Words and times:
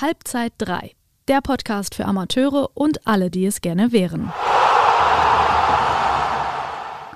Halbzeit 0.00 0.54
3, 0.56 0.92
der 1.28 1.42
Podcast 1.42 1.94
für 1.94 2.06
Amateure 2.06 2.70
und 2.72 3.06
alle, 3.06 3.30
die 3.30 3.44
es 3.44 3.60
gerne 3.60 3.92
wären. 3.92 4.32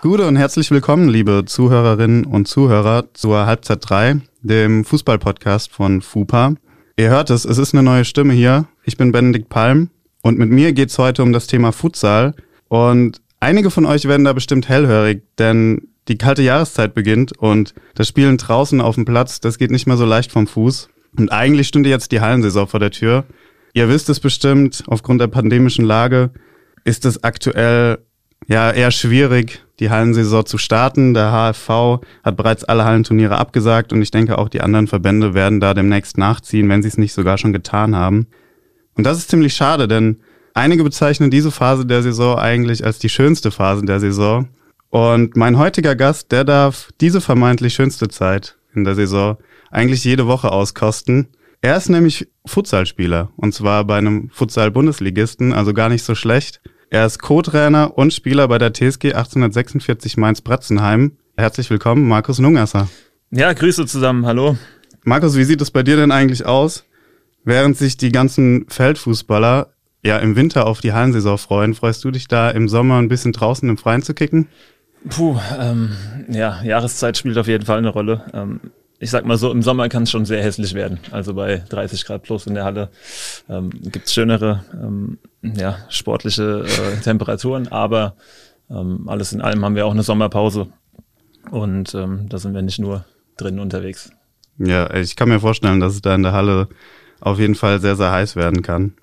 Gute 0.02 0.26
und 0.26 0.36
herzlich 0.36 0.70
willkommen, 0.70 1.08
liebe 1.08 1.44
Zuhörerinnen 1.46 2.26
und 2.26 2.46
Zuhörer, 2.46 3.08
zur 3.14 3.46
Halbzeit 3.46 3.78
3, 3.88 4.20
dem 4.42 4.84
Fußballpodcast 4.84 5.72
von 5.72 6.02
FUPA. 6.02 6.56
Ihr 6.98 7.08
hört 7.08 7.30
es, 7.30 7.46
es 7.46 7.56
ist 7.56 7.72
eine 7.72 7.82
neue 7.82 8.04
Stimme 8.04 8.34
hier. 8.34 8.66
Ich 8.84 8.98
bin 8.98 9.12
Benedikt 9.12 9.48
Palm 9.48 9.88
und 10.20 10.36
mit 10.36 10.50
mir 10.50 10.74
geht 10.74 10.90
es 10.90 10.98
heute 10.98 11.22
um 11.22 11.32
das 11.32 11.46
Thema 11.46 11.72
Futsal. 11.72 12.34
Und 12.68 13.22
einige 13.40 13.70
von 13.70 13.86
euch 13.86 14.04
werden 14.04 14.26
da 14.26 14.34
bestimmt 14.34 14.68
hellhörig, 14.68 15.22
denn 15.38 15.88
die 16.08 16.18
kalte 16.18 16.42
Jahreszeit 16.42 16.92
beginnt 16.92 17.34
und 17.38 17.72
das 17.94 18.08
Spielen 18.08 18.36
draußen 18.36 18.82
auf 18.82 18.96
dem 18.96 19.06
Platz, 19.06 19.40
das 19.40 19.56
geht 19.56 19.70
nicht 19.70 19.86
mehr 19.86 19.96
so 19.96 20.04
leicht 20.04 20.30
vom 20.30 20.46
Fuß. 20.46 20.90
Und 21.16 21.30
eigentlich 21.30 21.68
stünde 21.68 21.90
jetzt 21.90 22.12
die 22.12 22.20
Hallensaison 22.20 22.66
vor 22.66 22.80
der 22.80 22.90
Tür. 22.90 23.24
Ihr 23.72 23.88
wisst 23.88 24.08
es 24.08 24.20
bestimmt, 24.20 24.84
aufgrund 24.86 25.20
der 25.20 25.26
pandemischen 25.28 25.84
Lage 25.84 26.30
ist 26.84 27.04
es 27.04 27.22
aktuell 27.24 27.98
ja 28.46 28.70
eher 28.70 28.90
schwierig, 28.90 29.62
die 29.80 29.90
Hallensaison 29.90 30.46
zu 30.46 30.58
starten. 30.58 31.14
Der 31.14 31.30
HFV 31.32 32.00
hat 32.22 32.36
bereits 32.36 32.64
alle 32.64 32.84
Hallenturniere 32.84 33.38
abgesagt 33.38 33.92
und 33.92 34.02
ich 34.02 34.10
denke 34.10 34.38
auch 34.38 34.48
die 34.48 34.60
anderen 34.60 34.86
Verbände 34.86 35.34
werden 35.34 35.60
da 35.60 35.74
demnächst 35.74 36.18
nachziehen, 36.18 36.68
wenn 36.68 36.82
sie 36.82 36.88
es 36.88 36.98
nicht 36.98 37.12
sogar 37.12 37.38
schon 37.38 37.52
getan 37.52 37.96
haben. 37.96 38.26
Und 38.94 39.04
das 39.04 39.18
ist 39.18 39.30
ziemlich 39.30 39.54
schade, 39.54 39.88
denn 39.88 40.20
einige 40.52 40.84
bezeichnen 40.84 41.30
diese 41.30 41.50
Phase 41.50 41.86
der 41.86 42.02
Saison 42.02 42.38
eigentlich 42.38 42.84
als 42.84 42.98
die 42.98 43.08
schönste 43.08 43.50
Phase 43.50 43.84
der 43.84 43.98
Saison. 43.98 44.48
Und 44.90 45.36
mein 45.36 45.58
heutiger 45.58 45.96
Gast, 45.96 46.30
der 46.30 46.44
darf 46.44 46.90
diese 47.00 47.20
vermeintlich 47.20 47.74
schönste 47.74 48.08
Zeit 48.08 48.56
in 48.74 48.84
der 48.84 48.94
Saison 48.94 49.36
eigentlich 49.74 50.04
jede 50.04 50.26
Woche 50.26 50.52
auskosten. 50.52 51.28
Er 51.60 51.76
ist 51.76 51.88
nämlich 51.88 52.28
Futsalspieler 52.46 53.30
und 53.36 53.52
zwar 53.52 53.84
bei 53.84 53.96
einem 53.96 54.30
Futsal-Bundesligisten, 54.30 55.52
also 55.52 55.74
gar 55.74 55.88
nicht 55.88 56.04
so 56.04 56.14
schlecht. 56.14 56.60
Er 56.90 57.06
ist 57.06 57.18
Co-Trainer 57.20 57.96
und 57.98 58.12
Spieler 58.12 58.46
bei 58.48 58.58
der 58.58 58.72
TSG 58.72 59.14
1846 59.14 60.16
Mainz-Bratzenheim. 60.16 61.16
Herzlich 61.36 61.68
willkommen, 61.70 62.06
Markus 62.06 62.38
Nungasser. 62.38 62.88
Ja, 63.30 63.52
Grüße 63.52 63.86
zusammen, 63.86 64.26
hallo. 64.26 64.56
Markus, 65.02 65.36
wie 65.36 65.44
sieht 65.44 65.60
es 65.60 65.70
bei 65.70 65.82
dir 65.82 65.96
denn 65.96 66.12
eigentlich 66.12 66.46
aus? 66.46 66.84
Während 67.42 67.76
sich 67.76 67.96
die 67.96 68.12
ganzen 68.12 68.66
Feldfußballer 68.68 69.74
ja 70.04 70.18
im 70.18 70.36
Winter 70.36 70.66
auf 70.66 70.80
die 70.80 70.92
Hallensaison 70.92 71.36
freuen, 71.36 71.74
freust 71.74 72.04
du 72.04 72.10
dich 72.10 72.28
da 72.28 72.50
im 72.50 72.68
Sommer 72.68 72.98
ein 72.98 73.08
bisschen 73.08 73.32
draußen 73.32 73.68
im 73.68 73.76
Freien 73.76 74.02
zu 74.02 74.14
kicken? 74.14 74.46
Puh, 75.08 75.38
ähm, 75.58 75.90
ja, 76.28 76.62
Jahreszeit 76.62 77.18
spielt 77.18 77.36
auf 77.38 77.48
jeden 77.48 77.66
Fall 77.66 77.78
eine 77.78 77.88
Rolle. 77.88 78.24
Ähm, 78.32 78.60
ich 78.98 79.10
sag 79.10 79.24
mal 79.26 79.36
so, 79.36 79.50
im 79.50 79.62
Sommer 79.62 79.88
kann 79.88 80.04
es 80.04 80.10
schon 80.10 80.24
sehr 80.24 80.42
hässlich 80.42 80.74
werden. 80.74 80.98
Also 81.10 81.34
bei 81.34 81.58
30 81.68 82.04
Grad 82.04 82.22
plus 82.22 82.46
in 82.46 82.54
der 82.54 82.64
Halle 82.64 82.90
ähm, 83.48 83.70
gibt 83.70 84.06
es 84.06 84.14
schönere 84.14 84.64
ähm, 84.72 85.18
ja, 85.42 85.78
sportliche 85.88 86.64
äh, 86.64 87.00
Temperaturen, 87.02 87.68
aber 87.68 88.16
ähm, 88.70 89.08
alles 89.08 89.32
in 89.32 89.40
allem 89.40 89.64
haben 89.64 89.74
wir 89.74 89.86
auch 89.86 89.92
eine 89.92 90.02
Sommerpause 90.02 90.68
und 91.50 91.94
ähm, 91.94 92.28
da 92.28 92.38
sind 92.38 92.54
wir 92.54 92.62
nicht 92.62 92.78
nur 92.78 93.04
drin 93.36 93.58
unterwegs. 93.58 94.10
Ja, 94.58 94.92
ich 94.94 95.16
kann 95.16 95.28
mir 95.28 95.40
vorstellen, 95.40 95.80
dass 95.80 95.94
es 95.94 96.02
da 96.02 96.14
in 96.14 96.22
der 96.22 96.32
Halle 96.32 96.68
auf 97.20 97.38
jeden 97.38 97.54
Fall 97.54 97.80
sehr, 97.80 97.96
sehr 97.96 98.12
heiß 98.12 98.36
werden 98.36 98.62
kann. 98.62 98.94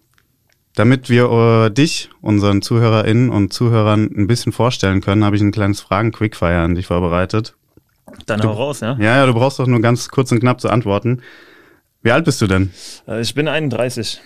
Damit 0.75 1.09
wir 1.09 1.29
uh, 1.29 1.69
dich, 1.69 2.09
unseren 2.21 2.61
ZuhörerInnen 2.61 3.29
und 3.29 3.51
Zuhörern 3.51 4.09
ein 4.15 4.27
bisschen 4.27 4.53
vorstellen 4.53 5.01
können, 5.01 5.25
habe 5.25 5.35
ich 5.35 5.41
ein 5.41 5.51
kleines 5.51 5.81
Fragen-Quickfire 5.81 6.61
an 6.61 6.75
dich 6.75 6.87
vorbereitet. 6.87 7.55
Dann 8.25 8.39
du, 8.39 8.49
hau 8.49 8.53
raus, 8.53 8.79
ja? 8.81 8.97
Ja, 8.99 9.17
ja, 9.17 9.25
du 9.25 9.33
brauchst 9.33 9.59
doch 9.59 9.67
nur 9.67 9.81
ganz 9.81 10.09
kurz 10.09 10.31
und 10.31 10.39
knapp 10.39 10.61
zu 10.61 10.69
antworten. 10.69 11.21
Wie 12.01 12.11
alt 12.11 12.25
bist 12.25 12.41
du 12.41 12.47
denn? 12.47 12.71
Äh, 13.07 13.21
ich 13.21 13.33
bin 13.35 13.47
31. 13.47 14.21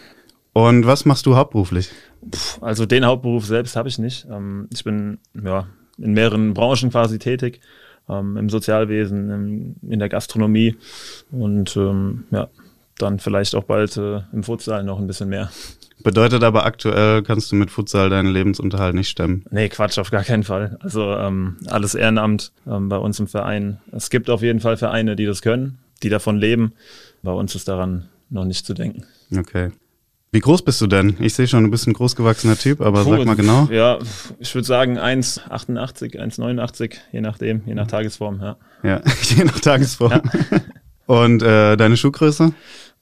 Und 0.53 0.85
was 0.87 1.05
machst 1.05 1.25
du 1.25 1.35
hauptberuflich? 1.35 1.89
Puh, 2.31 2.65
also 2.65 2.85
den 2.85 3.05
Hauptberuf 3.05 3.45
selbst 3.45 3.75
habe 3.75 3.89
ich 3.89 3.99
nicht. 3.99 4.25
Ähm, 4.31 4.67
ich 4.71 4.83
bin 4.83 5.19
ja, 5.33 5.67
in 5.97 6.13
mehreren 6.13 6.53
Branchen 6.53 6.89
quasi 6.89 7.19
tätig. 7.19 7.59
Ähm, 8.07 8.37
Im 8.37 8.49
Sozialwesen, 8.49 9.77
in 9.81 9.99
der 9.99 10.09
Gastronomie 10.09 10.77
und 11.31 11.75
ähm, 11.75 12.25
ja, 12.29 12.49
dann 12.99 13.19
vielleicht 13.19 13.55
auch 13.55 13.63
bald 13.63 13.97
äh, 13.97 14.21
im 14.31 14.43
Futsal 14.43 14.83
noch 14.83 14.99
ein 14.99 15.07
bisschen 15.07 15.29
mehr. 15.29 15.49
Bedeutet 16.05 16.43
aber 16.43 16.67
aktuell 16.67 17.23
kannst 17.23 17.51
du 17.51 17.55
mit 17.55 17.71
Futsal 17.71 18.11
deinen 18.11 18.31
Lebensunterhalt 18.31 18.93
nicht 18.93 19.09
stemmen. 19.09 19.43
Nee, 19.49 19.69
Quatsch, 19.69 19.97
auf 19.97 20.11
gar 20.11 20.23
keinen 20.23 20.43
Fall. 20.43 20.77
Also 20.81 21.01
ähm, 21.15 21.57
alles 21.65 21.95
Ehrenamt 21.95 22.51
ähm, 22.67 22.89
bei 22.89 22.97
uns 22.97 23.19
im 23.19 23.25
Verein. 23.25 23.79
Es 23.91 24.11
gibt 24.11 24.29
auf 24.29 24.43
jeden 24.43 24.59
Fall 24.59 24.77
Vereine, 24.77 25.15
die 25.15 25.25
das 25.25 25.41
können, 25.41 25.79
die 26.03 26.09
davon 26.09 26.37
leben. 26.37 26.73
Bei 27.23 27.31
uns 27.31 27.55
ist 27.55 27.67
daran 27.67 28.07
noch 28.29 28.45
nicht 28.45 28.67
zu 28.67 28.75
denken. 28.75 29.03
Okay. 29.35 29.71
Wie 30.31 30.41
groß 30.41 30.61
bist 30.61 30.79
du 30.79 30.85
denn? 30.85 31.17
Ich 31.21 31.33
sehe 31.33 31.47
schon, 31.47 31.63
du 31.63 31.71
bist 31.71 31.87
ein 31.87 31.93
großgewachsener 31.93 32.55
Typ, 32.55 32.81
aber 32.81 33.03
Puh, 33.03 33.17
sag 33.17 33.25
mal 33.25 33.35
genau. 33.35 33.67
Ja, 33.71 33.97
ich 34.37 34.53
würde 34.53 34.67
sagen 34.67 34.99
1,88, 34.99 36.19
1,89, 36.19 36.97
je 37.13 37.21
nachdem, 37.21 37.63
je 37.65 37.73
nach 37.73 37.87
Tagesform, 37.87 38.41
ja. 38.41 38.57
Ja, 38.83 39.01
je 39.23 39.43
nach 39.43 39.59
Tagesform. 39.59 40.11
Ja. 40.11 40.21
Und 41.07 41.41
äh, 41.41 41.75
deine 41.77 41.97
Schuhgröße? 41.97 42.53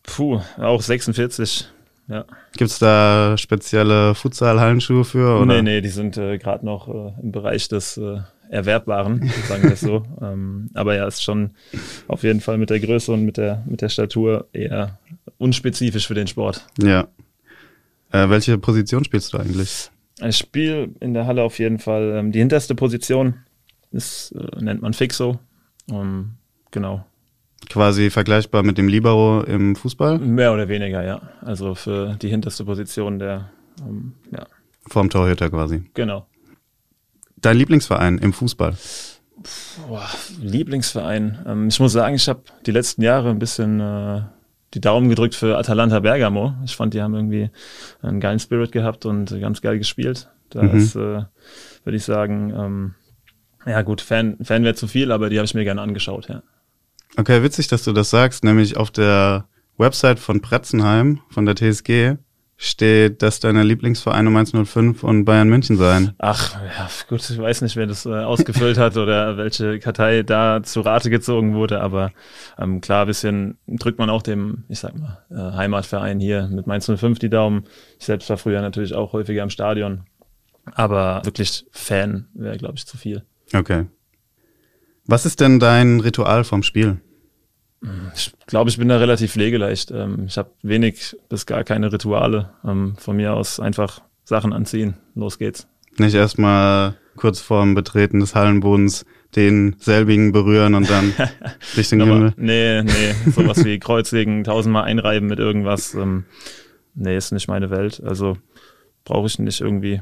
Puh, 0.03 0.39
auch 0.57 0.81
46. 0.81 1.67
Ja. 2.07 2.25
Gibt 2.57 2.71
es 2.71 2.79
da 2.79 3.37
spezielle 3.37 4.13
Futsal-Hallenschuhe 4.15 5.05
für? 5.05 5.37
Oder? 5.37 5.45
Nee, 5.45 5.61
nee, 5.61 5.81
die 5.81 5.89
sind 5.89 6.17
äh, 6.17 6.37
gerade 6.37 6.65
noch 6.65 6.87
äh, 6.87 7.21
im 7.21 7.31
Bereich 7.31 7.67
des 7.69 7.97
äh, 7.97 8.19
Erwerbbaren, 8.49 9.31
sagen 9.47 9.63
wir 9.63 9.71
es 9.71 9.81
so. 9.81 10.03
ähm, 10.21 10.69
aber 10.73 10.95
ja, 10.95 11.07
ist 11.07 11.23
schon 11.23 11.51
auf 12.07 12.23
jeden 12.23 12.41
Fall 12.41 12.57
mit 12.57 12.69
der 12.69 12.79
Größe 12.79 13.11
und 13.11 13.23
mit 13.23 13.37
der, 13.37 13.63
mit 13.65 13.81
der 13.81 13.89
Statur 13.89 14.47
eher 14.51 14.99
unspezifisch 15.37 16.07
für 16.07 16.13
den 16.13 16.27
Sport. 16.27 16.67
Ja. 16.81 17.07
Äh, 18.11 18.29
welche 18.29 18.57
Position 18.57 19.05
spielst 19.05 19.33
du 19.33 19.37
eigentlich? 19.37 19.89
Ich 20.21 20.37
spiele 20.37 20.89
in 20.99 21.13
der 21.13 21.25
Halle 21.25 21.41
auf 21.41 21.57
jeden 21.57 21.79
Fall 21.79 22.13
ähm, 22.17 22.31
die 22.31 22.39
hinterste 22.39 22.75
Position. 22.75 23.35
Das 23.91 24.33
äh, 24.37 24.61
nennt 24.61 24.81
man 24.81 24.93
Fixo. 24.93 25.39
Um, 25.89 26.35
genau 26.71 27.05
quasi 27.69 28.09
vergleichbar 28.09 28.63
mit 28.63 28.78
dem 28.78 28.88
Libero 28.88 29.41
im 29.41 29.75
Fußball? 29.75 30.19
Mehr 30.19 30.53
oder 30.53 30.68
weniger, 30.68 31.03
ja. 31.03 31.22
Also 31.41 31.75
für 31.75 32.16
die 32.22 32.29
hinterste 32.29 32.66
Position 32.66 33.19
der, 33.19 33.50
um, 33.85 34.13
ja. 34.31 34.46
Vorm 34.88 35.09
Torhüter 35.09 35.50
quasi. 35.50 35.84
Genau. 35.94 36.28
Dein 37.38 37.57
Lieblingsverein 37.57 38.18
im 38.18 38.34
Fußball? 38.34 38.75
Boah, 39.88 40.09
Lieblingsverein. 40.41 41.40
Ähm, 41.46 41.68
ich 41.68 41.79
muss 41.79 41.91
sagen, 41.91 42.16
ich 42.16 42.28
habe 42.28 42.44
die 42.66 42.72
letzten 42.72 43.01
Jahre 43.01 43.29
ein 43.29 43.40
bisschen 43.40 43.80
äh, 43.80 44.22
die 44.74 44.81
Daumen 44.81 45.09
gedrückt 45.09 45.35
für 45.35 45.57
Atalanta 45.57 46.00
Bergamo. 46.00 46.53
Ich 46.66 46.75
fand, 46.75 46.94
die 46.94 47.01
haben 47.01 47.13
irgendwie 47.13 47.50
einen 48.01 48.19
geilen 48.19 48.40
Spirit 48.40 48.72
gehabt 48.72 49.06
und 49.06 49.40
ganz 49.40 49.62
geil 49.62 49.78
gespielt. 49.78 50.30
Da 50.50 50.63
mhm. 50.63 50.78
ist, 50.78 50.95
äh, 50.95 51.24
würde 51.84 51.97
ich 51.97 52.03
sagen, 52.03 52.53
ähm, 52.56 52.95
ja 53.66 53.81
gut, 53.81 54.01
Fan, 54.01 54.38
Fan 54.41 54.63
wäre 54.63 54.75
zu 54.75 54.88
viel, 54.88 55.12
aber 55.12 55.30
die 55.30 55.38
habe 55.38 55.45
ich 55.45 55.53
mir 55.53 55.63
gerne 55.63 55.81
angeschaut, 55.81 56.28
ja. 56.30 56.44
Okay, 57.18 57.44
witzig, 57.44 57.68
dass 57.68 57.84
du 57.84 57.94
das 57.94 58.09
sagst. 58.09 58.44
Nämlich 58.44 58.78
auf 58.78 58.91
der 58.91 59.47
Website 59.78 60.19
von 60.19 60.41
Pretzenheim, 60.41 61.22
von 61.29 61.46
der 61.46 61.56
TSG, 61.56 62.18
steht, 62.57 63.22
dass 63.22 63.40
deine 63.40 63.63
Lieblingsvereine 63.63 64.29
Mainz 64.29 64.51
05 64.51 65.03
und 65.03 65.25
Bayern 65.25 65.50
München 65.50 65.75
seien. 65.75 66.13
Ach, 66.19 66.56
ja, 66.56 66.88
gut, 67.09 67.28
ich 67.29 67.38
weiß 67.38 67.62
nicht, 67.62 67.75
wer 67.75 67.88
das 67.88 68.06
äh, 68.06 68.09
ausgefüllt 68.09 68.78
hat 68.78 68.96
oder 68.96 69.38
welche 69.38 69.79
Kartei 69.79 70.24
da 70.24 70.62
zu 70.63 70.81
Rate 70.81 71.09
gezogen 71.09 71.56
wurde, 71.56 71.81
aber 71.81 72.12
ähm, 72.57 72.79
klar, 72.79 73.01
ein 73.01 73.07
bisschen 73.07 73.57
drückt 73.68 74.00
man 74.00 74.09
auch 74.09 74.22
dem, 74.22 74.63
ich 74.69 74.80
sag 74.80 74.97
mal, 74.97 75.24
äh, 75.30 75.57
Heimatverein 75.57 76.19
hier 76.19 76.47
mit 76.47 76.68
Mainz 76.68 76.85
05 76.85 77.19
die 77.19 77.30
Daumen. 77.30 77.66
Ich 78.00 78.06
selbst 78.06 78.30
war 78.30 78.38
früher 78.38 78.62
natürlich 78.62 78.94
auch 78.94 79.13
häufiger 79.13 79.44
im 79.44 79.50
Stadion, 79.50 80.03
aber 80.74 81.22
wirklich 81.25 81.66
Fan 81.72 82.28
wäre, 82.34 82.57
glaube 82.57 82.75
ich, 82.78 82.85
zu 82.85 82.97
viel. 82.97 83.24
Okay. 83.53 83.85
Was 85.05 85.25
ist 85.25 85.39
denn 85.41 85.59
dein 85.59 85.99
Ritual 85.99 86.43
vom 86.43 86.63
Spiel? 86.63 86.99
Ich 88.15 88.31
glaube, 88.47 88.69
ich 88.69 88.77
bin 88.77 88.87
da 88.87 88.97
relativ 88.97 89.33
pflegeleicht. 89.33 89.91
Ähm, 89.91 90.25
ich 90.27 90.37
habe 90.37 90.51
wenig 90.61 91.17
bis 91.27 91.45
gar 91.45 91.63
keine 91.63 91.91
Rituale. 91.91 92.51
Ähm, 92.65 92.95
von 92.97 93.17
mir 93.17 93.33
aus 93.33 93.59
einfach 93.59 94.01
Sachen 94.23 94.53
anziehen. 94.53 94.95
Los 95.15 95.38
geht's. 95.38 95.67
Nicht 95.97 96.15
erstmal 96.15 96.95
kurz 97.17 97.39
vorm 97.39 97.75
Betreten 97.75 98.19
des 98.21 98.35
Hallenbodens 98.35 99.05
den 99.35 99.75
selbigen 99.79 100.31
berühren 100.31 100.75
und 100.75 100.89
dann 100.89 101.13
Richtung 101.77 101.99
Himmel? 101.99 102.33
Nee, 102.38 102.83
nee. 102.83 103.13
Sowas 103.31 103.65
wie 103.65 103.79
Kreuzlegen, 103.79 104.44
tausendmal 104.44 104.85
einreiben 104.85 105.27
mit 105.27 105.39
irgendwas. 105.39 105.94
Ähm, 105.94 106.25
nee, 106.95 107.17
ist 107.17 107.31
nicht 107.31 107.47
meine 107.47 107.69
Welt. 107.69 108.01
Also 108.03 108.38
brauche 109.03 109.27
ich 109.27 109.39
nicht 109.39 109.59
irgendwie. 109.59 110.01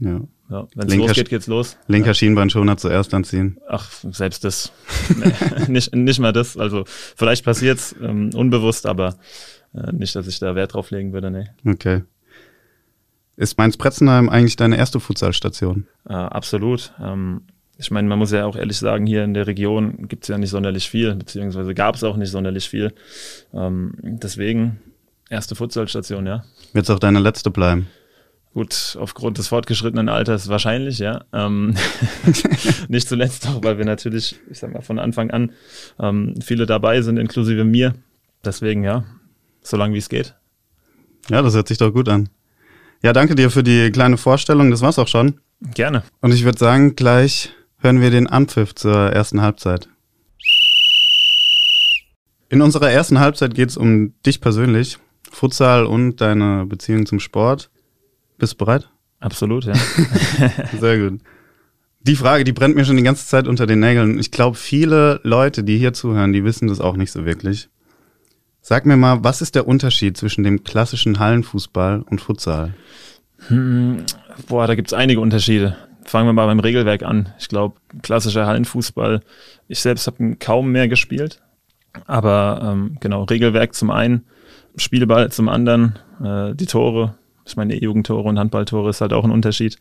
ja. 0.00 0.20
Ja, 0.50 0.66
Wenn 0.74 0.88
es 0.88 0.94
losgeht, 0.96 1.28
geht's 1.28 1.46
los. 1.46 1.76
Linker 1.88 2.08
ja. 2.08 2.14
Schienbeinschoner 2.14 2.76
zuerst 2.78 3.12
anziehen. 3.12 3.58
Ach, 3.68 3.90
selbst 4.10 4.44
das. 4.44 4.72
nee, 5.14 5.32
nicht, 5.68 5.94
nicht 5.94 6.20
mal 6.20 6.32
das. 6.32 6.56
Also 6.56 6.84
vielleicht 6.86 7.44
passiert's 7.44 7.94
ähm, 8.00 8.30
unbewusst, 8.34 8.86
aber 8.86 9.16
äh, 9.74 9.92
nicht, 9.92 10.16
dass 10.16 10.26
ich 10.26 10.38
da 10.38 10.54
Wert 10.54 10.74
drauf 10.74 10.90
legen 10.90 11.12
würde, 11.12 11.30
nee. 11.30 11.48
Okay. 11.66 12.02
Ist 13.36 13.58
Mainz-Pretzenheim 13.58 14.28
eigentlich 14.28 14.56
deine 14.56 14.78
erste 14.78 15.00
Futsalstation? 15.00 15.86
Äh, 16.08 16.14
absolut. 16.14 16.92
Ähm, 17.00 17.42
ich 17.76 17.90
meine, 17.90 18.08
man 18.08 18.18
muss 18.18 18.32
ja 18.32 18.46
auch 18.46 18.56
ehrlich 18.56 18.78
sagen, 18.78 19.06
hier 19.06 19.24
in 19.24 19.34
der 19.34 19.46
Region 19.46 20.08
gibt's 20.08 20.28
ja 20.28 20.38
nicht 20.38 20.50
sonderlich 20.50 20.88
viel, 20.88 21.14
beziehungsweise 21.14 21.74
gab 21.74 21.94
es 21.94 22.02
auch 22.02 22.16
nicht 22.16 22.30
sonderlich 22.30 22.68
viel. 22.68 22.92
Ähm, 23.52 23.92
deswegen 24.02 24.80
Erste 25.30 25.54
Futsalstation, 25.54 26.26
ja. 26.26 26.44
Wird 26.72 26.84
es 26.84 26.90
auch 26.90 26.98
deine 26.98 27.18
letzte 27.18 27.50
bleiben? 27.50 27.86
Gut, 28.54 28.96
aufgrund 28.98 29.38
des 29.38 29.48
fortgeschrittenen 29.48 30.08
Alters 30.08 30.48
wahrscheinlich, 30.48 30.98
ja. 30.98 31.24
Ähm, 31.32 31.74
nicht 32.88 33.08
zuletzt 33.08 33.46
auch, 33.46 33.62
weil 33.62 33.78
wir 33.78 33.84
natürlich, 33.84 34.36
ich 34.50 34.58
sag 34.58 34.72
mal, 34.72 34.82
von 34.82 34.98
Anfang 34.98 35.30
an 35.30 35.52
ähm, 36.00 36.34
viele 36.42 36.66
dabei 36.66 37.02
sind, 37.02 37.18
inklusive 37.18 37.64
mir. 37.64 37.94
Deswegen, 38.44 38.84
ja, 38.84 39.04
so 39.62 39.76
lange 39.76 39.94
wie 39.94 39.98
es 39.98 40.08
geht. 40.08 40.34
Ja, 41.28 41.42
das 41.42 41.54
hört 41.54 41.68
sich 41.68 41.78
doch 41.78 41.92
gut 41.92 42.08
an. 42.08 42.30
Ja, 43.02 43.12
danke 43.12 43.34
dir 43.34 43.50
für 43.50 43.62
die 43.62 43.90
kleine 43.92 44.16
Vorstellung. 44.16 44.70
Das 44.70 44.80
war's 44.80 44.98
auch 44.98 45.08
schon. 45.08 45.40
Gerne. 45.60 46.02
Und 46.20 46.32
ich 46.32 46.44
würde 46.44 46.58
sagen, 46.58 46.96
gleich 46.96 47.52
hören 47.78 48.00
wir 48.00 48.10
den 48.10 48.26
Anpfiff 48.26 48.74
zur 48.74 49.12
ersten 49.12 49.40
Halbzeit. 49.40 49.88
In 52.48 52.62
unserer 52.62 52.90
ersten 52.90 53.20
Halbzeit 53.20 53.54
geht 53.54 53.68
es 53.68 53.76
um 53.76 54.14
dich 54.24 54.40
persönlich, 54.40 54.98
Futsal 55.30 55.84
und 55.84 56.16
deine 56.16 56.64
Beziehung 56.66 57.04
zum 57.04 57.20
Sport. 57.20 57.70
Bist 58.38 58.54
du 58.54 58.56
bereit? 58.56 58.88
Absolut, 59.20 59.64
ja. 59.64 59.74
Sehr 60.80 60.98
gut. 60.98 61.20
Die 62.00 62.16
Frage, 62.16 62.44
die 62.44 62.52
brennt 62.52 62.76
mir 62.76 62.84
schon 62.84 62.96
die 62.96 63.02
ganze 63.02 63.26
Zeit 63.26 63.48
unter 63.48 63.66
den 63.66 63.80
Nägeln. 63.80 64.18
Ich 64.18 64.30
glaube, 64.30 64.56
viele 64.56 65.20
Leute, 65.24 65.64
die 65.64 65.78
hier 65.78 65.92
zuhören, 65.92 66.32
die 66.32 66.44
wissen 66.44 66.68
das 66.68 66.80
auch 66.80 66.96
nicht 66.96 67.10
so 67.10 67.24
wirklich. 67.24 67.68
Sag 68.60 68.86
mir 68.86 68.96
mal, 68.96 69.24
was 69.24 69.42
ist 69.42 69.54
der 69.54 69.66
Unterschied 69.66 70.16
zwischen 70.16 70.44
dem 70.44 70.62
klassischen 70.62 71.18
Hallenfußball 71.18 72.02
und 72.02 72.20
Futsal? 72.20 72.74
Hm, 73.48 74.04
boah, 74.48 74.66
da 74.66 74.74
gibt's 74.74 74.92
einige 74.92 75.20
Unterschiede. 75.20 75.76
Fangen 76.04 76.28
wir 76.28 76.32
mal 76.32 76.46
beim 76.46 76.60
Regelwerk 76.60 77.02
an. 77.02 77.32
Ich 77.38 77.48
glaube, 77.48 77.76
klassischer 78.02 78.46
Hallenfußball, 78.46 79.20
ich 79.68 79.80
selbst 79.80 80.06
habe 80.06 80.36
kaum 80.36 80.70
mehr 80.70 80.88
gespielt. 80.88 81.40
Aber 82.06 82.60
ähm, 82.62 82.96
genau, 83.00 83.24
Regelwerk 83.24 83.74
zum 83.74 83.90
einen, 83.90 84.24
Spielball 84.76 85.32
zum 85.32 85.48
anderen, 85.48 85.98
äh, 86.22 86.54
die 86.54 86.66
Tore, 86.66 87.14
ich 87.48 87.56
meine, 87.56 87.74
Jugendtore 87.80 88.28
und 88.28 88.38
Handballtore 88.38 88.90
ist 88.90 89.00
halt 89.00 89.12
auch 89.12 89.24
ein 89.24 89.30
Unterschied. 89.30 89.78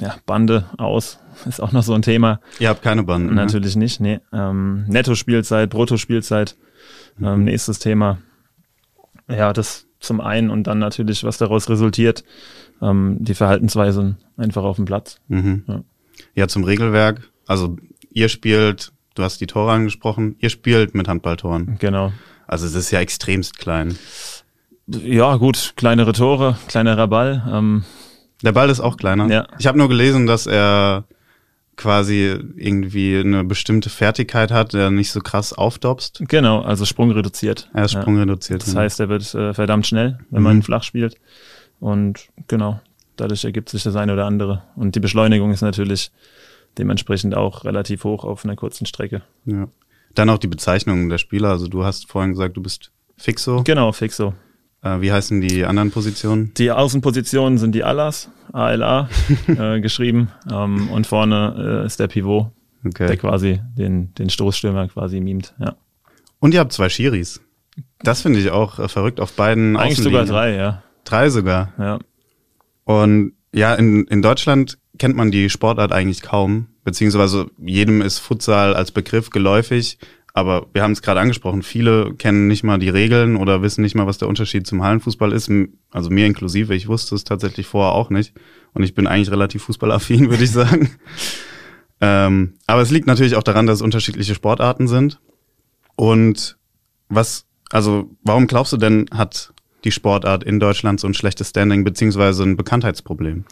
Ja, 0.00 0.16
Bande 0.26 0.64
aus 0.78 1.20
ist 1.46 1.60
auch 1.60 1.72
noch 1.72 1.84
so 1.84 1.94
ein 1.94 2.02
Thema. 2.02 2.40
Ihr 2.58 2.68
habt 2.68 2.82
keine 2.82 3.04
Bande. 3.04 3.28
Ne? 3.28 3.34
Natürlich 3.34 3.76
ne? 3.76 3.84
nicht, 3.84 4.00
nee. 4.00 4.20
Ähm, 4.32 4.84
Netto-Spielzeit, 4.88 5.70
Brutto-Spielzeit, 5.70 6.56
ähm, 7.20 7.38
mhm. 7.38 7.44
nächstes 7.44 7.78
Thema. 7.78 8.18
Ja, 9.28 9.52
das 9.52 9.86
zum 10.00 10.20
einen 10.20 10.50
und 10.50 10.66
dann 10.66 10.78
natürlich, 10.78 11.22
was 11.24 11.38
daraus 11.38 11.68
resultiert, 11.68 12.24
ähm, 12.82 13.18
die 13.20 13.34
Verhaltensweisen 13.34 14.16
einfach 14.36 14.64
auf 14.64 14.76
dem 14.76 14.86
Platz. 14.86 15.20
Mhm. 15.28 15.64
Ja. 15.68 15.84
ja, 16.34 16.48
zum 16.48 16.64
Regelwerk. 16.64 17.30
Also 17.46 17.76
ihr 18.10 18.28
spielt, 18.28 18.92
du 19.14 19.22
hast 19.22 19.40
die 19.40 19.46
Tore 19.46 19.72
angesprochen, 19.72 20.34
ihr 20.40 20.50
spielt 20.50 20.94
mit 20.94 21.06
Handballtoren. 21.06 21.76
Genau. 21.78 22.12
Also 22.46 22.66
es 22.66 22.74
ist 22.74 22.90
ja 22.90 22.98
extremst 23.00 23.58
klein. 23.58 23.96
Ja, 24.90 25.36
gut, 25.36 25.74
kleinere 25.76 26.12
Tore, 26.12 26.56
kleinerer 26.68 27.06
Ball. 27.08 27.42
Ähm, 27.50 27.84
der 28.42 28.52
Ball 28.52 28.70
ist 28.70 28.80
auch 28.80 28.96
kleiner. 28.96 29.28
Ja. 29.28 29.46
Ich 29.58 29.66
habe 29.66 29.78
nur 29.78 29.88
gelesen, 29.88 30.26
dass 30.26 30.46
er 30.46 31.04
quasi 31.76 32.38
irgendwie 32.56 33.18
eine 33.18 33.44
bestimmte 33.44 33.88
Fertigkeit 33.88 34.50
hat, 34.50 34.74
der 34.74 34.90
nicht 34.90 35.10
so 35.10 35.20
krass 35.20 35.52
aufdopst. 35.52 36.22
Genau, 36.28 36.60
also 36.60 36.84
Sprung 36.84 37.10
reduziert. 37.10 37.70
Er 37.72 37.86
ist 37.86 37.92
Sprung 37.92 38.16
ja. 38.16 38.22
reduziert. 38.22 38.62
Das 38.62 38.70
genau. 38.70 38.80
heißt, 38.82 39.00
er 39.00 39.08
wird 39.08 39.34
äh, 39.34 39.54
verdammt 39.54 39.86
schnell, 39.86 40.18
wenn 40.30 40.40
mhm. 40.40 40.44
man 40.44 40.62
flach 40.62 40.82
spielt. 40.82 41.16
Und 41.78 42.28
genau, 42.48 42.80
dadurch 43.16 43.44
ergibt 43.44 43.70
sich 43.70 43.82
das 43.82 43.96
eine 43.96 44.12
oder 44.12 44.26
andere. 44.26 44.62
Und 44.76 44.94
die 44.94 45.00
Beschleunigung 45.00 45.52
ist 45.52 45.62
natürlich 45.62 46.10
dementsprechend 46.76 47.34
auch 47.34 47.64
relativ 47.64 48.04
hoch 48.04 48.24
auf 48.24 48.44
einer 48.44 48.56
kurzen 48.56 48.84
Strecke. 48.86 49.22
Ja. 49.46 49.68
Dann 50.14 50.28
auch 50.28 50.38
die 50.38 50.48
Bezeichnung 50.48 51.08
der 51.08 51.18
Spieler. 51.18 51.48
Also 51.48 51.66
du 51.68 51.84
hast 51.84 52.10
vorhin 52.10 52.32
gesagt, 52.32 52.56
du 52.56 52.62
bist 52.62 52.90
Fixo. 53.16 53.62
Genau, 53.64 53.92
Fixo. 53.92 54.34
Äh, 54.82 55.00
wie 55.00 55.12
heißen 55.12 55.40
die 55.40 55.64
anderen 55.64 55.90
Positionen? 55.90 56.52
Die 56.54 56.70
Außenpositionen 56.70 57.58
sind 57.58 57.74
die 57.74 57.84
Alas, 57.84 58.30
ALA 58.52 59.08
äh, 59.46 59.80
geschrieben. 59.80 60.30
Ähm, 60.50 60.90
und 60.90 61.06
vorne 61.06 61.82
äh, 61.82 61.86
ist 61.86 62.00
der 62.00 62.08
Pivot, 62.08 62.50
okay. 62.84 63.06
der 63.06 63.16
quasi 63.16 63.60
den, 63.76 64.14
den 64.14 64.30
Stoßstürmer 64.30 64.88
quasi 64.88 65.20
mimt. 65.20 65.54
Ja. 65.58 65.76
Und 66.38 66.54
ihr 66.54 66.60
habt 66.60 66.72
zwei 66.72 66.88
Schiris. 66.88 67.40
Das 68.02 68.22
finde 68.22 68.40
ich 68.40 68.50
auch 68.50 68.78
äh, 68.78 68.88
verrückt 68.88 69.20
auf 69.20 69.32
beiden 69.32 69.76
Eigentlich 69.76 69.98
sogar 69.98 70.24
drei, 70.24 70.56
ja. 70.56 70.82
Drei 71.04 71.28
sogar. 71.28 71.72
Ja. 71.78 71.98
Und 72.84 73.34
ja, 73.52 73.74
in, 73.74 74.04
in 74.06 74.22
Deutschland 74.22 74.78
kennt 74.98 75.16
man 75.16 75.30
die 75.30 75.50
Sportart 75.50 75.92
eigentlich 75.92 76.22
kaum, 76.22 76.68
beziehungsweise 76.84 77.50
jedem 77.58 78.02
ist 78.02 78.18
Futsal 78.18 78.74
als 78.74 78.92
Begriff 78.92 79.30
geläufig. 79.30 79.98
Aber 80.40 80.68
wir 80.72 80.82
haben 80.82 80.92
es 80.92 81.02
gerade 81.02 81.20
angesprochen, 81.20 81.62
viele 81.62 82.14
kennen 82.14 82.46
nicht 82.46 82.64
mal 82.64 82.78
die 82.78 82.88
Regeln 82.88 83.36
oder 83.36 83.60
wissen 83.60 83.82
nicht 83.82 83.94
mal, 83.94 84.06
was 84.06 84.16
der 84.16 84.26
Unterschied 84.26 84.66
zum 84.66 84.82
Hallenfußball 84.82 85.32
ist. 85.32 85.50
Also 85.90 86.08
mir 86.08 86.26
inklusive, 86.26 86.74
ich 86.74 86.88
wusste 86.88 87.14
es 87.14 87.24
tatsächlich 87.24 87.66
vorher 87.66 87.92
auch 87.92 88.08
nicht. 88.08 88.32
Und 88.72 88.82
ich 88.82 88.94
bin 88.94 89.06
eigentlich 89.06 89.30
relativ 89.30 89.64
fußballaffin, 89.64 90.30
würde 90.30 90.42
ich 90.42 90.50
sagen. 90.52 90.92
ähm, 92.00 92.54
aber 92.66 92.80
es 92.80 92.90
liegt 92.90 93.06
natürlich 93.06 93.36
auch 93.36 93.42
daran, 93.42 93.66
dass 93.66 93.76
es 93.76 93.82
unterschiedliche 93.82 94.34
Sportarten 94.34 94.88
sind. 94.88 95.20
Und 95.94 96.56
was, 97.10 97.44
also 97.68 98.08
warum 98.22 98.46
glaubst 98.46 98.72
du 98.72 98.78
denn, 98.78 99.10
hat 99.12 99.52
die 99.84 99.92
Sportart 99.92 100.42
in 100.42 100.58
Deutschland 100.58 101.00
so 101.00 101.06
ein 101.06 101.12
schlechtes 101.12 101.50
Standing 101.50 101.84
beziehungsweise 101.84 102.44
ein 102.44 102.56
Bekanntheitsproblem? 102.56 103.44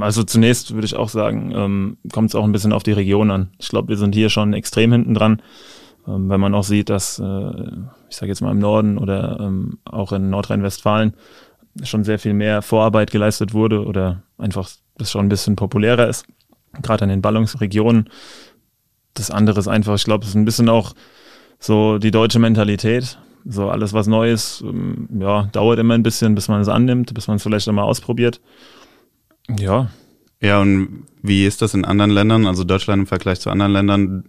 Also 0.00 0.24
zunächst 0.24 0.74
würde 0.74 0.84
ich 0.84 0.96
auch 0.96 1.08
sagen, 1.08 1.52
ähm, 1.54 1.96
kommt 2.12 2.28
es 2.28 2.34
auch 2.34 2.44
ein 2.44 2.52
bisschen 2.52 2.74
auf 2.74 2.82
die 2.82 2.92
Region 2.92 3.30
an. 3.30 3.52
Ich 3.58 3.68
glaube, 3.68 3.88
wir 3.88 3.96
sind 3.96 4.14
hier 4.14 4.28
schon 4.28 4.52
extrem 4.52 4.92
hinten 4.92 5.14
dran. 5.14 5.40
Ähm, 6.08 6.28
wenn 6.28 6.40
man 6.40 6.54
auch 6.54 6.64
sieht, 6.64 6.88
dass, 6.88 7.18
äh, 7.18 7.22
ich 8.08 8.16
sage 8.16 8.28
jetzt 8.28 8.40
mal 8.40 8.50
im 8.50 8.58
Norden 8.58 8.98
oder 8.98 9.38
ähm, 9.40 9.78
auch 9.84 10.12
in 10.12 10.30
Nordrhein-Westfalen 10.30 11.14
schon 11.82 12.04
sehr 12.04 12.18
viel 12.18 12.32
mehr 12.32 12.62
Vorarbeit 12.62 13.10
geleistet 13.10 13.52
wurde 13.52 13.84
oder 13.84 14.22
einfach 14.38 14.68
das 14.96 15.10
schon 15.10 15.26
ein 15.26 15.28
bisschen 15.28 15.54
populärer 15.56 16.08
ist, 16.08 16.26
gerade 16.82 17.04
an 17.04 17.10
den 17.10 17.22
Ballungsregionen. 17.22 18.08
Das 19.14 19.30
andere 19.30 19.60
ist 19.60 19.68
einfach, 19.68 19.94
ich 19.94 20.04
glaube, 20.04 20.24
es 20.24 20.30
ist 20.30 20.36
ein 20.36 20.44
bisschen 20.44 20.68
auch 20.68 20.94
so 21.58 21.98
die 21.98 22.10
deutsche 22.10 22.38
Mentalität. 22.38 23.18
So 23.44 23.70
alles, 23.70 23.92
was 23.92 24.06
neu 24.06 24.30
ist, 24.30 24.62
ähm, 24.62 25.08
ja, 25.20 25.44
dauert 25.52 25.78
immer 25.78 25.94
ein 25.94 26.02
bisschen, 26.02 26.34
bis 26.34 26.48
man 26.48 26.60
es 26.60 26.68
annimmt, 26.68 27.14
bis 27.14 27.28
man 27.28 27.36
es 27.36 27.42
vielleicht 27.42 27.68
einmal 27.68 27.84
ausprobiert. 27.84 28.40
Ja. 29.58 29.90
Ja, 30.40 30.60
und 30.60 31.04
wie 31.22 31.46
ist 31.46 31.62
das 31.62 31.74
in 31.74 31.84
anderen 31.84 32.10
Ländern, 32.10 32.46
also 32.46 32.64
Deutschland 32.64 33.00
im 33.00 33.06
Vergleich 33.06 33.40
zu 33.40 33.50
anderen 33.50 33.72
Ländern? 33.72 34.24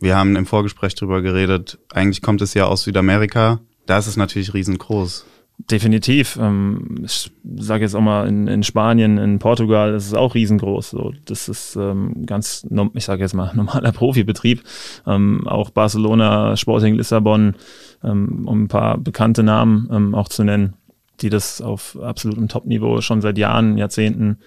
Wir 0.00 0.16
haben 0.16 0.34
im 0.34 0.46
Vorgespräch 0.46 0.94
drüber 0.94 1.20
geredet, 1.20 1.78
eigentlich 1.92 2.22
kommt 2.22 2.40
es 2.40 2.54
ja 2.54 2.66
aus 2.66 2.84
Südamerika. 2.84 3.60
Da 3.86 3.98
ist 3.98 4.06
es 4.06 4.16
natürlich 4.16 4.54
riesengroß. 4.54 5.26
Definitiv. 5.70 6.38
Ähm, 6.40 7.02
ich 7.04 7.30
sage 7.56 7.84
jetzt 7.84 7.94
auch 7.94 8.00
mal, 8.00 8.26
in, 8.26 8.46
in 8.46 8.62
Spanien, 8.62 9.18
in 9.18 9.38
Portugal 9.38 9.94
ist 9.94 10.06
es 10.06 10.14
auch 10.14 10.34
riesengroß. 10.34 10.96
Das 11.26 11.50
ist 11.50 11.76
ähm, 11.76 12.24
ganz, 12.24 12.66
ich 12.94 13.04
sage 13.04 13.22
jetzt 13.22 13.34
mal, 13.34 13.52
normaler 13.56 13.92
Profibetrieb. 13.92 14.62
Ähm, 15.06 15.46
auch 15.46 15.70
Barcelona, 15.70 16.56
Sporting 16.56 16.94
Lissabon, 16.94 17.56
um 18.02 18.62
ein 18.64 18.68
paar 18.68 18.96
bekannte 18.96 19.42
Namen 19.42 20.14
auch 20.14 20.30
zu 20.30 20.42
nennen, 20.42 20.72
die 21.20 21.28
das 21.28 21.60
auf 21.60 21.98
absolutem 22.00 22.48
Top-Niveau 22.48 23.02
schon 23.02 23.20
seit 23.20 23.36
Jahren, 23.36 23.76
Jahrzehnten 23.76 24.38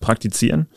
praktizieren. 0.00 0.68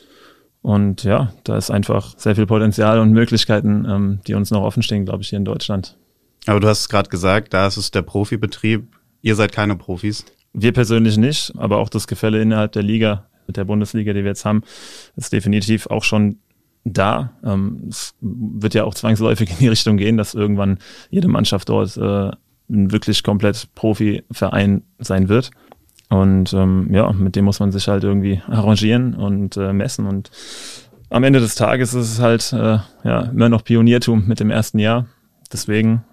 Und 0.65 1.03
ja, 1.03 1.31
da 1.43 1.57
ist 1.57 1.69
einfach 1.69 2.17
sehr 2.17 2.35
viel 2.35 2.47
Potenzial 2.47 2.97
und 2.97 3.11
Möglichkeiten, 3.11 3.85
ähm, 3.87 4.19
die 4.25 4.33
uns 4.33 4.49
noch 4.49 4.63
offen 4.63 4.81
stehen, 4.81 5.05
glaube 5.05 5.21
ich, 5.21 5.29
hier 5.29 5.37
in 5.37 5.45
Deutschland. 5.45 5.95
Aber 6.47 6.59
du 6.59 6.67
hast 6.67 6.79
es 6.79 6.89
gerade 6.89 7.07
gesagt, 7.07 7.53
da 7.53 7.67
ist 7.67 7.77
es 7.77 7.91
der 7.91 8.01
Profibetrieb. 8.01 8.87
Ihr 9.21 9.35
seid 9.35 9.51
keine 9.51 9.75
Profis. 9.75 10.25
Wir 10.53 10.71
persönlich 10.71 11.17
nicht, 11.17 11.53
aber 11.55 11.77
auch 11.77 11.89
das 11.89 12.07
Gefälle 12.07 12.41
innerhalb 12.41 12.71
der 12.71 12.81
Liga, 12.81 13.27
mit 13.45 13.57
der 13.57 13.65
Bundesliga, 13.65 14.11
die 14.13 14.23
wir 14.23 14.31
jetzt 14.31 14.43
haben, 14.43 14.63
ist 15.15 15.31
definitiv 15.33 15.85
auch 15.85 16.03
schon 16.03 16.39
da. 16.83 17.33
Ähm, 17.43 17.83
es 17.87 18.15
wird 18.19 18.73
ja 18.73 18.85
auch 18.85 18.95
zwangsläufig 18.95 19.51
in 19.51 19.57
die 19.59 19.67
Richtung 19.67 19.97
gehen, 19.97 20.17
dass 20.17 20.33
irgendwann 20.33 20.79
jede 21.11 21.27
Mannschaft 21.27 21.69
dort 21.69 21.95
äh, 21.95 22.31
ein 22.71 22.91
wirklich 22.91 23.21
komplett 23.21 23.67
Profiverein 23.75 24.81
sein 24.97 25.29
wird. 25.29 25.51
Und 26.09 26.53
ähm, 26.53 26.87
ja, 26.91 27.11
mit 27.11 27.35
dem 27.35 27.45
muss 27.45 27.59
man 27.59 27.71
sich 27.71 27.87
halt 27.87 28.03
irgendwie 28.03 28.41
arrangieren 28.47 29.15
und 29.15 29.57
äh, 29.57 29.73
messen. 29.73 30.05
Und 30.05 30.29
am 31.09 31.23
Ende 31.23 31.39
des 31.39 31.55
Tages 31.55 31.93
ist 31.93 32.13
es 32.13 32.19
halt 32.19 32.53
äh, 32.53 32.79
ja, 33.03 33.21
immer 33.21 33.49
noch 33.49 33.63
Pioniertum 33.63 34.27
mit 34.27 34.39
dem 34.39 34.51
ersten 34.51 34.79
Jahr. 34.79 35.07
Deswegen 35.51 36.03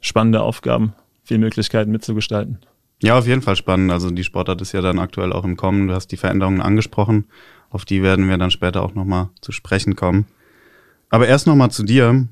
spannende 0.00 0.42
Aufgaben, 0.42 0.94
viel 1.22 1.38
Möglichkeiten 1.38 1.90
mitzugestalten. 1.90 2.58
Ja, 3.02 3.18
auf 3.18 3.26
jeden 3.26 3.42
Fall 3.42 3.56
spannend. 3.56 3.92
Also 3.92 4.10
die 4.10 4.24
Sportart 4.24 4.60
ist 4.62 4.72
ja 4.72 4.80
dann 4.80 4.98
aktuell 4.98 5.32
auch 5.32 5.44
im 5.44 5.56
Kommen. 5.56 5.88
Du 5.88 5.94
hast 5.94 6.08
die 6.08 6.16
Veränderungen 6.16 6.60
angesprochen. 6.60 7.26
Auf 7.70 7.84
die 7.84 8.02
werden 8.02 8.28
wir 8.28 8.38
dann 8.38 8.50
später 8.50 8.82
auch 8.82 8.94
nochmal 8.94 9.28
zu 9.40 9.52
sprechen 9.52 9.96
kommen. 9.96 10.26
Aber 11.10 11.28
erst 11.28 11.46
nochmal 11.46 11.70
zu 11.70 11.82
dir. 11.82 12.26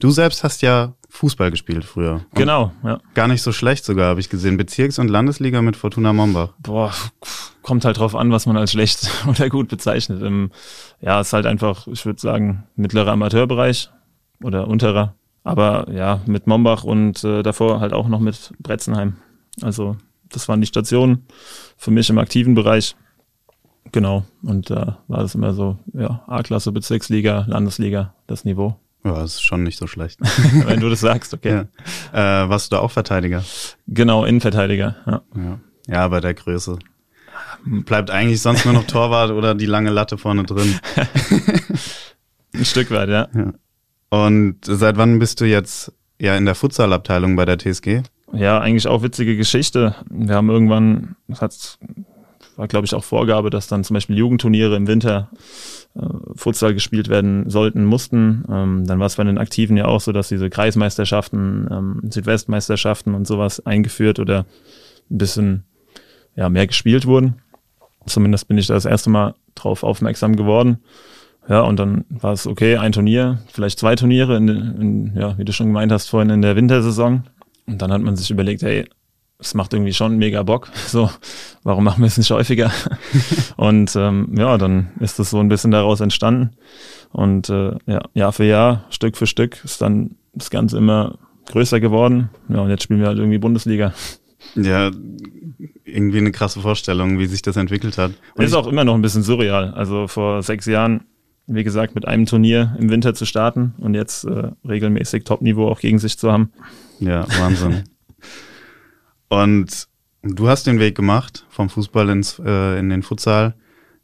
Du 0.00 0.10
selbst 0.10 0.42
hast 0.42 0.62
ja 0.62 0.94
Fußball 1.10 1.50
gespielt 1.50 1.84
früher. 1.84 2.14
Und 2.14 2.34
genau, 2.34 2.72
ja. 2.82 3.00
Gar 3.14 3.28
nicht 3.28 3.42
so 3.42 3.52
schlecht 3.52 3.84
sogar, 3.84 4.08
habe 4.08 4.20
ich 4.20 4.30
gesehen. 4.30 4.56
Bezirks- 4.56 4.98
und 4.98 5.08
Landesliga 5.08 5.60
mit 5.60 5.76
Fortuna 5.76 6.12
Mombach. 6.12 6.54
Boah, 6.62 6.92
kommt 7.62 7.84
halt 7.84 7.98
drauf 7.98 8.14
an, 8.14 8.30
was 8.32 8.46
man 8.46 8.56
als 8.56 8.72
schlecht 8.72 9.10
oder 9.28 9.48
gut 9.50 9.68
bezeichnet. 9.68 10.22
Ja, 11.00 11.20
ist 11.20 11.32
halt 11.32 11.46
einfach, 11.46 11.86
ich 11.86 12.06
würde 12.06 12.20
sagen, 12.20 12.64
mittlerer 12.76 13.12
Amateurbereich 13.12 13.90
oder 14.42 14.68
unterer. 14.68 15.14
Aber 15.44 15.90
ja, 15.92 16.20
mit 16.26 16.46
Mombach 16.46 16.84
und 16.84 17.22
äh, 17.24 17.42
davor 17.42 17.80
halt 17.80 17.92
auch 17.92 18.08
noch 18.08 18.20
mit 18.20 18.52
Bretzenheim. 18.58 19.16
Also 19.62 19.96
das 20.28 20.48
waren 20.48 20.60
die 20.60 20.66
Stationen 20.66 21.26
für 21.76 21.90
mich 21.90 22.08
im 22.08 22.18
aktiven 22.18 22.54
Bereich. 22.54 22.96
Genau. 23.92 24.24
Und 24.42 24.70
da 24.70 24.82
äh, 25.08 25.10
war 25.10 25.20
das 25.20 25.34
immer 25.34 25.52
so, 25.52 25.78
ja, 25.92 26.22
A-Klasse, 26.26 26.72
Bezirksliga, 26.72 27.44
Landesliga, 27.48 28.14
das 28.26 28.44
Niveau. 28.44 28.76
Ja, 29.04 29.14
das 29.14 29.34
ist 29.34 29.42
schon 29.42 29.62
nicht 29.62 29.78
so 29.78 29.86
schlecht. 29.86 30.18
Wenn 30.66 30.80
du 30.80 30.88
das 30.90 31.00
sagst, 31.00 31.32
okay. 31.32 31.66
Ja. 32.12 32.44
Äh, 32.44 32.48
warst 32.48 32.70
du 32.70 32.76
da 32.76 32.82
auch 32.82 32.90
Verteidiger? 32.90 33.44
Genau, 33.86 34.24
Innenverteidiger, 34.24 34.96
ja. 35.06 35.22
Ja, 35.34 35.60
ja 35.86 36.08
bei 36.08 36.20
der 36.20 36.34
Größe. 36.34 36.78
Bleibt 37.64 38.10
eigentlich 38.10 38.42
sonst 38.42 38.64
nur 38.64 38.74
noch 38.74 38.84
Torwart 38.86 39.30
oder 39.30 39.54
die 39.54 39.66
lange 39.66 39.90
Latte 39.90 40.18
vorne 40.18 40.44
drin. 40.44 40.78
Ein 42.54 42.64
Stück 42.64 42.90
weit, 42.90 43.08
ja. 43.08 43.28
ja. 43.34 43.52
Und 44.10 44.58
seit 44.62 44.96
wann 44.96 45.18
bist 45.18 45.40
du 45.40 45.44
jetzt 45.44 45.92
ja 46.18 46.36
in 46.36 46.44
der 46.44 46.54
Futsalabteilung 46.54 47.36
bei 47.36 47.44
der 47.44 47.58
TSG? 47.58 48.02
Ja, 48.32 48.60
eigentlich 48.60 48.86
auch 48.86 49.02
witzige 49.02 49.36
Geschichte. 49.36 49.94
Wir 50.08 50.34
haben 50.34 50.50
irgendwann, 50.50 51.16
das 51.26 51.40
hat, 51.40 51.78
war 52.60 52.68
glaube 52.68 52.84
ich 52.84 52.94
auch 52.94 53.02
Vorgabe, 53.02 53.48
dass 53.48 53.68
dann 53.68 53.84
zum 53.84 53.94
Beispiel 53.94 54.18
Jugendturniere 54.18 54.76
im 54.76 54.86
Winter 54.86 55.30
äh, 55.94 56.06
Futsal 56.36 56.74
gespielt 56.74 57.08
werden 57.08 57.48
sollten, 57.48 57.86
mussten. 57.86 58.44
Ähm, 58.50 58.86
dann 58.86 59.00
war 59.00 59.06
es 59.06 59.16
bei 59.16 59.24
den 59.24 59.38
Aktiven 59.38 59.78
ja 59.78 59.86
auch 59.86 60.02
so, 60.02 60.12
dass 60.12 60.28
diese 60.28 60.50
Kreismeisterschaften, 60.50 61.68
ähm, 61.70 62.02
Südwestmeisterschaften 62.10 63.14
und 63.14 63.26
sowas 63.26 63.64
eingeführt 63.64 64.18
oder 64.18 64.40
ein 65.10 65.18
bisschen 65.18 65.64
ja, 66.36 66.50
mehr 66.50 66.66
gespielt 66.66 67.06
wurden. 67.06 67.36
Zumindest 68.04 68.46
bin 68.46 68.58
ich 68.58 68.66
da 68.66 68.74
das 68.74 68.84
erste 68.84 69.08
Mal 69.08 69.34
drauf 69.54 69.82
aufmerksam 69.82 70.36
geworden. 70.36 70.80
Ja, 71.48 71.62
und 71.62 71.80
dann 71.80 72.04
war 72.10 72.34
es 72.34 72.46
okay, 72.46 72.76
ein 72.76 72.92
Turnier, 72.92 73.38
vielleicht 73.50 73.78
zwei 73.78 73.96
Turniere, 73.96 74.36
in, 74.36 74.48
in, 74.48 75.12
ja, 75.16 75.38
wie 75.38 75.46
du 75.46 75.52
schon 75.54 75.68
gemeint 75.68 75.92
hast, 75.92 76.10
vorhin 76.10 76.28
in 76.28 76.42
der 76.42 76.56
Wintersaison. 76.56 77.24
Und 77.66 77.80
dann 77.80 77.90
hat 77.90 78.02
man 78.02 78.16
sich 78.16 78.30
überlegt, 78.30 78.60
hey, 78.62 78.86
es 79.40 79.54
macht 79.54 79.72
irgendwie 79.72 79.92
schon 79.92 80.18
mega 80.18 80.42
Bock. 80.42 80.70
So, 80.86 81.10
warum 81.62 81.84
machen 81.84 82.02
wir 82.02 82.08
es 82.08 82.18
nicht 82.18 82.30
häufiger? 82.30 82.72
und 83.56 83.94
ähm, 83.96 84.34
ja, 84.36 84.58
dann 84.58 84.90
ist 85.00 85.18
das 85.18 85.30
so 85.30 85.38
ein 85.38 85.48
bisschen 85.48 85.70
daraus 85.70 86.00
entstanden. 86.00 86.50
Und 87.12 87.48
äh, 87.48 87.72
ja, 87.86 88.00
Jahr 88.14 88.32
für 88.32 88.44
Jahr, 88.44 88.84
Stück 88.90 89.16
für 89.16 89.26
Stück 89.26 89.64
ist 89.64 89.80
dann 89.80 90.16
das 90.32 90.50
Ganze 90.50 90.78
immer 90.78 91.18
größer 91.46 91.80
geworden. 91.80 92.30
Ja, 92.48 92.60
und 92.60 92.70
jetzt 92.70 92.84
spielen 92.84 93.00
wir 93.00 93.08
halt 93.08 93.18
irgendwie 93.18 93.38
Bundesliga. 93.38 93.92
Ja, 94.54 94.90
irgendwie 95.84 96.16
eine 96.16 96.32
krasse 96.32 96.60
Vorstellung, 96.60 97.18
wie 97.18 97.26
sich 97.26 97.42
das 97.42 97.56
entwickelt 97.56 97.98
hat. 97.98 98.12
Und 98.34 98.44
ist 98.44 98.54
auch 98.54 98.66
immer 98.66 98.84
noch 98.84 98.94
ein 98.94 99.02
bisschen 99.02 99.22
surreal. 99.22 99.74
Also 99.74 100.08
vor 100.08 100.42
sechs 100.42 100.64
Jahren, 100.64 101.02
wie 101.46 101.62
gesagt, 101.62 101.94
mit 101.94 102.08
einem 102.08 102.24
Turnier 102.24 102.74
im 102.78 102.88
Winter 102.88 103.12
zu 103.12 103.26
starten 103.26 103.74
und 103.78 103.94
jetzt 103.94 104.24
äh, 104.24 104.50
regelmäßig 104.66 105.24
Top-Niveau 105.24 105.68
auch 105.68 105.78
gegen 105.78 105.98
sich 105.98 106.16
zu 106.16 106.32
haben. 106.32 106.52
Ja, 107.00 107.26
Wahnsinn. 107.38 107.84
Und 109.30 109.88
du 110.22 110.48
hast 110.48 110.66
den 110.66 110.78
Weg 110.78 110.94
gemacht 110.94 111.46
vom 111.48 111.70
Fußball 111.70 112.10
ins, 112.10 112.38
äh, 112.44 112.78
in 112.78 112.90
den 112.90 113.02
Futsal. 113.02 113.54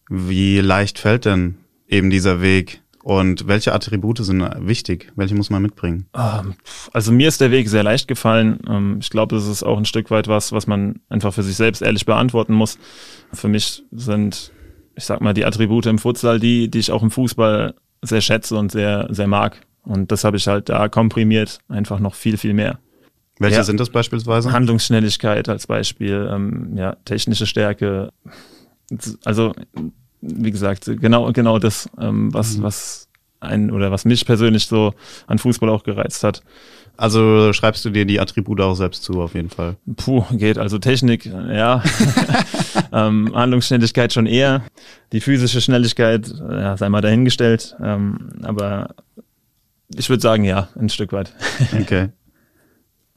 Wie 0.08 0.60
leicht 0.60 0.98
fällt 0.98 1.24
denn 1.26 1.58
eben 1.88 2.10
dieser 2.10 2.40
Weg 2.40 2.80
und 3.02 3.46
welche 3.46 3.72
Attribute 3.72 4.18
sind 4.18 4.42
wichtig? 4.66 5.12
Welche 5.14 5.34
muss 5.34 5.50
man 5.50 5.62
mitbringen? 5.62 6.06
Ähm, 6.16 6.54
also 6.92 7.12
mir 7.12 7.28
ist 7.28 7.40
der 7.40 7.50
Weg 7.50 7.68
sehr 7.68 7.82
leicht 7.82 8.08
gefallen. 8.08 8.60
Ähm, 8.68 8.98
ich 9.00 9.10
glaube, 9.10 9.34
das 9.34 9.46
ist 9.46 9.62
auch 9.62 9.78
ein 9.78 9.84
Stück 9.84 10.10
weit 10.10 10.28
was, 10.28 10.52
was 10.52 10.66
man 10.66 11.00
einfach 11.08 11.34
für 11.34 11.42
sich 11.42 11.56
selbst 11.56 11.82
ehrlich 11.82 12.06
beantworten 12.06 12.54
muss. 12.54 12.78
Für 13.32 13.48
mich 13.48 13.84
sind, 13.92 14.52
ich 14.94 15.04
sag 15.04 15.20
mal, 15.20 15.34
die 15.34 15.44
Attribute 15.44 15.86
im 15.86 15.98
Futsal 15.98 16.40
die, 16.40 16.68
die 16.70 16.78
ich 16.78 16.90
auch 16.90 17.02
im 17.02 17.10
Fußball 17.10 17.74
sehr 18.02 18.20
schätze 18.20 18.56
und 18.56 18.72
sehr, 18.72 19.08
sehr 19.10 19.26
mag. 19.26 19.60
Und 19.82 20.10
das 20.10 20.24
habe 20.24 20.36
ich 20.36 20.46
halt 20.46 20.68
da 20.68 20.88
komprimiert, 20.88 21.60
einfach 21.68 22.00
noch 22.00 22.14
viel, 22.14 22.36
viel 22.36 22.54
mehr. 22.54 22.78
Welche 23.38 23.56
ja, 23.56 23.64
sind 23.64 23.80
das 23.80 23.90
beispielsweise? 23.90 24.52
Handlungsschnelligkeit 24.52 25.48
als 25.48 25.66
Beispiel, 25.66 26.28
ähm, 26.32 26.72
ja, 26.76 26.96
technische 27.04 27.46
Stärke. 27.46 28.10
Also 29.24 29.52
wie 30.20 30.50
gesagt, 30.50 30.90
genau, 31.00 31.30
genau 31.32 31.58
das, 31.58 31.88
ähm, 32.00 32.32
was, 32.32 32.56
mhm. 32.56 32.62
was 32.62 33.08
ein 33.40 33.70
oder 33.70 33.90
was 33.90 34.04
mich 34.04 34.24
persönlich 34.24 34.66
so 34.66 34.94
an 35.26 35.38
Fußball 35.38 35.68
auch 35.68 35.84
gereizt 35.84 36.24
hat. 36.24 36.42
Also 36.96 37.52
schreibst 37.52 37.84
du 37.84 37.90
dir 37.90 38.06
die 38.06 38.20
Attribute 38.20 38.60
auch 38.62 38.74
selbst 38.74 39.02
zu, 39.02 39.20
auf 39.20 39.34
jeden 39.34 39.50
Fall. 39.50 39.76
Puh, 39.96 40.24
geht. 40.32 40.56
Also 40.56 40.78
Technik, 40.78 41.26
ja. 41.26 41.82
ähm, 42.92 43.32
Handlungsschnelligkeit 43.34 44.12
schon 44.12 44.26
eher. 44.26 44.62
Die 45.12 45.20
physische 45.20 45.60
Schnelligkeit, 45.60 46.32
ja, 46.38 46.76
sei 46.76 46.88
mal 46.88 47.02
dahingestellt. 47.02 47.76
Ähm, 47.82 48.30
aber 48.42 48.94
ich 49.94 50.08
würde 50.08 50.22
sagen, 50.22 50.44
ja, 50.44 50.68
ein 50.78 50.88
Stück 50.88 51.12
weit. 51.12 51.32
okay. 51.78 52.08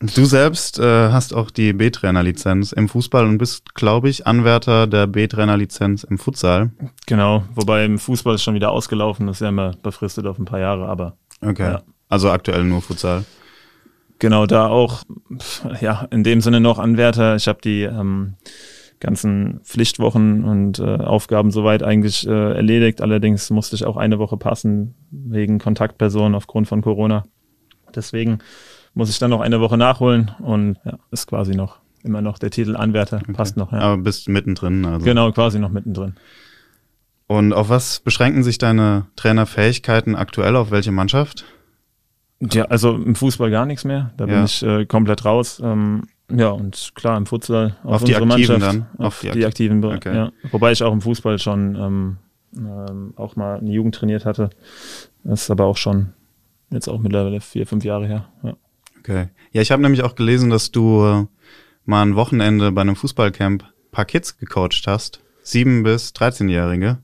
Du 0.01 0.23
selbst 0.23 0.79
äh, 0.79 1.11
hast 1.11 1.33
auch 1.33 1.51
die 1.51 1.73
B-Trainer-Lizenz 1.73 2.71
im 2.71 2.87
Fußball 2.87 3.25
und 3.25 3.37
bist, 3.37 3.75
glaube 3.75 4.07
ich, 4.07 4.25
Anwärter 4.25 4.87
der 4.87 5.07
B-Trainer-Lizenz 5.07 6.05
im 6.05 6.17
Futsal. 6.17 6.71
Genau, 7.05 7.43
wobei 7.53 7.83
im 7.83 7.99
Fußball 7.99 8.35
ist 8.35 8.43
schon 8.43 8.55
wieder 8.55 8.71
ausgelaufen, 8.71 9.27
das 9.27 9.37
ist 9.37 9.41
ja 9.41 9.49
immer 9.49 9.73
befristet 9.83 10.25
auf 10.25 10.39
ein 10.39 10.45
paar 10.45 10.59
Jahre, 10.59 10.87
aber. 10.87 11.17
Okay. 11.41 11.73
Ja. 11.73 11.81
Also 12.07 12.31
aktuell 12.31 12.63
nur 12.63 12.81
Futsal. 12.81 13.25
Genau, 14.19 14.45
da 14.45 14.67
auch, 14.67 15.03
ja, 15.81 16.07
in 16.11 16.23
dem 16.23 16.39
Sinne 16.39 16.61
noch 16.61 16.79
Anwärter. 16.79 17.35
Ich 17.35 17.47
habe 17.47 17.59
die 17.61 17.83
ähm, 17.83 18.35
ganzen 18.99 19.59
Pflichtwochen 19.63 20.45
und 20.45 20.79
äh, 20.79 20.97
Aufgaben 20.97 21.51
soweit 21.51 21.83
eigentlich 21.83 22.27
äh, 22.27 22.53
erledigt. 22.53 23.01
Allerdings 23.01 23.49
musste 23.49 23.75
ich 23.75 23.85
auch 23.85 23.97
eine 23.97 24.19
Woche 24.19 24.37
passen 24.37 24.95
wegen 25.11 25.59
Kontaktpersonen 25.59 26.35
aufgrund 26.35 26.67
von 26.67 26.81
Corona. 26.81 27.25
Deswegen 27.95 28.39
muss 28.99 29.09
ich 29.09 29.17
dann 29.17 29.29
noch 29.29 29.39
eine 29.39 29.61
Woche 29.61 29.77
nachholen 29.77 30.31
und 30.39 30.77
ja, 30.83 30.99
ist 31.09 31.25
quasi 31.25 31.55
noch 31.55 31.77
immer 32.03 32.21
noch 32.21 32.37
der 32.37 32.51
Titel 32.51 32.75
Anwärter, 32.75 33.21
okay. 33.23 33.31
passt 33.31 33.55
noch. 33.55 33.71
Ja. 33.71 33.79
Aber 33.79 33.97
bist 33.97 34.27
mittendrin. 34.27 34.85
Also. 34.85 35.05
Genau, 35.05 35.31
quasi 35.31 35.57
noch 35.57 35.71
mittendrin. 35.71 36.15
Und 37.25 37.53
auf 37.53 37.69
was 37.69 38.01
beschränken 38.01 38.43
sich 38.43 38.57
deine 38.57 39.05
Trainerfähigkeiten 39.15 40.15
aktuell? 40.15 40.57
Auf 40.57 40.71
welche 40.71 40.91
Mannschaft? 40.91 41.45
Ja, 42.41 42.65
also 42.65 42.93
im 42.93 43.15
Fußball 43.15 43.49
gar 43.49 43.65
nichts 43.65 43.85
mehr. 43.85 44.11
Da 44.17 44.25
ja. 44.25 44.33
bin 44.33 44.43
ich 44.43 44.63
äh, 44.63 44.85
komplett 44.85 45.23
raus. 45.23 45.61
Ähm, 45.63 46.03
ja, 46.29 46.49
und 46.49 46.91
klar, 46.95 47.15
im 47.15 47.25
Futsal 47.25 47.77
auf, 47.83 47.95
auf 47.95 48.03
die 48.03 48.15
Aktiven 48.15 48.27
Mannschaft, 48.27 48.61
dann? 48.61 48.87
Auf, 48.97 49.21
die, 49.21 49.31
die 49.31 49.45
Aktiven, 49.45 49.83
okay. 49.85 50.13
ja. 50.13 50.31
Wobei 50.51 50.73
ich 50.73 50.83
auch 50.83 50.91
im 50.91 51.01
Fußball 51.01 51.39
schon 51.39 51.75
ähm, 51.75 52.17
ähm, 52.57 53.13
auch 53.15 53.37
mal 53.37 53.59
eine 53.59 53.71
Jugend 53.71 53.95
trainiert 53.95 54.25
hatte. 54.25 54.49
Das 55.23 55.43
ist 55.43 55.51
aber 55.51 55.65
auch 55.65 55.77
schon 55.77 56.13
jetzt 56.69 56.87
auch 56.89 56.99
mittlerweile 56.99 57.39
vier, 57.39 57.65
fünf 57.65 57.85
Jahre 57.85 58.07
her. 58.07 58.25
Ja. 58.43 58.55
Okay. 58.99 59.27
Ja, 59.51 59.61
ich 59.61 59.71
habe 59.71 59.81
nämlich 59.81 60.03
auch 60.03 60.15
gelesen, 60.15 60.49
dass 60.49 60.71
du 60.71 61.03
äh, 61.03 61.25
mal 61.85 62.03
ein 62.03 62.15
Wochenende 62.15 62.71
bei 62.71 62.81
einem 62.81 62.95
Fußballcamp 62.95 63.63
ein 63.63 63.91
paar 63.91 64.05
Kids 64.05 64.37
gecoacht 64.37 64.83
hast. 64.85 65.21
Sieben 65.41 65.83
bis 65.83 66.11
13-Jährige. 66.11 66.99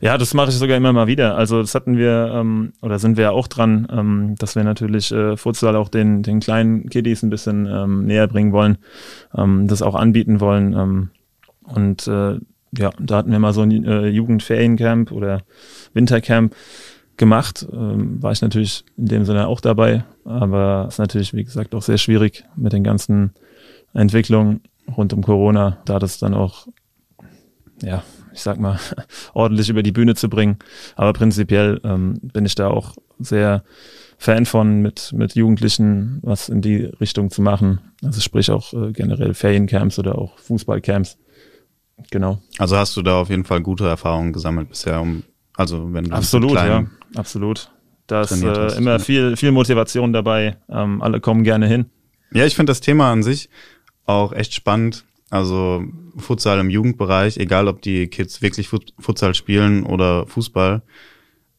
Ja, 0.00 0.16
das 0.16 0.34
mache 0.34 0.48
ich 0.48 0.56
sogar 0.56 0.76
immer 0.76 0.92
mal 0.92 1.06
wieder. 1.06 1.36
Also 1.36 1.60
das 1.60 1.74
hatten 1.74 1.96
wir, 1.96 2.32
ähm, 2.34 2.72
oder 2.80 2.98
sind 2.98 3.16
wir 3.16 3.24
ja 3.24 3.30
auch 3.30 3.48
dran, 3.48 3.86
ähm, 3.90 4.34
dass 4.38 4.56
wir 4.56 4.64
natürlich 4.64 5.12
äh, 5.12 5.36
Futsal 5.36 5.76
auch 5.76 5.88
den, 5.88 6.22
den 6.22 6.40
kleinen 6.40 6.88
Kiddies 6.88 7.22
ein 7.22 7.30
bisschen 7.30 7.66
ähm, 7.66 8.06
näher 8.06 8.26
bringen 8.26 8.52
wollen, 8.52 8.78
ähm, 9.36 9.68
das 9.68 9.82
auch 9.82 9.94
anbieten 9.94 10.40
wollen. 10.40 10.72
Ähm, 10.72 11.10
und 11.64 12.06
äh, 12.06 12.38
ja, 12.76 12.90
da 12.98 13.16
hatten 13.16 13.30
wir 13.30 13.38
mal 13.38 13.52
so 13.52 13.62
ein 13.62 13.84
äh, 13.84 14.08
Jugendferiencamp 14.08 15.12
oder 15.12 15.42
Wintercamp 15.94 16.54
gemacht. 17.18 17.66
Ähm, 17.70 18.22
war 18.22 18.32
ich 18.32 18.40
natürlich 18.40 18.84
in 18.96 19.06
dem 19.06 19.24
Sinne 19.24 19.46
auch 19.48 19.60
dabei, 19.60 20.04
aber 20.24 20.86
es 20.88 20.94
ist 20.94 20.98
natürlich, 20.98 21.34
wie 21.34 21.44
gesagt, 21.44 21.74
auch 21.74 21.82
sehr 21.82 21.98
schwierig 21.98 22.44
mit 22.56 22.72
den 22.72 22.84
ganzen 22.84 23.32
Entwicklungen 23.92 24.62
rund 24.96 25.12
um 25.12 25.22
Corona, 25.22 25.78
da 25.84 25.98
das 25.98 26.18
dann 26.18 26.34
auch, 26.34 26.66
ja, 27.82 28.02
ich 28.32 28.40
sag 28.40 28.58
mal, 28.58 28.78
ordentlich 29.34 29.68
über 29.68 29.82
die 29.82 29.92
Bühne 29.92 30.14
zu 30.14 30.28
bringen. 30.28 30.58
Aber 30.96 31.12
prinzipiell 31.12 31.80
ähm, 31.84 32.18
bin 32.22 32.46
ich 32.46 32.54
da 32.54 32.68
auch 32.68 32.94
sehr 33.18 33.64
Fan 34.20 34.46
von, 34.46 34.82
mit, 34.82 35.12
mit 35.12 35.36
Jugendlichen 35.36 36.18
was 36.22 36.48
in 36.48 36.60
die 36.60 36.84
Richtung 36.84 37.30
zu 37.30 37.40
machen. 37.40 37.80
Also 38.02 38.20
sprich 38.20 38.50
auch 38.50 38.72
äh, 38.72 38.92
generell 38.92 39.32
Feriencamps 39.34 39.98
oder 39.98 40.18
auch 40.18 40.36
Fußballcamps. 40.38 41.18
Genau. 42.10 42.40
Also 42.58 42.76
hast 42.76 42.96
du 42.96 43.02
da 43.02 43.20
auf 43.20 43.30
jeden 43.30 43.44
Fall 43.44 43.60
gute 43.60 43.86
Erfahrungen 43.86 44.32
gesammelt 44.32 44.68
bisher, 44.68 45.00
um 45.00 45.22
also 45.58 45.92
wenn 45.92 46.04
du 46.04 46.12
absolut, 46.12 46.52
ja, 46.52 46.86
absolut. 47.16 47.68
Da 48.06 48.22
ist 48.22 48.30
äh, 48.30 48.76
immer 48.76 48.92
ja. 48.92 48.98
viel, 49.00 49.36
viel 49.36 49.50
Motivation 49.50 50.12
dabei. 50.12 50.56
Ähm, 50.70 51.02
alle 51.02 51.20
kommen 51.20 51.42
gerne 51.42 51.66
hin. 51.66 51.86
Ja, 52.32 52.46
ich 52.46 52.54
finde 52.54 52.70
das 52.70 52.80
Thema 52.80 53.10
an 53.10 53.24
sich 53.24 53.50
auch 54.06 54.32
echt 54.32 54.54
spannend. 54.54 55.04
Also 55.30 55.82
Futsal 56.16 56.60
im 56.60 56.70
Jugendbereich, 56.70 57.38
egal 57.38 57.66
ob 57.66 57.82
die 57.82 58.06
Kids 58.06 58.40
wirklich 58.40 58.68
Futsal 58.68 59.34
spielen 59.34 59.84
oder 59.84 60.28
Fußball, 60.28 60.82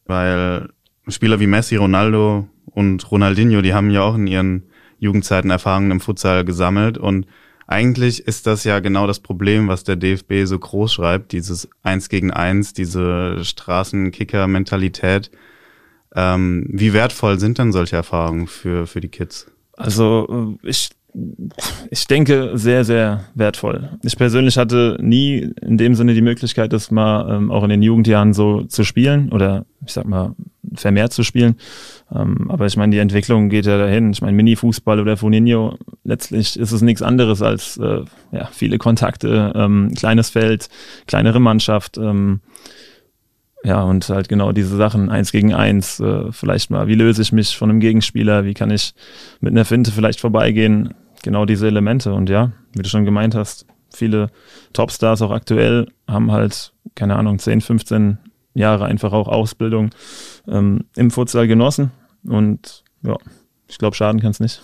weil 0.06 0.70
Spieler 1.06 1.38
wie 1.38 1.46
Messi, 1.46 1.76
Ronaldo 1.76 2.48
und 2.64 3.08
Ronaldinho, 3.12 3.60
die 3.60 3.74
haben 3.74 3.90
ja 3.90 4.00
auch 4.02 4.14
in 4.14 4.26
ihren 4.26 4.62
Jugendzeiten 4.98 5.50
Erfahrungen 5.50 5.90
im 5.90 6.00
Futsal 6.00 6.44
gesammelt 6.46 6.96
und 6.96 7.26
eigentlich 7.70 8.26
ist 8.26 8.48
das 8.48 8.64
ja 8.64 8.80
genau 8.80 9.06
das 9.06 9.20
Problem, 9.20 9.68
was 9.68 9.84
der 9.84 9.94
DFB 9.94 10.44
so 10.44 10.58
groß 10.58 10.92
schreibt, 10.92 11.30
dieses 11.30 11.68
Eins 11.84 12.08
gegen 12.08 12.32
Eins, 12.32 12.72
diese 12.72 13.44
Straßenkicker-Mentalität. 13.44 15.30
Ähm, 16.16 16.66
wie 16.68 16.92
wertvoll 16.92 17.38
sind 17.38 17.58
denn 17.58 17.70
solche 17.70 17.94
Erfahrungen 17.94 18.48
für, 18.48 18.88
für 18.88 19.00
die 19.00 19.08
Kids? 19.08 19.46
Also 19.76 20.58
äh, 20.62 20.68
ich 20.68 20.90
ich 21.90 22.06
denke, 22.06 22.52
sehr, 22.54 22.84
sehr 22.84 23.24
wertvoll. 23.34 23.90
Ich 24.02 24.16
persönlich 24.16 24.56
hatte 24.56 24.96
nie 25.00 25.52
in 25.60 25.76
dem 25.76 25.94
Sinne 25.94 26.14
die 26.14 26.22
Möglichkeit, 26.22 26.72
das 26.72 26.90
mal 26.90 27.36
ähm, 27.36 27.50
auch 27.50 27.64
in 27.64 27.70
den 27.70 27.82
Jugendjahren 27.82 28.32
so 28.32 28.62
zu 28.62 28.84
spielen 28.84 29.30
oder 29.30 29.66
ich 29.84 29.92
sag 29.92 30.06
mal 30.06 30.34
vermehrt 30.74 31.12
zu 31.12 31.22
spielen. 31.22 31.56
Ähm, 32.14 32.50
aber 32.50 32.66
ich 32.66 32.76
meine, 32.76 32.92
die 32.92 33.00
Entwicklung 33.00 33.48
geht 33.48 33.66
ja 33.66 33.78
dahin. 33.78 34.12
Ich 34.12 34.22
meine, 34.22 34.36
Mini-Fußball 34.36 35.00
oder 35.00 35.16
Funinho, 35.16 35.78
letztlich 36.04 36.58
ist 36.58 36.72
es 36.72 36.82
nichts 36.82 37.02
anderes 37.02 37.42
als 37.42 37.76
äh, 37.78 38.04
ja, 38.32 38.48
viele 38.52 38.78
Kontakte, 38.78 39.52
ähm, 39.54 39.92
kleines 39.96 40.30
Feld, 40.30 40.68
kleinere 41.06 41.40
Mannschaft. 41.40 41.98
Ähm, 41.98 42.40
ja, 43.62 43.82
und 43.82 44.08
halt 44.08 44.28
genau 44.28 44.52
diese 44.52 44.76
Sachen, 44.76 45.10
eins 45.10 45.32
gegen 45.32 45.52
eins, 45.52 46.00
äh, 46.00 46.32
vielleicht 46.32 46.70
mal, 46.70 46.88
wie 46.88 46.94
löse 46.94 47.20
ich 47.20 47.32
mich 47.32 47.56
von 47.56 47.68
einem 47.68 47.80
Gegenspieler, 47.80 48.44
wie 48.44 48.54
kann 48.54 48.70
ich 48.70 48.94
mit 49.40 49.52
einer 49.52 49.66
Finte 49.66 49.92
vielleicht 49.92 50.20
vorbeigehen, 50.20 50.94
genau 51.22 51.44
diese 51.44 51.66
Elemente. 51.66 52.12
Und 52.12 52.28
ja, 52.28 52.52
wie 52.72 52.82
du 52.82 52.88
schon 52.88 53.04
gemeint 53.04 53.34
hast, 53.34 53.66
viele 53.92 54.30
Topstars 54.72 55.22
auch 55.22 55.30
aktuell 55.30 55.88
haben 56.06 56.30
halt, 56.32 56.72
keine 56.94 57.16
Ahnung, 57.16 57.38
10, 57.38 57.60
15 57.60 58.18
Jahre 58.54 58.84
einfach 58.86 59.12
auch 59.12 59.28
Ausbildung 59.28 59.90
ähm, 60.48 60.84
im 60.96 61.10
Futsal 61.10 61.46
genossen. 61.46 61.90
Und 62.24 62.84
ja, 63.02 63.16
ich 63.68 63.78
glaube, 63.78 63.96
schaden 63.96 64.20
kann 64.20 64.32
es 64.32 64.40
nicht. 64.40 64.62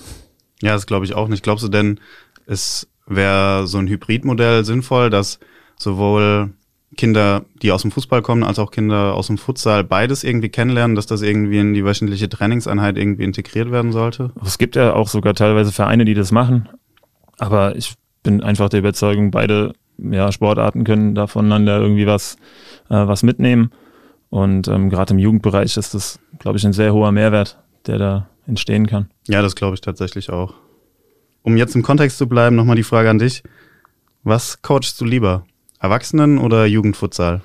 Ja, 0.62 0.72
das 0.72 0.86
glaube 0.86 1.04
ich 1.04 1.14
auch 1.14 1.28
nicht. 1.28 1.42
Glaubst 1.42 1.64
du 1.64 1.68
denn, 1.68 2.00
es 2.46 2.88
wäre 3.06 3.66
so 3.66 3.78
ein 3.78 3.88
Hybridmodell 3.88 4.64
sinnvoll, 4.64 5.10
dass 5.10 5.38
sowohl 5.78 6.50
Kinder, 6.97 7.45
die 7.62 7.73
aus 7.73 7.83
dem 7.83 7.91
Fußball 7.91 8.23
kommen, 8.23 8.43
als 8.43 8.59
auch 8.59 8.71
Kinder 8.71 9.15
aus 9.15 9.26
dem 9.26 9.38
Futsal 9.38 9.85
beides 9.85 10.25
irgendwie 10.25 10.49
kennenlernen, 10.49 10.97
dass 10.97 11.07
das 11.07 11.23
irgendwie 11.23 11.59
in 11.59 11.75
die 11.75 11.85
wöchentliche 11.85 12.29
Trainingseinheit 12.29 12.97
irgendwie 12.97 13.25
integriert 13.25 13.71
werden 13.71 13.93
sollte? 13.93 14.33
Es 14.45 14.59
gibt 14.59 14.76
ja 14.76 14.95
auch 14.95 15.09
sogar 15.09 15.35
teilweise 15.35 15.73
Vereine, 15.73 16.05
die 16.05 16.15
das 16.15 16.33
machen. 16.33 16.69
Aber 17.38 17.76
ich 17.76 17.95
bin 18.23 18.43
einfach 18.43 18.69
der 18.69 18.81
Überzeugung, 18.81 19.31
beide 19.31 19.75
ja, 19.99 20.33
Sportarten 20.33 20.85
können 20.85 21.15
da 21.15 21.26
voneinander 21.26 21.81
irgendwie 21.81 22.07
was, 22.07 22.37
äh, 22.88 23.07
was 23.07 23.23
mitnehmen. 23.23 23.71
Und 24.31 24.69
ähm, 24.69 24.91
gerade 24.91 25.15
im 25.15 25.19
Jugendbereich 25.19 25.76
ist 25.76 25.95
das, 25.95 26.19
glaube 26.38 26.59
ich, 26.59 26.67
ein 26.67 26.73
sehr 26.73 26.93
hoher 26.93 27.12
Mehrwert, 27.12 27.59
der 27.87 27.99
da 27.99 28.29
entstehen 28.47 28.87
kann. 28.87 29.11
Ja, 29.29 29.43
das 29.43 29.55
glaube 29.55 29.75
ich 29.75 29.81
tatsächlich 29.81 30.31
auch. 30.31 30.55
Um 31.43 31.57
jetzt 31.57 31.76
im 31.76 31.83
Kontext 31.83 32.19
zu 32.19 32.29
bleiben, 32.29 32.57
nochmal 32.57 32.76
die 32.76 32.83
Frage 32.83 33.09
an 33.09 33.19
dich. 33.19 33.43
Was 34.25 34.61
coachst 34.62 35.00
du 35.00 35.05
lieber? 35.05 35.47
Erwachsenen- 35.87 36.38
oder 36.38 36.66
Jugendfutsal? 36.66 37.43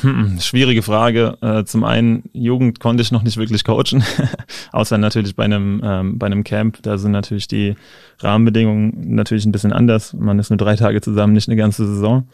Hm, 0.00 0.38
schwierige 0.40 0.82
Frage. 0.82 1.36
Äh, 1.42 1.64
zum 1.64 1.84
einen, 1.84 2.22
Jugend 2.32 2.80
konnte 2.80 3.02
ich 3.02 3.12
noch 3.12 3.22
nicht 3.22 3.36
wirklich 3.36 3.62
coachen, 3.62 4.02
außer 4.72 4.96
natürlich 4.96 5.36
bei 5.36 5.44
einem, 5.44 5.82
ähm, 5.84 6.18
bei 6.18 6.26
einem 6.26 6.44
Camp. 6.44 6.78
Da 6.82 6.96
sind 6.96 7.12
natürlich 7.12 7.46
die 7.46 7.74
Rahmenbedingungen 8.20 9.14
natürlich 9.14 9.44
ein 9.44 9.52
bisschen 9.52 9.72
anders. 9.72 10.14
Man 10.14 10.38
ist 10.38 10.48
nur 10.48 10.56
drei 10.56 10.76
Tage 10.76 11.02
zusammen, 11.02 11.34
nicht 11.34 11.48
eine 11.48 11.56
ganze 11.56 11.86
Saison. 11.86 12.26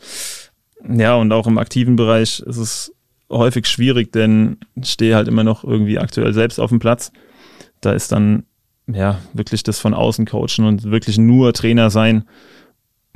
Ja, 0.89 1.17
und 1.17 1.33
auch 1.33 1.49
im 1.49 1.59
aktiven 1.59 1.97
Bereich 1.97 2.41
ist 2.41 2.59
es 2.59 2.95
häufig 3.29 3.67
schwierig, 3.67 4.13
denn 4.13 4.59
ich 4.77 4.91
stehe 4.91 5.17
halt 5.17 5.27
immer 5.27 5.43
noch 5.43 5.65
irgendwie 5.65 5.99
aktuell 5.99 6.33
selbst 6.35 6.61
auf 6.61 6.71
dem 6.71 6.79
Platz. 6.79 7.11
Da 7.81 7.93
ist 7.93 8.13
dann 8.13 8.45
ja 8.87 9.19
wirklich 9.33 9.65
das 9.65 9.81
von 9.81 9.95
außen 9.95 10.27
coachen 10.27 10.65
und 10.65 10.85
wirklich 10.85 11.19
nur 11.19 11.53
Trainer 11.53 11.91
sein 11.91 12.25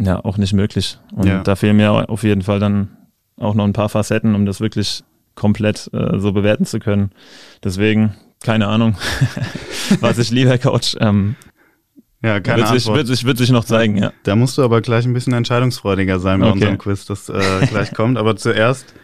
ja 0.04 0.24
auch 0.24 0.38
nicht 0.38 0.52
möglich. 0.52 0.98
Und 1.12 1.26
ja. 1.26 1.42
da 1.42 1.56
fehlen 1.56 1.76
mir 1.76 2.08
auf 2.10 2.22
jeden 2.22 2.42
Fall 2.42 2.60
dann 2.60 2.96
auch 3.36 3.54
noch 3.54 3.64
ein 3.64 3.72
paar 3.72 3.88
Facetten, 3.88 4.34
um 4.34 4.46
das 4.46 4.60
wirklich 4.60 5.02
komplett 5.34 5.90
äh, 5.92 6.18
so 6.18 6.32
bewerten 6.32 6.64
zu 6.64 6.78
können. 6.78 7.10
Deswegen, 7.64 8.14
keine 8.42 8.68
Ahnung, 8.68 8.96
was 10.00 10.18
ich 10.18 10.30
lieber 10.30 10.58
coach. 10.58 10.96
Ähm, 11.00 11.36
ja, 12.22 12.40
keine 12.40 12.62
wird 12.62 12.68
sich, 12.68 12.86
wird, 12.86 13.06
sich, 13.06 13.24
wird 13.24 13.38
sich 13.38 13.50
noch 13.50 13.64
zeigen, 13.64 13.96
ja. 13.96 14.12
Da 14.22 14.36
musst 14.36 14.56
du 14.56 14.62
aber 14.62 14.80
gleich 14.80 15.04
ein 15.06 15.12
bisschen 15.12 15.32
entscheidungsfreudiger 15.32 16.20
sein 16.20 16.40
bei 16.40 16.46
okay. 16.46 16.54
unserem 16.54 16.78
Quiz, 16.78 17.04
das 17.04 17.28
äh, 17.28 17.66
gleich 17.66 17.92
kommt. 17.94 18.16
Aber 18.16 18.36
zuerst, 18.36 18.94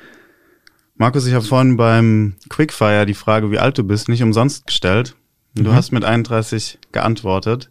Markus, 0.94 1.26
ich 1.26 1.34
habe 1.34 1.44
vorhin 1.44 1.76
beim 1.76 2.36
Quickfire 2.48 3.06
die 3.06 3.14
Frage, 3.14 3.50
wie 3.50 3.58
alt 3.58 3.76
du 3.76 3.82
bist, 3.82 4.08
nicht 4.08 4.22
umsonst 4.22 4.66
gestellt. 4.66 5.16
Du 5.54 5.70
mhm. 5.70 5.74
hast 5.74 5.90
mit 5.90 6.04
31 6.04 6.78
geantwortet. 6.92 7.70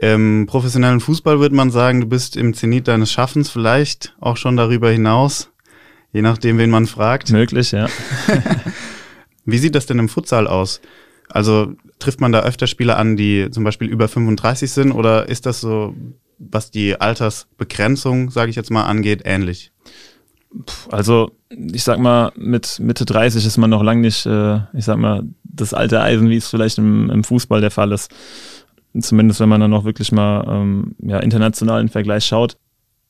Im 0.00 0.46
professionellen 0.46 1.00
Fußball 1.00 1.40
würde 1.40 1.54
man 1.54 1.70
sagen, 1.70 2.00
du 2.00 2.06
bist 2.06 2.34
im 2.34 2.54
Zenit 2.54 2.88
deines 2.88 3.12
Schaffens, 3.12 3.50
vielleicht 3.50 4.16
auch 4.18 4.38
schon 4.38 4.56
darüber 4.56 4.90
hinaus, 4.90 5.50
je 6.10 6.22
nachdem, 6.22 6.56
wen 6.56 6.70
man 6.70 6.86
fragt. 6.86 7.30
Möglich, 7.30 7.72
ja. 7.72 7.86
Wie 9.44 9.58
sieht 9.58 9.74
das 9.74 9.84
denn 9.84 9.98
im 9.98 10.08
Futsal 10.08 10.46
aus? 10.46 10.80
Also 11.28 11.74
trifft 11.98 12.22
man 12.22 12.32
da 12.32 12.40
öfter 12.40 12.66
Spieler 12.66 12.96
an, 12.96 13.16
die 13.18 13.48
zum 13.50 13.62
Beispiel 13.62 13.88
über 13.88 14.08
35 14.08 14.70
sind 14.72 14.92
oder 14.92 15.28
ist 15.28 15.44
das 15.44 15.60
so, 15.60 15.94
was 16.38 16.70
die 16.70 16.98
Altersbegrenzung, 16.98 18.30
sage 18.30 18.48
ich 18.48 18.56
jetzt 18.56 18.70
mal, 18.70 18.84
angeht, 18.84 19.20
ähnlich? 19.26 19.70
Also 20.90 21.32
ich 21.50 21.84
sag 21.84 21.98
mal, 21.98 22.32
mit 22.36 22.80
Mitte 22.80 23.04
30 23.04 23.44
ist 23.44 23.58
man 23.58 23.68
noch 23.68 23.82
lange 23.82 24.00
nicht, 24.00 24.24
äh, 24.24 24.60
ich 24.72 24.86
sag 24.86 24.96
mal, 24.96 25.24
das 25.44 25.74
alte 25.74 26.00
Eisen, 26.00 26.30
wie 26.30 26.38
es 26.38 26.48
vielleicht 26.48 26.78
im, 26.78 27.10
im 27.10 27.22
Fußball 27.22 27.60
der 27.60 27.70
Fall 27.70 27.92
ist 27.92 28.10
zumindest 28.98 29.40
wenn 29.40 29.48
man 29.48 29.60
dann 29.60 29.74
auch 29.74 29.84
wirklich 29.84 30.12
mal 30.12 30.44
ähm, 30.48 30.94
ja, 31.00 31.18
internationalen 31.18 31.88
Vergleich 31.88 32.24
schaut. 32.24 32.56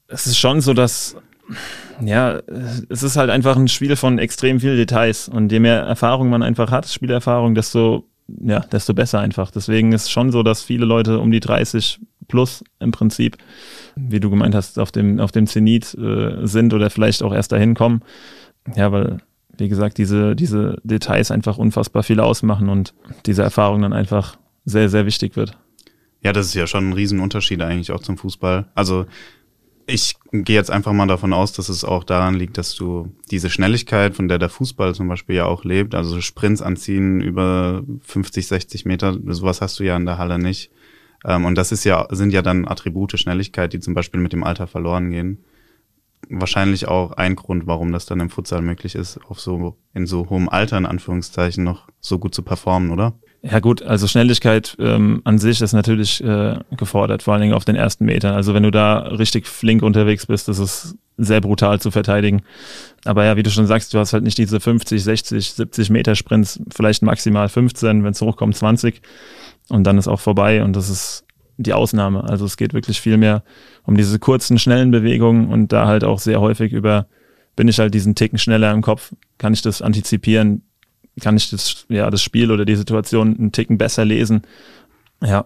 Es 0.08 0.26
ist 0.26 0.38
schon 0.38 0.60
so, 0.60 0.74
dass 0.74 1.16
ja, 2.04 2.40
es 2.88 3.02
ist 3.02 3.16
halt 3.16 3.30
einfach 3.30 3.56
ein 3.56 3.68
Spiel 3.68 3.96
von 3.96 4.18
extrem 4.18 4.60
vielen 4.60 4.76
Details 4.76 5.28
und 5.28 5.52
je 5.52 5.60
mehr 5.60 5.80
Erfahrung 5.80 6.30
man 6.30 6.42
einfach 6.42 6.70
hat, 6.70 6.88
Spielerfahrung, 6.88 7.54
desto 7.54 8.04
ja, 8.42 8.60
desto 8.60 8.94
besser 8.94 9.18
einfach. 9.20 9.50
Deswegen 9.50 9.92
ist 9.92 10.10
schon 10.10 10.30
so, 10.30 10.42
dass 10.42 10.62
viele 10.62 10.84
Leute 10.86 11.18
um 11.18 11.30
die 11.30 11.40
30 11.40 12.00
plus 12.28 12.64
im 12.78 12.92
Prinzip, 12.92 13.36
wie 13.96 14.20
du 14.20 14.30
gemeint 14.30 14.54
hast, 14.54 14.78
auf 14.78 14.92
dem 14.92 15.18
auf 15.18 15.32
dem 15.32 15.46
Zenit 15.46 15.94
äh, 15.94 16.46
sind 16.46 16.72
oder 16.72 16.90
vielleicht 16.90 17.22
auch 17.22 17.34
erst 17.34 17.52
dahin 17.52 17.74
kommen. 17.74 18.02
Ja, 18.76 18.92
weil 18.92 19.18
wie 19.58 19.68
gesagt, 19.68 19.98
diese 19.98 20.36
diese 20.36 20.78
Details 20.84 21.30
einfach 21.30 21.58
unfassbar 21.58 22.02
viel 22.02 22.20
ausmachen 22.20 22.68
und 22.68 22.94
diese 23.26 23.42
Erfahrung 23.42 23.82
dann 23.82 23.92
einfach 23.92 24.36
sehr 24.64 24.88
sehr 24.88 25.06
wichtig 25.06 25.36
wird. 25.36 25.56
Ja, 26.22 26.32
das 26.32 26.46
ist 26.46 26.54
ja 26.54 26.66
schon 26.66 26.90
ein 26.90 26.92
Riesenunterschied 26.92 27.62
eigentlich 27.62 27.92
auch 27.92 28.00
zum 28.00 28.18
Fußball. 28.18 28.70
Also 28.74 29.06
ich 29.86 30.14
gehe 30.32 30.56
jetzt 30.56 30.70
einfach 30.70 30.92
mal 30.92 31.06
davon 31.06 31.32
aus, 31.32 31.52
dass 31.52 31.68
es 31.68 31.84
auch 31.84 32.04
daran 32.04 32.34
liegt, 32.34 32.58
dass 32.58 32.74
du 32.74 33.12
diese 33.30 33.50
Schnelligkeit, 33.50 34.14
von 34.14 34.28
der 34.28 34.38
der 34.38 34.48
Fußball 34.48 34.94
zum 34.94 35.08
Beispiel 35.08 35.36
ja 35.36 35.46
auch 35.46 35.64
lebt, 35.64 35.94
also 35.94 36.20
Sprints 36.20 36.62
anziehen 36.62 37.20
über 37.20 37.82
50, 38.02 38.46
60 38.46 38.84
Meter, 38.84 39.18
sowas 39.26 39.60
hast 39.60 39.78
du 39.80 39.84
ja 39.84 39.96
in 39.96 40.06
der 40.06 40.18
Halle 40.18 40.38
nicht. 40.38 40.70
Ähm, 41.24 41.44
und 41.44 41.56
das 41.56 41.72
ist 41.72 41.84
ja, 41.84 42.06
sind 42.10 42.32
ja 42.32 42.42
dann 42.42 42.68
Attribute 42.68 43.18
Schnelligkeit, 43.18 43.72
die 43.72 43.80
zum 43.80 43.94
Beispiel 43.94 44.20
mit 44.20 44.32
dem 44.32 44.44
Alter 44.44 44.66
verloren 44.66 45.10
gehen. 45.10 45.44
Wahrscheinlich 46.28 46.86
auch 46.86 47.12
ein 47.12 47.34
Grund, 47.34 47.66
warum 47.66 47.92
das 47.92 48.06
dann 48.06 48.20
im 48.20 48.30
Futsal 48.30 48.62
möglich 48.62 48.94
ist, 48.94 49.18
auf 49.28 49.40
so, 49.40 49.76
in 49.94 50.06
so 50.06 50.28
hohem 50.30 50.48
Alter 50.48 50.78
in 50.78 50.86
Anführungszeichen 50.86 51.64
noch 51.64 51.88
so 52.00 52.18
gut 52.18 52.34
zu 52.34 52.42
performen, 52.42 52.90
oder? 52.90 53.14
Ja 53.42 53.58
gut, 53.60 53.82
also 53.82 54.06
Schnelligkeit 54.06 54.76
ähm, 54.78 55.22
an 55.24 55.38
sich 55.38 55.62
ist 55.62 55.72
natürlich 55.72 56.22
äh, 56.22 56.58
gefordert, 56.76 57.22
vor 57.22 57.32
allen 57.32 57.40
Dingen 57.40 57.54
auf 57.54 57.64
den 57.64 57.74
ersten 57.74 58.04
Metern. 58.04 58.34
Also 58.34 58.52
wenn 58.52 58.64
du 58.64 58.70
da 58.70 58.98
richtig 58.98 59.46
flink 59.46 59.82
unterwegs 59.82 60.26
bist, 60.26 60.48
das 60.48 60.58
ist 60.58 60.98
sehr 61.16 61.40
brutal 61.40 61.80
zu 61.80 61.90
verteidigen. 61.90 62.42
Aber 63.04 63.24
ja, 63.24 63.36
wie 63.36 63.42
du 63.42 63.50
schon 63.50 63.66
sagst, 63.66 63.94
du 63.94 63.98
hast 63.98 64.12
halt 64.12 64.24
nicht 64.24 64.36
diese 64.36 64.60
50, 64.60 65.02
60, 65.02 65.52
70 65.52 65.88
Meter 65.88 66.16
Sprints, 66.16 66.60
vielleicht 66.74 67.02
maximal 67.02 67.48
15, 67.48 68.04
wenn 68.04 68.12
es 68.12 68.20
hochkommt 68.20 68.56
20 68.56 69.00
und 69.70 69.84
dann 69.84 69.96
ist 69.96 70.08
auch 70.08 70.20
vorbei 70.20 70.62
und 70.62 70.76
das 70.76 70.90
ist 70.90 71.24
die 71.56 71.72
Ausnahme. 71.72 72.24
Also 72.24 72.44
es 72.44 72.58
geht 72.58 72.74
wirklich 72.74 73.00
viel 73.00 73.16
mehr 73.16 73.42
um 73.84 73.96
diese 73.96 74.18
kurzen, 74.18 74.58
schnellen 74.58 74.90
Bewegungen 74.90 75.48
und 75.48 75.72
da 75.72 75.86
halt 75.86 76.04
auch 76.04 76.18
sehr 76.18 76.42
häufig 76.42 76.72
über, 76.72 77.06
bin 77.56 77.68
ich 77.68 77.78
halt 77.78 77.94
diesen 77.94 78.14
Ticken 78.14 78.38
schneller 78.38 78.70
im 78.72 78.82
Kopf, 78.82 79.12
kann 79.38 79.54
ich 79.54 79.62
das 79.62 79.80
antizipieren, 79.80 80.62
kann 81.20 81.36
ich 81.36 81.50
das, 81.50 81.86
ja, 81.88 82.10
das 82.10 82.22
Spiel 82.22 82.50
oder 82.50 82.64
die 82.64 82.76
Situation 82.76 83.36
einen 83.36 83.52
Ticken 83.52 83.78
besser 83.78 84.04
lesen. 84.04 84.42
Ja. 85.22 85.44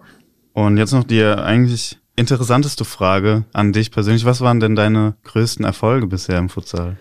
Und 0.53 0.77
jetzt 0.77 0.93
noch 0.93 1.03
die 1.03 1.23
eigentlich 1.23 1.97
interessanteste 2.15 2.85
Frage 2.85 3.45
an 3.51 3.73
dich 3.73 3.91
persönlich. 3.91 4.25
Was 4.25 4.41
waren 4.41 4.59
denn 4.59 4.75
deine 4.75 5.15
größten 5.23 5.65
Erfolge 5.65 6.07
bisher 6.07 6.37
im 6.37 6.49
Futsal? 6.49 6.97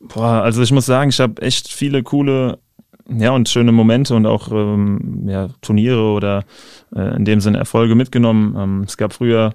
Boah, 0.00 0.42
also 0.42 0.62
ich 0.62 0.72
muss 0.72 0.86
sagen, 0.86 1.10
ich 1.10 1.20
habe 1.20 1.42
echt 1.42 1.68
viele 1.68 2.02
coole 2.02 2.58
ja, 3.08 3.30
und 3.30 3.48
schöne 3.48 3.72
Momente 3.72 4.14
und 4.14 4.26
auch 4.26 4.50
ähm, 4.52 5.24
ja, 5.26 5.48
Turniere 5.60 6.12
oder 6.12 6.44
äh, 6.94 7.16
in 7.16 7.24
dem 7.24 7.40
Sinne 7.40 7.58
Erfolge 7.58 7.94
mitgenommen. 7.94 8.54
Ähm, 8.56 8.84
es 8.86 8.96
gab 8.96 9.12
früher, 9.12 9.54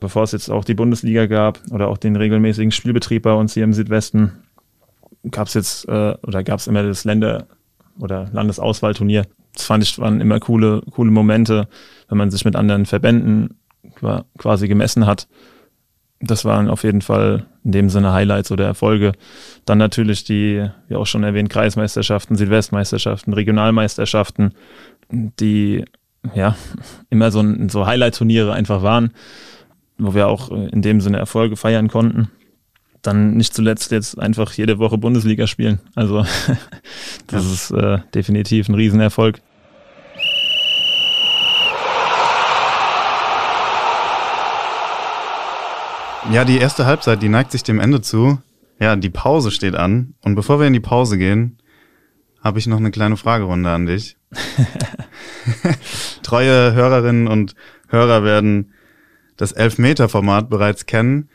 bevor 0.00 0.24
es 0.24 0.32
jetzt 0.32 0.50
auch 0.50 0.64
die 0.64 0.74
Bundesliga 0.74 1.26
gab 1.26 1.60
oder 1.70 1.88
auch 1.88 1.98
den 1.98 2.16
regelmäßigen 2.16 2.72
Spielbetrieb 2.72 3.22
bei 3.22 3.32
uns 3.32 3.54
hier 3.54 3.64
im 3.64 3.72
Südwesten, 3.72 4.32
gab 5.30 5.48
es 5.48 5.54
jetzt 5.54 5.88
äh, 5.88 6.16
oder 6.22 6.42
gab 6.42 6.58
es 6.58 6.66
immer 6.66 6.82
das 6.82 7.04
Länder, 7.04 7.46
oder 7.98 8.28
Landesauswahlturnier. 8.32 9.26
Das 9.54 9.64
fand 9.64 9.82
ich 9.82 9.98
waren 9.98 10.20
immer 10.20 10.40
coole, 10.40 10.82
coole 10.90 11.10
Momente, 11.10 11.68
wenn 12.08 12.18
man 12.18 12.30
sich 12.30 12.44
mit 12.44 12.56
anderen 12.56 12.86
Verbänden 12.86 13.56
quasi 14.38 14.68
gemessen 14.68 15.06
hat. 15.06 15.28
Das 16.20 16.44
waren 16.44 16.70
auf 16.70 16.82
jeden 16.82 17.02
Fall 17.02 17.46
in 17.64 17.72
dem 17.72 17.90
Sinne 17.90 18.12
Highlights 18.12 18.50
oder 18.50 18.64
Erfolge. 18.64 19.12
Dann 19.64 19.78
natürlich 19.78 20.24
die, 20.24 20.66
wie 20.88 20.96
auch 20.96 21.06
schon 21.06 21.24
erwähnt, 21.24 21.50
Kreismeisterschaften, 21.50 22.36
Südwestmeisterschaften, 22.36 23.34
Regionalmeisterschaften, 23.34 24.54
die 25.10 25.84
ja 26.34 26.56
immer 27.10 27.30
so, 27.30 27.44
so 27.68 27.86
Highlight-Turniere 27.86 28.52
einfach 28.52 28.82
waren, 28.82 29.12
wo 29.98 30.14
wir 30.14 30.28
auch 30.28 30.50
in 30.50 30.82
dem 30.82 31.00
Sinne 31.00 31.18
Erfolge 31.18 31.56
feiern 31.56 31.88
konnten. 31.88 32.30
Dann 33.06 33.36
nicht 33.36 33.54
zuletzt 33.54 33.92
jetzt 33.92 34.18
einfach 34.18 34.52
jede 34.52 34.80
Woche 34.80 34.98
Bundesliga 34.98 35.46
spielen. 35.46 35.78
Also 35.94 36.22
das 37.28 37.44
ja. 37.44 37.52
ist 37.52 37.70
äh, 37.70 37.98
definitiv 38.12 38.68
ein 38.68 38.74
Riesenerfolg. 38.74 39.40
Ja, 46.32 46.44
die 46.44 46.58
erste 46.58 46.86
Halbzeit, 46.86 47.22
die 47.22 47.28
neigt 47.28 47.52
sich 47.52 47.62
dem 47.62 47.78
Ende 47.78 48.00
zu. 48.00 48.38
Ja, 48.80 48.96
die 48.96 49.10
Pause 49.10 49.52
steht 49.52 49.76
an. 49.76 50.14
Und 50.22 50.34
bevor 50.34 50.58
wir 50.58 50.66
in 50.66 50.72
die 50.72 50.80
Pause 50.80 51.16
gehen, 51.16 51.58
habe 52.42 52.58
ich 52.58 52.66
noch 52.66 52.78
eine 52.78 52.90
kleine 52.90 53.16
Fragerunde 53.16 53.70
an 53.70 53.86
dich. 53.86 54.16
Treue 56.24 56.74
Hörerinnen 56.74 57.28
und 57.28 57.54
Hörer 57.88 58.24
werden 58.24 58.72
das 59.36 59.52
Elfmeter-Format 59.52 60.50
bereits 60.50 60.86
kennen. 60.86 61.28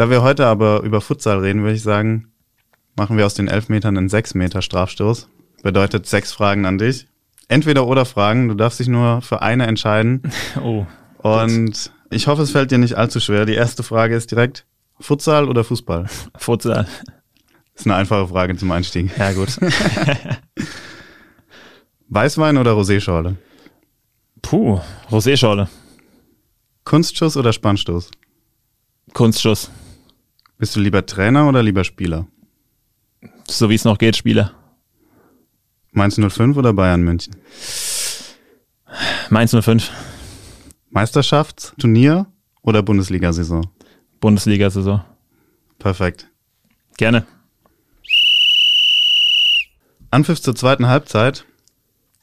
Da 0.00 0.08
wir 0.08 0.22
heute 0.22 0.46
aber 0.46 0.80
über 0.80 1.02
Futsal 1.02 1.40
reden, 1.40 1.60
würde 1.60 1.74
ich 1.74 1.82
sagen, 1.82 2.32
machen 2.96 3.18
wir 3.18 3.26
aus 3.26 3.34
den 3.34 3.48
Elfmetern 3.48 3.98
einen 3.98 4.08
Sechs-Meter 4.08 4.62
Strafstoß. 4.62 5.28
Bedeutet 5.62 6.06
sechs 6.06 6.32
Fragen 6.32 6.64
an 6.64 6.78
dich. 6.78 7.06
Entweder 7.48 7.86
oder 7.86 8.06
Fragen. 8.06 8.48
Du 8.48 8.54
darfst 8.54 8.80
dich 8.80 8.88
nur 8.88 9.20
für 9.20 9.42
eine 9.42 9.66
entscheiden. 9.66 10.22
Oh. 10.58 10.86
Und 11.18 11.92
ich 12.08 12.28
hoffe, 12.28 12.40
es 12.40 12.50
fällt 12.50 12.70
dir 12.70 12.78
nicht 12.78 12.94
allzu 12.94 13.20
schwer. 13.20 13.44
Die 13.44 13.52
erste 13.52 13.82
Frage 13.82 14.16
ist 14.16 14.30
direkt, 14.30 14.64
Futsal 15.00 15.50
oder 15.50 15.64
Fußball? 15.64 16.06
Futsal. 16.38 16.88
Ist 17.74 17.84
eine 17.84 17.96
einfache 17.96 18.28
Frage 18.28 18.56
zum 18.56 18.72
Einstieg. 18.72 19.14
Ja, 19.18 19.32
gut. 19.32 19.50
Weißwein 22.08 22.56
oder 22.56 22.72
Roséschorle? 22.72 23.36
Puh, 24.40 24.80
Roséschorle. 25.10 25.68
Kunstschuss 26.84 27.36
oder 27.36 27.52
Spannstoß? 27.52 28.10
Kunstschuss. 29.12 29.70
Bist 30.60 30.76
du 30.76 30.80
lieber 30.80 31.06
Trainer 31.06 31.48
oder 31.48 31.62
lieber 31.62 31.84
Spieler? 31.84 32.26
So 33.48 33.70
wie 33.70 33.76
es 33.76 33.86
noch 33.86 33.96
geht, 33.96 34.14
Spieler. 34.14 34.52
Mainz 35.92 36.20
05 36.20 36.54
oder 36.54 36.74
Bayern 36.74 37.00
München? 37.00 37.34
Mainz 39.30 39.56
05. 39.58 39.90
Meisterschaftsturnier 40.90 42.26
oder 42.60 42.82
Bundesliga-Saison? 42.82 43.70
Bundesliga-Saison. 44.20 45.02
Perfekt. 45.78 46.28
Gerne. 46.98 47.26
Anpfiff 50.10 50.42
zur 50.42 50.54
zweiten 50.54 50.88
Halbzeit. 50.88 51.46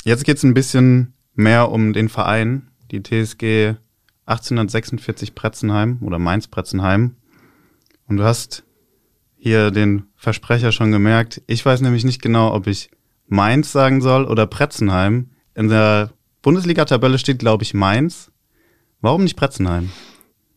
Jetzt 0.03 0.25
geht 0.25 0.37
es 0.37 0.43
ein 0.43 0.53
bisschen 0.53 1.15
mehr 1.33 1.71
um 1.71 1.91
den 1.91 2.07
Verein, 2.07 2.69
die 2.91 3.01
TSG 3.01 3.77
1846 4.27 5.33
Pretzenheim 5.33 5.97
oder 6.03 6.19
Mainz 6.19 6.47
Pretzenheim. 6.47 7.15
Und 8.07 8.17
du 8.17 8.23
hast 8.23 8.63
hier 9.37 9.71
den 9.71 10.03
Versprecher 10.15 10.71
schon 10.71 10.91
gemerkt. 10.91 11.41
Ich 11.47 11.65
weiß 11.65 11.81
nämlich 11.81 12.03
nicht 12.03 12.21
genau, 12.21 12.53
ob 12.53 12.67
ich 12.67 12.89
Mainz 13.27 13.71
sagen 13.71 14.01
soll 14.01 14.25
oder 14.25 14.47
Pretzenheim. 14.47 15.31
In 15.55 15.69
der 15.69 16.11
Bundesliga-Tabelle 16.41 17.17
steht, 17.17 17.39
glaube 17.39 17.63
ich, 17.63 17.73
Mainz. 17.73 18.31
Warum 19.01 19.23
nicht 19.23 19.35
Pretzenheim? 19.35 19.89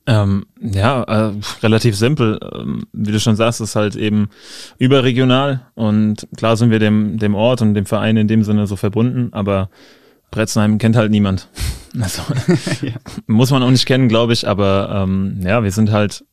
Ähm, 0.06 0.46
ja, 0.60 1.02
äh, 1.02 1.32
relativ 1.62 1.96
simpel. 1.96 2.40
Ähm, 2.54 2.86
wie 2.92 3.12
du 3.12 3.20
schon 3.20 3.36
sagst, 3.36 3.60
ist 3.60 3.76
halt 3.76 3.96
eben 3.96 4.28
überregional 4.78 5.66
und 5.74 6.26
klar 6.36 6.56
sind 6.56 6.70
wir 6.70 6.78
dem, 6.78 7.18
dem 7.18 7.34
Ort 7.34 7.62
und 7.62 7.74
dem 7.74 7.86
Verein 7.86 8.16
in 8.16 8.26
dem 8.26 8.42
Sinne 8.42 8.66
so 8.66 8.76
verbunden, 8.76 9.28
aber 9.32 9.70
Bretzenheim 10.30 10.78
kennt 10.78 10.96
halt 10.96 11.10
niemand. 11.10 11.48
Also, 12.00 12.22
ja. 12.86 12.92
Muss 13.26 13.50
man 13.50 13.64
auch 13.64 13.70
nicht 13.70 13.84
kennen, 13.84 14.08
glaube 14.08 14.32
ich, 14.32 14.46
aber 14.46 15.02
ähm, 15.02 15.40
ja, 15.42 15.64
wir 15.64 15.72
sind 15.72 15.90
halt 15.90 16.24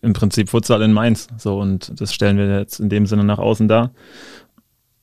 im 0.00 0.12
Prinzip 0.12 0.48
Futsal 0.50 0.82
in 0.82 0.92
Mainz. 0.92 1.28
So, 1.36 1.58
und 1.58 2.00
das 2.00 2.14
stellen 2.14 2.38
wir 2.38 2.58
jetzt 2.58 2.80
in 2.80 2.88
dem 2.88 3.06
Sinne 3.06 3.24
nach 3.24 3.38
außen 3.38 3.68
dar. 3.68 3.92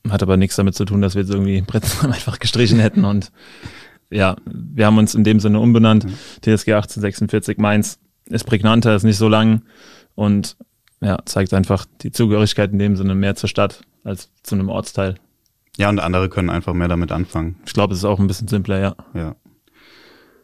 Hat 0.09 0.23
aber 0.23 0.37
nichts 0.37 0.55
damit 0.55 0.75
zu 0.75 0.85
tun, 0.85 1.01
dass 1.01 1.15
wir 1.15 1.21
jetzt 1.21 1.31
irgendwie 1.31 1.61
Bretzenheim 1.67 2.11
einfach 2.11 2.39
gestrichen 2.39 2.79
hätten 2.79 3.05
und 3.05 3.31
ja, 4.11 4.35
wir 4.45 4.85
haben 4.85 4.97
uns 4.97 5.15
in 5.15 5.23
dem 5.23 5.39
Sinne 5.39 5.59
umbenannt. 5.59 6.05
Mhm. 6.05 6.13
TSG 6.41 6.73
1846 6.73 7.57
Mainz 7.57 7.99
ist 8.27 8.45
prägnanter, 8.45 8.95
ist 8.95 9.03
nicht 9.03 9.17
so 9.17 9.27
lang 9.27 9.63
und 10.13 10.57
ja, 11.01 11.17
zeigt 11.25 11.53
einfach 11.53 11.85
die 12.01 12.11
Zugehörigkeit 12.11 12.71
in 12.71 12.79
dem 12.79 12.95
Sinne 12.95 13.15
mehr 13.15 13.35
zur 13.35 13.49
Stadt 13.49 13.81
als 14.03 14.29
zu 14.43 14.55
einem 14.55 14.69
Ortsteil. 14.69 15.15
Ja, 15.77 15.89
und 15.89 15.99
andere 15.99 16.29
können 16.29 16.49
einfach 16.49 16.73
mehr 16.73 16.87
damit 16.87 17.11
anfangen. 17.11 17.57
Ich 17.65 17.73
glaube, 17.73 17.93
es 17.93 17.99
ist 17.99 18.05
auch 18.05 18.19
ein 18.19 18.27
bisschen 18.27 18.47
simpler, 18.47 18.79
ja. 18.79 18.95
Ja. 19.13 19.35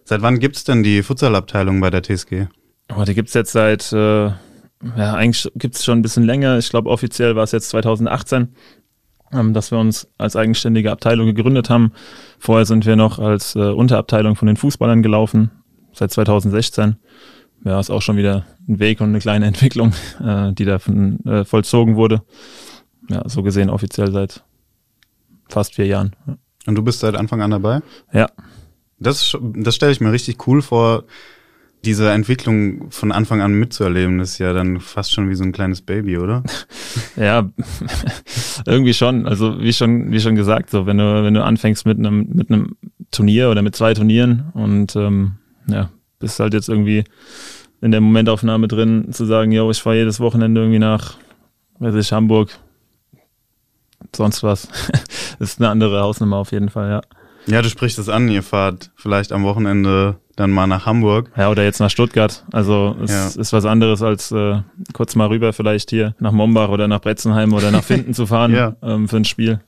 Seit 0.04 0.22
wann 0.22 0.40
gibt's 0.40 0.64
denn 0.64 0.84
die 0.84 1.04
Futsalabteilung 1.04 1.80
bei 1.80 1.90
der 1.90 2.04
TSG? 2.04 2.48
Oh, 2.96 3.04
die 3.04 3.14
gibt's 3.14 3.34
jetzt 3.34 3.52
seit, 3.52 3.92
äh, 3.94 4.26
ja, 4.26 5.14
eigentlich 5.14 5.52
gibt's 5.56 5.84
schon 5.84 6.00
ein 6.00 6.02
bisschen 6.02 6.24
länger. 6.24 6.58
Ich 6.58 6.70
glaube, 6.70 6.90
offiziell 6.90 7.36
war 7.36 7.44
es 7.44 7.52
jetzt 7.52 7.70
2018, 7.70 8.56
ähm, 9.32 9.54
dass 9.54 9.72
wir 9.72 9.80
uns 9.80 10.08
als 10.18 10.36
eigenständige 10.36 10.92
Abteilung 10.92 11.28
gegründet 11.28 11.70
haben. 11.70 11.94
Vorher 12.40 12.66
sind 12.66 12.86
wir 12.86 12.96
noch 12.96 13.20
als 13.20 13.56
äh, 13.56 13.60
Unterabteilung 13.60 14.36
von 14.36 14.48
den 14.48 14.58
Fußballern 14.58 15.04
gelaufen, 15.04 15.52
seit 15.94 16.12
2016 16.12 16.98
ja, 17.64 17.80
ist 17.80 17.90
auch 17.90 18.02
schon 18.02 18.18
wieder 18.18 18.46
ein 18.68 18.80
Weg 18.80 19.02
und 19.02 19.10
eine 19.10 19.20
kleine 19.20 19.46
Entwicklung, 19.48 19.94
äh, 20.20 20.52
die 20.54 20.66
da 20.66 20.76
äh, 20.76 21.46
vollzogen 21.46 21.96
wurde. 21.96 22.24
Ja, 23.10 23.28
so 23.28 23.44
gesehen 23.44 23.70
offiziell 23.70 24.12
seit 24.12 24.44
fast 25.50 25.76
vier 25.76 25.86
Jahren. 25.86 26.16
Ja. 26.28 26.38
Und 26.68 26.76
du 26.76 26.84
bist 26.84 27.00
seit 27.00 27.16
Anfang 27.16 27.42
an 27.42 27.52
dabei? 27.52 27.82
Ja. 28.14 28.30
Das, 29.00 29.36
das 29.42 29.76
stelle 29.76 29.92
ich 29.92 30.00
mir 30.00 30.12
richtig 30.12 30.48
cool 30.48 30.62
vor, 30.62 31.06
diese 31.84 32.12
Entwicklung 32.12 32.92
von 32.92 33.12
Anfang 33.12 33.42
an 33.42 33.54
mitzuerleben. 33.54 34.20
Das 34.20 34.32
ist 34.32 34.38
ja 34.38 34.54
dann 34.54 34.80
fast 34.80 35.12
schon 35.12 35.30
wie 35.30 35.36
so 35.36 35.44
ein 35.44 35.52
kleines 35.52 35.82
Baby, 35.82 36.18
oder? 36.18 36.44
ja, 37.16 37.50
irgendwie 38.66 38.94
schon. 38.94 39.28
Also 39.28 39.60
wie 39.60 39.74
schon, 39.74 40.12
wie 40.12 40.20
schon 40.20 40.36
gesagt, 40.36 40.70
so 40.70 40.86
wenn 40.86 40.98
du, 40.98 41.24
wenn 41.24 41.34
du 41.34 41.44
anfängst 41.44 41.86
mit 41.86 41.98
einem, 41.98 42.28
mit 42.34 42.52
einem 42.52 42.76
Turnier 43.12 43.50
oder 43.50 43.62
mit 43.62 43.76
zwei 43.76 43.94
Turnieren 43.94 44.52
und 44.54 44.96
ähm, 44.96 45.34
ja, 45.68 45.90
bist 46.20 46.40
halt 46.40 46.54
jetzt 46.54 46.70
irgendwie 46.70 47.04
in 47.82 47.92
der 47.92 48.02
Momentaufnahme 48.02 48.68
drin, 48.68 49.12
zu 49.12 49.26
sagen, 49.26 49.52
yo, 49.52 49.70
ich 49.72 49.82
fahre 49.82 49.98
jedes 49.98 50.20
Wochenende 50.20 50.62
irgendwie 50.62 50.80
nach, 50.80 51.16
weiß 51.80 51.96
ich, 51.96 52.14
Hamburg, 52.14 52.58
sonst 54.16 54.44
was. 54.44 54.68
das 55.40 55.50
ist 55.54 55.60
eine 55.60 55.70
andere 55.70 56.02
Hausnummer 56.02 56.38
auf 56.38 56.52
jeden 56.52 56.70
Fall, 56.70 56.90
ja. 56.90 57.02
Ja, 57.48 57.64
du 57.64 57.70
sprichst 57.70 57.98
es 57.98 58.08
an, 58.08 58.30
ihr 58.30 58.44
fahrt 58.44 58.92
vielleicht 58.96 59.32
am 59.32 59.44
Wochenende 59.44 60.18
dann 60.42 60.52
mal 60.52 60.68
nach 60.68 60.86
Hamburg. 60.86 61.32
Ja, 61.38 61.50
oder 61.50 61.64
jetzt 61.64 61.80
nach 61.80 61.90
Stuttgart. 61.90 62.44
Also 62.52 62.96
es 63.02 63.12
ja. 63.36 63.42
ist 63.42 63.54
was 63.54 63.66
anderes 63.66 64.02
als 64.02 64.32
äh, 64.32 64.62
kurz 64.94 65.16
mal 65.16 65.28
rüber 65.28 65.54
vielleicht 65.54 65.90
hier 65.90 66.16
nach 66.20 66.32
Mombach 66.32 66.70
oder 66.70 66.88
nach 66.88 67.00
Bretzenheim 67.00 67.54
oder 67.54 67.72
nach 67.72 67.84
Finden 67.84 68.14
zu 68.14 68.26
fahren 68.26 68.54
ja. 68.56 68.76
ähm, 68.82 69.08
für 69.08 69.18
ein 69.18 69.26
Spiel. 69.26 69.60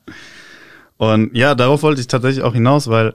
Und 0.97 1.36
ja, 1.36 1.55
darauf 1.55 1.83
wollte 1.83 2.01
ich 2.01 2.07
tatsächlich 2.07 2.43
auch 2.43 2.53
hinaus, 2.53 2.89
weil 2.89 3.13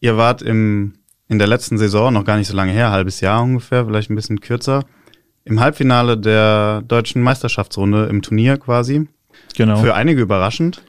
ihr 0.00 0.16
wart 0.16 0.42
im 0.42 0.94
in 1.28 1.38
der 1.38 1.46
letzten 1.46 1.78
Saison, 1.78 2.12
noch 2.12 2.24
gar 2.24 2.36
nicht 2.38 2.48
so 2.48 2.56
lange 2.56 2.72
her, 2.72 2.90
halbes 2.90 3.20
Jahr 3.20 3.42
ungefähr, 3.42 3.84
vielleicht 3.84 4.10
ein 4.10 4.14
bisschen 4.14 4.40
kürzer, 4.40 4.84
im 5.44 5.60
Halbfinale 5.60 6.16
der 6.16 6.82
deutschen 6.86 7.22
Meisterschaftsrunde 7.22 8.06
im 8.06 8.22
Turnier 8.22 8.56
quasi. 8.56 9.08
Genau. 9.56 9.76
Für 9.76 9.94
einige 9.94 10.22
überraschend. 10.22 10.82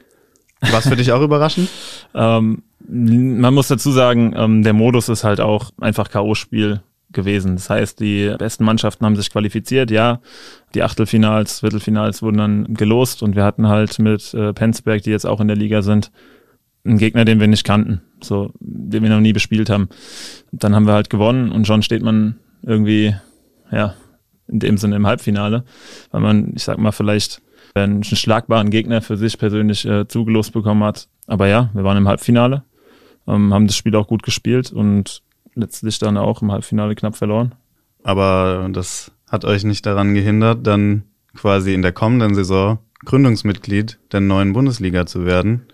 Was 0.60 0.88
für 0.88 0.96
dich 0.96 1.12
auch 1.12 1.22
überraschend? 1.22 1.68
ähm, 2.14 2.62
man 2.88 3.54
muss 3.54 3.68
dazu 3.68 3.90
sagen, 3.92 4.34
ähm, 4.36 4.62
der 4.62 4.72
Modus 4.72 5.08
ist 5.08 5.24
halt 5.24 5.40
auch 5.40 5.70
einfach 5.80 6.10
K.O.-Spiel 6.10 6.80
gewesen. 7.12 7.56
Das 7.56 7.70
heißt, 7.70 8.00
die 8.00 8.34
besten 8.38 8.64
Mannschaften 8.64 9.04
haben 9.04 9.16
sich 9.16 9.30
qualifiziert, 9.30 9.90
ja. 9.90 10.20
Die 10.74 10.82
Achtelfinals, 10.82 11.60
Viertelfinals 11.60 12.22
wurden 12.22 12.38
dann 12.38 12.74
gelost 12.74 13.22
und 13.22 13.36
wir 13.36 13.44
hatten 13.44 13.68
halt 13.68 13.98
mit 13.98 14.32
äh, 14.34 14.52
Penzberg, 14.52 15.02
die 15.02 15.10
jetzt 15.10 15.26
auch 15.26 15.40
in 15.40 15.48
der 15.48 15.56
Liga 15.56 15.82
sind, 15.82 16.10
einen 16.84 16.98
Gegner, 16.98 17.24
den 17.24 17.40
wir 17.40 17.48
nicht 17.48 17.64
kannten, 17.64 18.00
so, 18.20 18.52
den 18.60 19.02
wir 19.02 19.10
noch 19.10 19.20
nie 19.20 19.32
bespielt 19.32 19.70
haben. 19.70 19.88
Dann 20.52 20.74
haben 20.74 20.86
wir 20.86 20.94
halt 20.94 21.10
gewonnen 21.10 21.52
und 21.52 21.66
schon 21.66 21.82
steht 21.82 22.02
man 22.02 22.36
irgendwie, 22.62 23.14
ja, 23.70 23.94
in 24.48 24.60
dem 24.60 24.78
Sinne 24.78 24.96
im 24.96 25.06
Halbfinale, 25.06 25.64
weil 26.10 26.20
man, 26.20 26.52
ich 26.54 26.64
sag 26.64 26.78
mal, 26.78 26.92
vielleicht 26.92 27.42
einen 27.74 28.02
schlagbaren 28.04 28.70
Gegner 28.70 29.02
für 29.02 29.16
sich 29.16 29.38
persönlich 29.38 29.84
äh, 29.84 30.06
zugelost 30.08 30.52
bekommen 30.52 30.84
hat. 30.84 31.08
Aber 31.26 31.46
ja, 31.46 31.70
wir 31.74 31.84
waren 31.84 31.96
im 31.96 32.08
Halbfinale, 32.08 32.64
ähm, 33.26 33.54
haben 33.54 33.66
das 33.66 33.76
Spiel 33.76 33.94
auch 33.96 34.08
gut 34.08 34.22
gespielt 34.22 34.72
und 34.72 35.22
letztlich 35.54 35.98
dann 35.98 36.16
auch 36.16 36.42
im 36.42 36.52
Halbfinale 36.52 36.94
knapp 36.94 37.16
verloren. 37.16 37.54
Aber 38.02 38.68
das 38.72 39.12
hat 39.28 39.44
euch 39.44 39.64
nicht 39.64 39.86
daran 39.86 40.14
gehindert, 40.14 40.66
dann 40.66 41.04
quasi 41.34 41.74
in 41.74 41.82
der 41.82 41.92
kommenden 41.92 42.34
Saison 42.34 42.78
Gründungsmitglied 43.04 43.98
der 44.12 44.20
neuen 44.20 44.52
Bundesliga 44.52 45.06
zu 45.06 45.24
werden. 45.24 45.66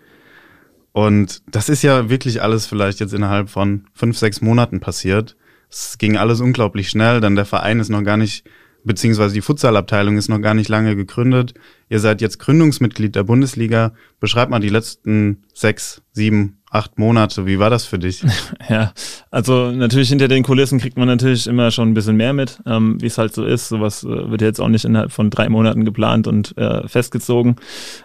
Und 0.92 1.42
das 1.50 1.68
ist 1.68 1.82
ja 1.82 2.08
wirklich 2.08 2.40
alles 2.40 2.66
vielleicht 2.66 3.00
jetzt 3.00 3.12
innerhalb 3.12 3.50
von 3.50 3.84
fünf, 3.92 4.16
sechs 4.16 4.40
Monaten 4.40 4.80
passiert. 4.80 5.36
Es 5.68 5.98
ging 5.98 6.16
alles 6.16 6.40
unglaublich 6.40 6.88
schnell, 6.88 7.20
denn 7.20 7.36
der 7.36 7.44
Verein 7.44 7.80
ist 7.80 7.90
noch 7.90 8.02
gar 8.02 8.16
nicht, 8.16 8.48
beziehungsweise 8.84 9.34
die 9.34 9.42
Futsalabteilung 9.42 10.16
ist 10.16 10.28
noch 10.28 10.40
gar 10.40 10.54
nicht 10.54 10.68
lange 10.68 10.96
gegründet. 10.96 11.54
Ihr 11.88 12.00
seid 12.00 12.20
jetzt 12.20 12.38
Gründungsmitglied 12.38 13.14
der 13.14 13.22
Bundesliga. 13.22 13.92
Beschreibt 14.18 14.50
mal 14.50 14.58
die 14.58 14.68
letzten 14.68 15.44
sechs, 15.54 16.02
sieben, 16.12 16.58
acht 16.70 16.98
Monate. 16.98 17.46
Wie 17.46 17.58
war 17.58 17.70
das 17.70 17.86
für 17.86 17.98
dich? 17.98 18.24
Ja, 18.68 18.92
also 19.30 19.70
natürlich 19.70 20.08
hinter 20.08 20.26
den 20.26 20.42
Kulissen 20.42 20.80
kriegt 20.80 20.98
man 20.98 21.06
natürlich 21.06 21.46
immer 21.46 21.70
schon 21.70 21.88
ein 21.90 21.94
bisschen 21.94 22.16
mehr 22.16 22.32
mit, 22.32 22.60
ähm, 22.66 23.00
wie 23.00 23.06
es 23.06 23.16
halt 23.16 23.32
so 23.32 23.44
ist. 23.44 23.68
Sowas 23.68 24.02
äh, 24.02 24.30
wird 24.30 24.40
jetzt 24.40 24.60
auch 24.60 24.68
nicht 24.68 24.84
innerhalb 24.84 25.12
von 25.12 25.30
drei 25.30 25.48
Monaten 25.48 25.84
geplant 25.84 26.26
und 26.26 26.56
äh, 26.58 26.88
festgezogen. 26.88 27.56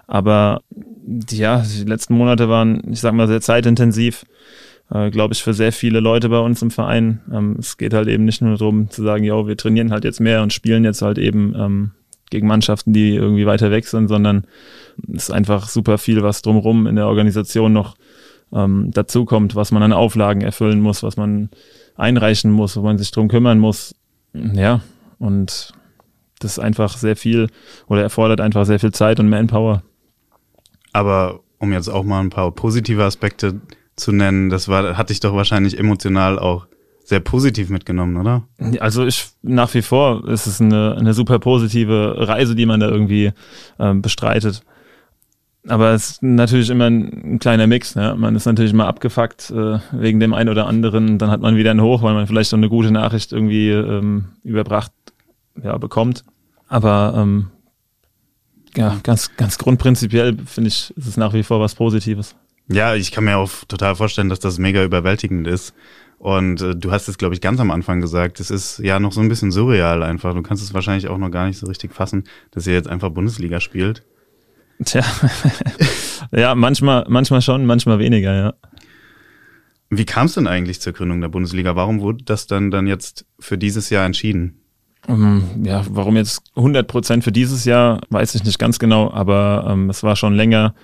Aber 0.05 0.61
ja, 1.31 1.63
die 1.63 1.83
letzten 1.85 2.13
Monate 2.13 2.47
waren, 2.47 2.83
ich 2.91 2.99
sag 2.99 3.13
mal, 3.13 3.27
sehr 3.27 3.41
zeitintensiv. 3.41 4.23
Äh, 4.91 5.09
Glaube 5.09 5.33
ich, 5.33 5.41
für 5.41 5.55
sehr 5.55 5.71
viele 5.71 5.99
Leute 5.99 6.29
bei 6.29 6.39
uns 6.39 6.61
im 6.61 6.69
Verein. 6.69 7.21
Ähm, 7.33 7.55
es 7.57 7.77
geht 7.77 7.93
halt 7.93 8.07
eben 8.07 8.25
nicht 8.25 8.41
nur 8.41 8.55
darum 8.57 8.91
zu 8.91 9.01
sagen, 9.01 9.23
ja, 9.23 9.47
wir 9.47 9.57
trainieren 9.57 9.91
halt 9.91 10.03
jetzt 10.03 10.19
mehr 10.19 10.43
und 10.43 10.53
spielen 10.53 10.83
jetzt 10.83 11.01
halt 11.01 11.17
eben 11.17 11.55
ähm, 11.57 11.91
gegen 12.31 12.47
Mannschaften, 12.47 12.93
die 12.93 13.15
irgendwie 13.15 13.45
weiter 13.45 13.69
weg 13.69 13.85
sind, 13.85 14.07
sondern 14.07 14.47
es 15.13 15.23
ist 15.23 15.31
einfach 15.31 15.69
super 15.69 15.99
viel, 15.99 16.23
was 16.23 16.41
drumherum 16.41 16.87
in 16.87 16.95
der 16.95 17.07
Organisation 17.07 17.73
noch 17.73 17.95
ähm, 18.51 18.89
dazukommt, 18.91 19.55
was 19.55 19.71
man 19.71 19.83
an 19.83 19.93
Auflagen 19.93 20.41
erfüllen 20.41 20.81
muss, 20.81 21.03
was 21.03 21.17
man 21.17 21.49
einreichen 21.95 22.51
muss, 22.51 22.75
wo 22.75 22.81
man 22.81 22.97
sich 22.97 23.11
drum 23.11 23.27
kümmern 23.27 23.59
muss. 23.59 23.93
Ja, 24.33 24.81
und 25.19 25.73
das 26.39 26.53
ist 26.53 26.59
einfach 26.59 26.97
sehr 26.97 27.15
viel 27.15 27.47
oder 27.87 28.01
erfordert 28.01 28.41
einfach 28.41 28.65
sehr 28.65 28.79
viel 28.79 28.91
Zeit 28.91 29.19
und 29.19 29.29
Manpower. 29.29 29.83
Aber 30.93 31.41
um 31.59 31.71
jetzt 31.71 31.89
auch 31.89 32.03
mal 32.03 32.21
ein 32.21 32.29
paar 32.29 32.51
positive 32.51 33.03
Aspekte 33.03 33.61
zu 33.95 34.11
nennen, 34.11 34.49
das 34.49 34.67
war, 34.67 34.97
hatte 34.97 35.13
ich 35.13 35.19
doch 35.19 35.35
wahrscheinlich 35.35 35.77
emotional 35.77 36.39
auch 36.39 36.65
sehr 37.03 37.19
positiv 37.19 37.69
mitgenommen, 37.69 38.17
oder? 38.17 38.43
Also 38.79 39.05
ich 39.05 39.29
nach 39.41 39.73
wie 39.73 39.81
vor 39.81 40.27
ist 40.27 40.47
es 40.47 40.61
eine, 40.61 40.95
eine 40.97 41.13
super 41.13 41.39
positive 41.39 42.15
Reise, 42.27 42.55
die 42.55 42.65
man 42.65 42.79
da 42.79 42.87
irgendwie 42.87 43.31
ähm, 43.79 44.01
bestreitet. 44.01 44.63
Aber 45.67 45.91
es 45.91 46.11
ist 46.11 46.23
natürlich 46.23 46.69
immer 46.69 46.85
ein, 46.85 47.33
ein 47.35 47.39
kleiner 47.39 47.67
Mix. 47.67 47.95
Ne? 47.95 48.15
Man 48.17 48.35
ist 48.35 48.45
natürlich 48.45 48.73
mal 48.73 48.87
abgefuckt 48.87 49.51
äh, 49.51 49.79
wegen 49.91 50.19
dem 50.19 50.33
einen 50.33 50.49
oder 50.49 50.65
anderen. 50.65 51.19
Dann 51.19 51.29
hat 51.29 51.41
man 51.41 51.55
wieder 51.55 51.71
einen 51.71 51.81
Hoch, 51.81 52.01
weil 52.01 52.13
man 52.13 52.25
vielleicht 52.25 52.49
so 52.49 52.57
eine 52.57 52.69
gute 52.69 52.91
Nachricht 52.91 53.31
irgendwie 53.31 53.69
ähm, 53.69 54.29
überbracht 54.43 54.91
ja, 55.61 55.77
bekommt. 55.77 56.23
Aber 56.67 57.13
ähm, 57.15 57.47
ja, 58.75 58.97
ganz, 59.03 59.35
ganz 59.35 59.57
grundprinzipiell 59.57 60.37
finde 60.45 60.69
ich, 60.69 60.93
ist 60.95 61.07
es 61.07 61.17
nach 61.17 61.33
wie 61.33 61.43
vor 61.43 61.59
was 61.59 61.75
Positives. 61.75 62.35
Ja, 62.67 62.95
ich 62.95 63.11
kann 63.11 63.25
mir 63.25 63.37
auch 63.37 63.51
total 63.67 63.95
vorstellen, 63.95 64.29
dass 64.29 64.39
das 64.39 64.57
mega 64.57 64.83
überwältigend 64.83 65.47
ist. 65.47 65.73
Und 66.21 66.61
äh, 66.61 66.75
du 66.75 66.91
hast 66.91 67.07
es, 67.07 67.17
glaube 67.17 67.33
ich, 67.33 67.41
ganz 67.41 67.59
am 67.59 67.71
Anfang 67.71 67.99
gesagt, 67.99 68.39
es 68.39 68.51
ist 68.51 68.77
ja 68.77 68.99
noch 68.99 69.11
so 69.11 69.21
ein 69.21 69.27
bisschen 69.27 69.51
surreal 69.51 70.03
einfach. 70.03 70.35
Du 70.35 70.43
kannst 70.43 70.61
es 70.61 70.71
wahrscheinlich 70.71 71.07
auch 71.07 71.17
noch 71.17 71.31
gar 71.31 71.47
nicht 71.47 71.57
so 71.57 71.65
richtig 71.65 71.95
fassen, 71.95 72.25
dass 72.51 72.67
ihr 72.67 72.73
jetzt 72.73 72.87
einfach 72.87 73.09
Bundesliga 73.09 73.59
spielt. 73.59 74.03
Tja, 74.85 75.03
ja, 76.31 76.53
manchmal, 76.53 77.05
manchmal 77.09 77.41
schon, 77.41 77.65
manchmal 77.65 77.97
weniger, 77.97 78.35
ja. 78.35 78.53
Wie 79.89 80.05
kam 80.05 80.27
es 80.27 80.35
denn 80.35 80.45
eigentlich 80.45 80.79
zur 80.79 80.93
Gründung 80.93 81.21
der 81.21 81.29
Bundesliga? 81.29 81.75
Warum 81.75 82.01
wurde 82.01 82.23
das 82.23 82.45
dann, 82.45 82.69
dann 82.69 82.85
jetzt 82.85 83.25
für 83.39 83.57
dieses 83.57 83.89
Jahr 83.89 84.05
entschieden? 84.05 84.59
Um, 85.07 85.23
ähm, 85.55 85.65
ja, 85.65 85.83
warum 85.89 86.17
jetzt 86.17 86.43
100 86.55 86.87
Prozent 86.87 87.23
für 87.23 87.31
dieses 87.31 87.65
Jahr, 87.65 87.99
weiß 88.11 88.35
ich 88.35 88.43
nicht 88.43 88.59
ganz 88.59 88.77
genau, 88.77 89.11
aber 89.11 89.65
ähm, 89.67 89.89
es 89.89 90.03
war 90.03 90.15
schon 90.15 90.35
länger, 90.35 90.75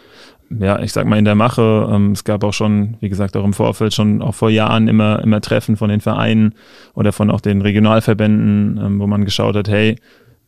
ja, 0.50 0.80
ich 0.80 0.94
sag 0.94 1.06
mal 1.06 1.20
in 1.20 1.26
der 1.26 1.36
Mache. 1.36 1.88
Ähm, 1.92 2.12
es 2.12 2.24
gab 2.24 2.44
auch 2.44 2.54
schon, 2.54 2.98
wie 3.00 3.10
gesagt, 3.10 3.36
auch 3.36 3.44
im 3.44 3.54
Vorfeld 3.54 3.94
schon 3.94 4.22
auch 4.22 4.36
vor 4.36 4.50
Jahren 4.50 4.88
immer, 4.88 5.22
immer 5.24 5.42
Treffen 5.42 5.78
von 5.78 5.90
den 5.90 6.02
Vereinen 6.02 6.56
oder 6.94 7.12
von 7.12 7.30
auch 7.30 7.42
den 7.42 7.62
Regionalverbänden, 7.62 8.80
ähm, 8.84 9.00
wo 9.00 9.08
man 9.08 9.26
geschaut 9.26 9.56
hat, 9.56 9.68
hey, 9.68 9.98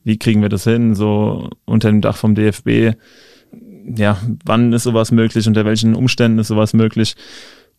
wie 0.04 0.18
kriegen 0.18 0.42
wir 0.42 0.50
das 0.50 0.64
hin, 0.64 0.96
so 0.96 1.50
unter 1.66 1.90
dem 1.90 2.02
Dach 2.02 2.16
vom 2.16 2.36
DFB 2.36 2.96
ja, 3.96 4.18
wann 4.46 4.74
ist 4.74 4.84
sowas 4.84 5.12
möglich, 5.12 5.48
unter 5.48 5.66
welchen 5.66 5.96
Umständen 5.96 6.40
ist 6.40 6.48
sowas 6.48 6.74
möglich. 6.74 7.16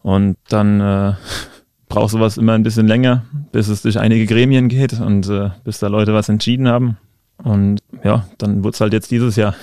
Und 0.03 0.37
dann 0.49 0.81
äh, 0.81 1.13
braucht 1.89 2.11
sowas 2.11 2.37
immer 2.39 2.55
ein 2.55 2.63
bisschen 2.63 2.87
länger, 2.87 3.25
bis 3.53 3.69
es 3.69 3.83
durch 3.83 3.99
einige 3.99 4.27
Gremien 4.27 4.69
geht 4.69 4.99
und 5.01 5.29
äh, 5.29 5.51
bis 5.65 5.79
da 5.79 5.89
Leute 5.89 6.15
was 6.15 6.29
entschieden 6.29 6.69
haben. 6.69 6.97
Und 7.43 7.81
ja, 8.05 8.27
dann 8.39 8.65
wurde 8.65 8.75
es 8.75 8.81
halt 8.81 8.93
jetzt 8.93 9.11
dieses 9.11 9.37
Jahr. 9.37 9.55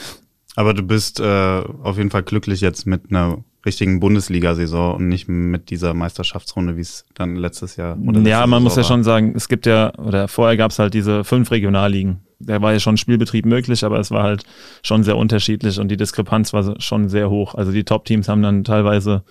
Aber 0.58 0.74
du 0.74 0.84
bist 0.84 1.20
äh, 1.20 1.62
auf 1.84 1.98
jeden 1.98 2.10
Fall 2.10 2.24
glücklich 2.24 2.62
jetzt 2.62 2.86
mit 2.86 3.10
einer 3.10 3.44
richtigen 3.66 4.00
Bundesliga-Saison 4.00 4.96
und 4.96 5.08
nicht 5.08 5.28
mit 5.28 5.70
dieser 5.70 5.94
Meisterschaftsrunde, 5.94 6.78
wie 6.78 6.82
es 6.82 7.06
dann 7.16 7.36
letztes 7.36 7.76
Jahr 7.76 7.98
oder 7.98 8.20
Ja, 8.22 8.40
man 8.48 8.60
Saison 8.60 8.64
muss 8.64 8.76
ja 8.76 8.84
schon 8.84 9.04
sagen, 9.04 9.34
es 9.36 9.48
gibt 9.48 9.66
ja, 9.66 9.94
oder 9.98 10.28
vorher 10.28 10.58
gab 10.58 10.72
es 10.72 10.80
halt 10.80 10.94
diese 10.94 11.24
fünf 11.24 11.52
Regionalligen 11.52 12.22
da 12.40 12.62
war 12.62 12.74
ja 12.74 12.80
schon 12.80 12.98
Spielbetrieb 12.98 13.46
möglich, 13.46 13.84
aber 13.84 14.00
es 14.00 14.12
war 14.12 14.24
halt 14.24 14.44
schon 14.84 15.04
sehr 15.04 15.18
unterschiedlich 15.18 15.80
und 15.80 15.90
die 15.90 15.98
Diskrepanz 15.98 16.54
war 16.54 16.80
schon 16.80 17.10
sehr 17.10 17.30
hoch. 17.30 17.56
Also 17.56 17.72
die 17.72 17.84
Top-Teams 17.84 18.30
haben 18.30 18.42
dann 18.42 18.64
teilweise, 18.64 19.24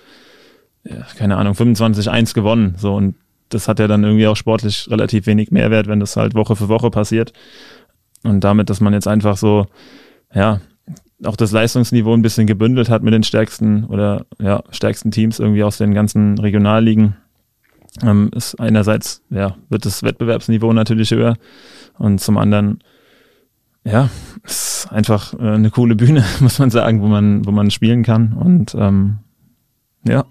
ja, 0.84 1.06
keine 1.16 1.36
Ahnung, 1.36 1.54
25-1 1.54 2.34
gewonnen. 2.34 2.74
So 2.78 2.94
und 2.94 3.16
das 3.48 3.68
hat 3.68 3.78
ja 3.78 3.86
dann 3.86 4.02
irgendwie 4.02 4.26
auch 4.26 4.36
sportlich 4.36 4.88
relativ 4.90 5.26
wenig 5.26 5.50
Mehrwert, 5.50 5.86
wenn 5.86 6.00
das 6.00 6.16
halt 6.16 6.34
Woche 6.34 6.56
für 6.56 6.68
Woche 6.68 6.90
passiert. 6.90 7.32
Und 8.24 8.40
damit, 8.42 8.70
dass 8.70 8.80
man 8.80 8.92
jetzt 8.92 9.06
einfach 9.06 9.36
so, 9.36 9.66
ja, 10.34 10.60
auch 11.24 11.36
das 11.36 11.52
Leistungsniveau 11.52 12.12
ein 12.12 12.22
bisschen 12.22 12.46
gebündelt 12.46 12.88
hat 12.88 13.02
mit 13.02 13.14
den 13.14 13.22
stärksten 13.22 13.84
oder 13.84 14.26
ja, 14.38 14.62
stärksten 14.70 15.10
Teams 15.10 15.38
irgendwie 15.38 15.64
aus 15.64 15.78
den 15.78 15.94
ganzen 15.94 16.38
Regionalligen, 16.38 17.16
ähm, 18.02 18.30
ist 18.34 18.60
einerseits, 18.60 19.22
ja, 19.30 19.56
wird 19.68 19.86
das 19.86 20.02
Wettbewerbsniveau 20.02 20.72
natürlich 20.72 21.10
höher 21.10 21.36
und 21.98 22.20
zum 22.20 22.36
anderen 22.36 22.80
ja, 23.86 24.10
ist 24.44 24.88
einfach 24.90 25.32
äh, 25.34 25.52
eine 25.52 25.70
coole 25.70 25.94
Bühne, 25.94 26.24
muss 26.40 26.58
man 26.58 26.70
sagen, 26.70 27.00
wo 27.00 27.06
man, 27.06 27.46
wo 27.46 27.52
man 27.52 27.70
spielen 27.70 28.02
kann. 28.02 28.32
Und 28.32 28.74
ähm, 28.74 29.18
ja. 30.06 30.24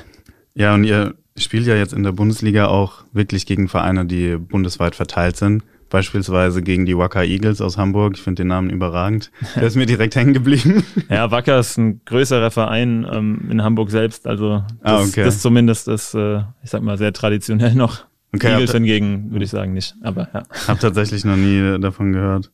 ja, 0.54 0.74
und 0.74 0.84
ihr 0.84 1.14
spielt 1.38 1.66
ja 1.66 1.76
jetzt 1.76 1.92
in 1.92 2.02
der 2.02 2.12
Bundesliga 2.12 2.66
auch 2.66 3.04
wirklich 3.12 3.46
gegen 3.46 3.68
Vereine, 3.68 4.06
die 4.06 4.36
bundesweit 4.36 4.94
verteilt 4.96 5.36
sind. 5.36 5.62
Beispielsweise 5.88 6.62
gegen 6.62 6.84
die 6.84 6.96
Wacker 6.98 7.24
Eagles 7.24 7.60
aus 7.60 7.78
Hamburg. 7.78 8.14
Ich 8.16 8.22
finde 8.22 8.42
den 8.42 8.48
Namen 8.48 8.70
überragend. 8.70 9.30
Der 9.54 9.64
ist 9.64 9.76
mir 9.76 9.86
direkt 9.86 10.16
hängen 10.16 10.34
geblieben. 10.34 10.84
Ja, 11.08 11.30
Wacker 11.30 11.60
ist 11.60 11.76
ein 11.78 12.00
größerer 12.04 12.50
Verein 12.50 13.06
ähm, 13.10 13.48
in 13.50 13.62
Hamburg 13.62 13.90
selbst. 13.90 14.26
Also 14.26 14.64
das, 14.82 14.92
ah, 14.92 15.00
okay. 15.00 15.24
das 15.24 15.40
zumindest 15.40 15.86
ist, 15.86 16.14
äh, 16.14 16.38
ich 16.64 16.70
sag 16.70 16.82
mal, 16.82 16.98
sehr 16.98 17.12
traditionell 17.12 17.74
noch. 17.74 18.04
Okay, 18.34 18.52
Eagles 18.52 18.72
hingegen 18.72 19.30
würde 19.30 19.44
ich 19.44 19.50
sagen 19.50 19.72
nicht. 19.72 19.94
Aber 20.02 20.28
ja. 20.34 20.42
Hab 20.66 20.80
tatsächlich 20.80 21.24
noch 21.24 21.36
nie 21.36 21.78
davon 21.80 22.12
gehört. 22.12 22.50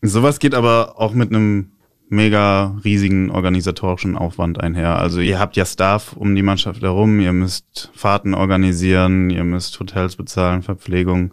Sowas 0.00 0.38
geht 0.38 0.54
aber 0.54 0.98
auch 0.98 1.12
mit 1.12 1.30
einem 1.30 1.72
mega 2.12 2.76
riesigen 2.84 3.30
organisatorischen 3.30 4.16
Aufwand 4.16 4.60
einher. 4.60 4.98
Also 4.98 5.20
ihr 5.20 5.38
habt 5.38 5.56
ja 5.56 5.64
Staff 5.64 6.12
um 6.14 6.34
die 6.34 6.42
Mannschaft 6.42 6.82
herum, 6.82 7.20
ihr 7.20 7.32
müsst 7.32 7.90
Fahrten 7.94 8.34
organisieren, 8.34 9.30
ihr 9.30 9.44
müsst 9.44 9.80
Hotels 9.80 10.16
bezahlen, 10.16 10.62
Verpflegung. 10.62 11.32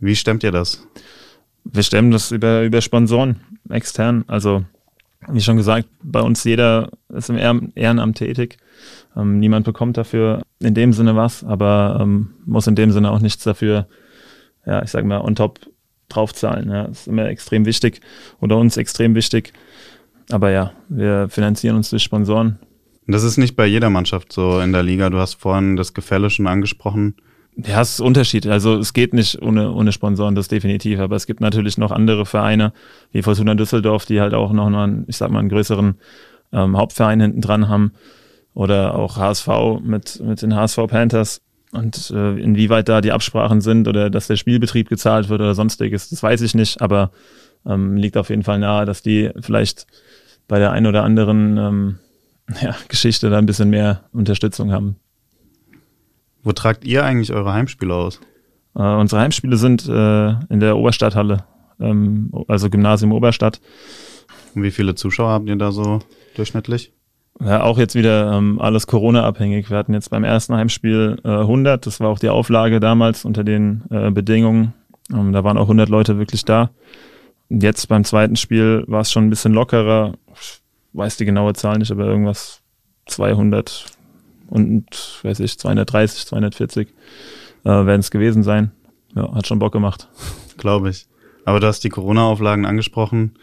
Wie 0.00 0.16
stemmt 0.16 0.42
ihr 0.42 0.52
das? 0.52 0.86
Wir 1.64 1.82
stemmen 1.82 2.10
das 2.10 2.30
über, 2.30 2.62
über 2.62 2.80
Sponsoren 2.80 3.40
extern. 3.68 4.24
Also 4.28 4.64
wie 5.28 5.40
schon 5.40 5.56
gesagt, 5.56 5.88
bei 6.02 6.20
uns 6.20 6.44
jeder 6.44 6.90
ist 7.08 7.30
im 7.30 7.72
Ehrenamt 7.74 8.18
tätig. 8.18 8.58
Ähm, 9.16 9.38
niemand 9.38 9.64
bekommt 9.64 9.96
dafür 9.96 10.42
in 10.60 10.74
dem 10.74 10.92
Sinne 10.92 11.16
was, 11.16 11.42
aber 11.42 11.98
ähm, 12.00 12.34
muss 12.44 12.66
in 12.66 12.76
dem 12.76 12.92
Sinne 12.92 13.10
auch 13.10 13.20
nichts 13.20 13.42
dafür, 13.42 13.88
ja, 14.64 14.82
ich 14.82 14.90
sag 14.90 15.04
mal, 15.04 15.20
on 15.20 15.34
top 15.34 15.60
draufzahlen. 16.08 16.70
Ja. 16.70 16.84
Das 16.84 17.00
ist 17.00 17.08
immer 17.08 17.26
extrem 17.26 17.66
wichtig 17.66 18.00
oder 18.40 18.56
uns 18.56 18.76
extrem 18.76 19.14
wichtig. 19.14 19.52
Aber 20.30 20.50
ja, 20.50 20.72
wir 20.88 21.28
finanzieren 21.28 21.76
uns 21.76 21.90
durch 21.90 22.02
Sponsoren. 22.02 22.58
Das 23.06 23.22
ist 23.22 23.36
nicht 23.36 23.54
bei 23.54 23.66
jeder 23.66 23.90
Mannschaft 23.90 24.32
so 24.32 24.60
in 24.60 24.72
der 24.72 24.82
Liga. 24.82 25.10
Du 25.10 25.18
hast 25.18 25.34
vorhin 25.34 25.76
das 25.76 25.94
Gefälle 25.94 26.30
schon 26.30 26.48
angesprochen. 26.48 27.14
Ja, 27.56 27.80
es 27.80 27.92
ist 27.92 28.00
Unterschied. 28.00 28.46
Also 28.46 28.78
es 28.78 28.92
geht 28.92 29.14
nicht 29.14 29.40
ohne, 29.40 29.72
ohne 29.72 29.90
Sponsoren, 29.92 30.34
das 30.34 30.48
definitiv. 30.48 31.00
Aber 31.00 31.16
es 31.16 31.26
gibt 31.26 31.40
natürlich 31.40 31.78
noch 31.78 31.90
andere 31.90 32.26
Vereine, 32.26 32.72
wie 33.12 33.22
Fortuna 33.22 33.54
Düsseldorf, 33.54 34.04
die 34.04 34.20
halt 34.20 34.34
auch 34.34 34.52
noch 34.52 34.66
einen, 34.66 35.04
ich 35.06 35.16
sag 35.16 35.30
mal, 35.30 35.38
einen 35.38 35.48
größeren 35.48 35.94
ähm, 36.52 36.76
Hauptverein 36.76 37.20
hinten 37.20 37.40
dran 37.40 37.68
haben. 37.68 37.92
Oder 38.52 38.94
auch 38.94 39.16
HSV 39.16 39.48
mit, 39.82 40.20
mit 40.20 40.42
den 40.42 40.54
HSV 40.54 40.78
Panthers. 40.86 41.40
Und 41.72 42.10
äh, 42.14 42.38
inwieweit 42.38 42.88
da 42.88 43.00
die 43.00 43.12
Absprachen 43.12 43.60
sind 43.60 43.88
oder 43.88 44.10
dass 44.10 44.26
der 44.26 44.36
Spielbetrieb 44.36 44.88
gezahlt 44.88 45.28
wird 45.28 45.40
oder 45.40 45.54
sonstiges, 45.54 46.08
das 46.08 46.22
weiß 46.22 46.40
ich 46.42 46.54
nicht, 46.54 46.80
aber 46.80 47.10
ähm, 47.66 47.96
liegt 47.96 48.16
auf 48.16 48.30
jeden 48.30 48.44
Fall 48.44 48.58
nahe, 48.58 48.86
dass 48.86 49.02
die 49.02 49.30
vielleicht 49.40 49.86
bei 50.48 50.58
der 50.58 50.70
einen 50.72 50.86
oder 50.86 51.02
anderen 51.02 51.58
ähm, 51.58 51.98
ja, 52.62 52.76
Geschichte 52.88 53.30
da 53.30 53.38
ein 53.38 53.46
bisschen 53.46 53.70
mehr 53.70 54.04
Unterstützung 54.12 54.72
haben. 54.72 54.96
Wo 56.46 56.52
tragt 56.52 56.84
ihr 56.84 57.04
eigentlich 57.04 57.32
eure 57.32 57.52
Heimspiele 57.52 57.92
aus? 57.92 58.20
Äh, 58.76 58.82
unsere 58.82 59.20
Heimspiele 59.20 59.56
sind 59.56 59.88
äh, 59.88 60.28
in 60.48 60.60
der 60.60 60.76
Oberstadthalle, 60.76 61.44
ähm, 61.80 62.30
also 62.46 62.70
Gymnasium 62.70 63.10
Oberstadt. 63.10 63.60
Und 64.54 64.62
wie 64.62 64.70
viele 64.70 64.94
Zuschauer 64.94 65.30
habt 65.30 65.48
ihr 65.48 65.56
da 65.56 65.72
so 65.72 65.98
durchschnittlich? 66.36 66.92
Ja, 67.40 67.64
auch 67.64 67.78
jetzt 67.78 67.96
wieder 67.96 68.32
ähm, 68.32 68.60
alles 68.60 68.86
Corona-abhängig. 68.86 69.70
Wir 69.70 69.76
hatten 69.76 69.92
jetzt 69.92 70.10
beim 70.10 70.22
ersten 70.22 70.54
Heimspiel 70.54 71.16
äh, 71.24 71.28
100, 71.28 71.84
das 71.84 71.98
war 71.98 72.10
auch 72.10 72.20
die 72.20 72.28
Auflage 72.28 72.78
damals 72.78 73.24
unter 73.24 73.42
den 73.42 73.82
äh, 73.90 74.12
Bedingungen. 74.12 74.72
Ähm, 75.12 75.32
da 75.32 75.42
waren 75.42 75.58
auch 75.58 75.62
100 75.62 75.88
Leute 75.88 76.16
wirklich 76.16 76.44
da. 76.44 76.70
Und 77.48 77.64
jetzt 77.64 77.88
beim 77.88 78.04
zweiten 78.04 78.36
Spiel 78.36 78.84
war 78.86 79.00
es 79.00 79.10
schon 79.10 79.26
ein 79.26 79.30
bisschen 79.30 79.52
lockerer. 79.52 80.14
Ich 80.40 80.60
weiß 80.92 81.16
die 81.16 81.24
genaue 81.24 81.54
Zahl 81.54 81.78
nicht, 81.78 81.90
aber 81.90 82.04
irgendwas 82.06 82.62
200, 83.06 83.95
und, 84.48 85.20
weiß 85.22 85.40
ich, 85.40 85.58
230, 85.58 86.26
240 86.26 86.88
äh, 87.64 87.68
werden 87.68 88.00
es 88.00 88.10
gewesen 88.10 88.42
sein. 88.42 88.72
Ja, 89.14 89.34
hat 89.34 89.46
schon 89.46 89.58
Bock 89.58 89.72
gemacht. 89.72 90.08
Glaube 90.56 90.90
ich. 90.90 91.06
Aber 91.44 91.60
du 91.60 91.66
hast 91.66 91.84
die 91.84 91.88
Corona-Auflagen 91.88 92.66
angesprochen. 92.66 93.38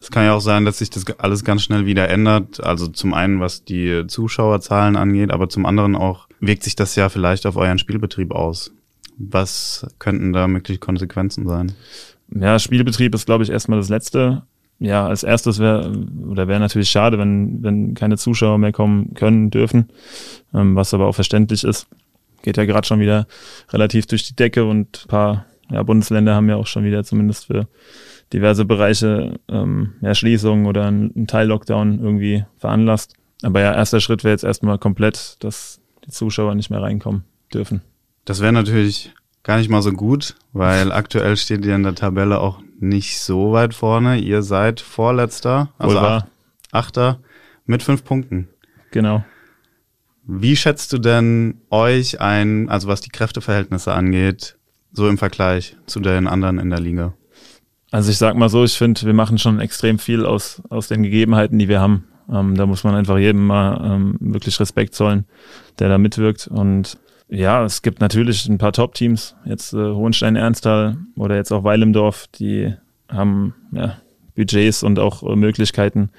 Es 0.00 0.10
kann 0.10 0.24
ja 0.24 0.34
auch 0.34 0.40
sein, 0.40 0.64
dass 0.64 0.78
sich 0.78 0.90
das 0.90 1.06
alles 1.18 1.44
ganz 1.44 1.62
schnell 1.62 1.86
wieder 1.86 2.08
ändert. 2.08 2.62
Also 2.62 2.88
zum 2.88 3.14
einen, 3.14 3.40
was 3.40 3.64
die 3.64 4.04
Zuschauerzahlen 4.06 4.96
angeht, 4.96 5.30
aber 5.30 5.48
zum 5.48 5.64
anderen 5.64 5.96
auch 5.96 6.28
wirkt 6.40 6.62
sich 6.62 6.76
das 6.76 6.94
ja 6.96 7.08
vielleicht 7.08 7.46
auf 7.46 7.56
euren 7.56 7.78
Spielbetrieb 7.78 8.32
aus. 8.32 8.72
Was 9.16 9.86
könnten 9.98 10.32
da 10.32 10.48
mögliche 10.48 10.80
Konsequenzen 10.80 11.46
sein? 11.46 11.72
Ja, 12.28 12.58
Spielbetrieb 12.58 13.14
ist, 13.14 13.26
glaube 13.26 13.44
ich, 13.44 13.50
erstmal 13.50 13.78
das 13.78 13.88
Letzte. 13.88 14.42
Ja, 14.80 15.06
als 15.06 15.22
erstes 15.22 15.60
wäre 15.60 15.92
oder 16.28 16.48
wäre 16.48 16.60
natürlich 16.60 16.90
schade, 16.90 17.18
wenn, 17.18 17.62
wenn 17.62 17.94
keine 17.94 18.16
Zuschauer 18.16 18.58
mehr 18.58 18.72
kommen 18.72 19.14
können, 19.14 19.50
dürfen, 19.50 19.88
ähm, 20.52 20.74
was 20.76 20.92
aber 20.92 21.06
auch 21.06 21.14
verständlich 21.14 21.64
ist. 21.64 21.86
Geht 22.42 22.56
ja 22.56 22.64
gerade 22.64 22.86
schon 22.86 23.00
wieder 23.00 23.26
relativ 23.70 24.06
durch 24.06 24.24
die 24.24 24.36
Decke 24.36 24.64
und 24.64 25.04
ein 25.04 25.08
paar 25.08 25.46
ja, 25.70 25.82
Bundesländer 25.82 26.34
haben 26.34 26.48
ja 26.48 26.56
auch 26.56 26.66
schon 26.66 26.84
wieder 26.84 27.04
zumindest 27.04 27.46
für 27.46 27.68
diverse 28.32 28.64
Bereiche 28.64 29.38
ähm, 29.48 29.94
ja, 30.00 30.14
Schließungen 30.14 30.66
oder 30.66 30.86
einen 30.86 31.26
Teil-Lockdown 31.26 32.00
irgendwie 32.00 32.44
veranlasst. 32.58 33.14
Aber 33.42 33.60
ja, 33.60 33.74
erster 33.74 34.00
Schritt 34.00 34.24
wäre 34.24 34.32
jetzt 34.32 34.44
erstmal 34.44 34.78
komplett, 34.78 35.36
dass 35.40 35.80
die 36.06 36.10
Zuschauer 36.10 36.54
nicht 36.54 36.70
mehr 36.70 36.82
reinkommen 36.82 37.24
dürfen. 37.52 37.82
Das 38.24 38.40
wäre 38.40 38.52
natürlich 38.52 39.12
gar 39.44 39.58
nicht 39.58 39.70
mal 39.70 39.82
so 39.82 39.92
gut, 39.92 40.34
weil 40.52 40.90
aktuell 40.90 41.36
steht 41.36 41.64
ihr 41.64 41.76
in 41.76 41.84
der 41.84 41.94
Tabelle 41.94 42.40
auch 42.40 42.60
nicht 42.80 43.20
so 43.20 43.52
weit 43.52 43.74
vorne. 43.74 44.18
Ihr 44.18 44.42
seid 44.42 44.80
Vorletzter, 44.80 45.70
also 45.78 45.98
acht, 45.98 46.26
Achter 46.72 47.20
mit 47.66 47.82
fünf 47.82 48.04
Punkten. 48.04 48.48
Genau. 48.90 49.24
Wie 50.26 50.56
schätzt 50.56 50.92
du 50.92 50.98
denn 50.98 51.60
euch 51.70 52.20
ein, 52.20 52.68
also 52.68 52.88
was 52.88 53.00
die 53.00 53.10
Kräfteverhältnisse 53.10 53.92
angeht, 53.92 54.56
so 54.92 55.08
im 55.08 55.18
Vergleich 55.18 55.76
zu 55.86 56.00
den 56.00 56.26
anderen 56.26 56.58
in 56.58 56.70
der 56.70 56.80
Liga? 56.80 57.12
Also 57.90 58.10
ich 58.10 58.18
sag 58.18 58.34
mal 58.34 58.48
so, 58.48 58.64
ich 58.64 58.76
finde, 58.76 59.02
wir 59.02 59.12
machen 59.12 59.38
schon 59.38 59.60
extrem 59.60 59.98
viel 59.98 60.26
aus, 60.26 60.62
aus 60.68 60.88
den 60.88 61.02
Gegebenheiten, 61.02 61.58
die 61.58 61.68
wir 61.68 61.80
haben. 61.80 62.08
Ähm, 62.32 62.56
da 62.56 62.66
muss 62.66 62.82
man 62.82 62.94
einfach 62.94 63.18
jedem 63.18 63.46
mal 63.46 63.80
ähm, 63.84 64.16
wirklich 64.18 64.58
Respekt 64.58 64.94
zollen, 64.94 65.26
der 65.78 65.90
da 65.90 65.98
mitwirkt. 65.98 66.48
Und 66.48 66.98
ja, 67.28 67.64
es 67.64 67.82
gibt 67.82 68.00
natürlich 68.00 68.46
ein 68.46 68.58
paar 68.58 68.72
Top-Teams, 68.72 69.36
jetzt 69.44 69.72
äh, 69.72 69.76
Hohenstein-Ernsthal 69.76 70.98
oder 71.16 71.36
jetzt 71.36 71.52
auch 71.52 71.64
Weilimdorf, 71.64 72.26
die 72.38 72.74
haben 73.08 73.54
ja, 73.72 73.98
Budgets 74.34 74.82
und 74.82 74.98
auch 74.98 75.22
äh, 75.22 75.36
Möglichkeiten. 75.36 76.10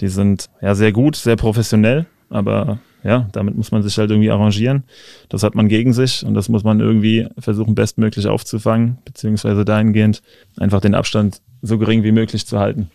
Die 0.00 0.08
sind 0.08 0.48
ja 0.60 0.74
sehr 0.74 0.92
gut, 0.92 1.16
sehr 1.16 1.36
professionell, 1.36 2.06
aber 2.30 2.78
ja, 3.02 3.28
damit 3.32 3.56
muss 3.56 3.70
man 3.70 3.82
sich 3.82 3.96
halt 3.96 4.10
irgendwie 4.10 4.30
arrangieren. 4.30 4.84
Das 5.28 5.42
hat 5.42 5.54
man 5.54 5.68
gegen 5.68 5.92
sich 5.92 6.24
und 6.24 6.34
das 6.34 6.48
muss 6.48 6.64
man 6.64 6.80
irgendwie 6.80 7.28
versuchen, 7.38 7.74
bestmöglich 7.74 8.26
aufzufangen, 8.26 8.98
beziehungsweise 9.04 9.64
dahingehend 9.64 10.22
einfach 10.58 10.80
den 10.80 10.94
Abstand 10.94 11.40
so 11.62 11.78
gering 11.78 12.02
wie 12.02 12.12
möglich 12.12 12.46
zu 12.46 12.58
halten. 12.58 12.90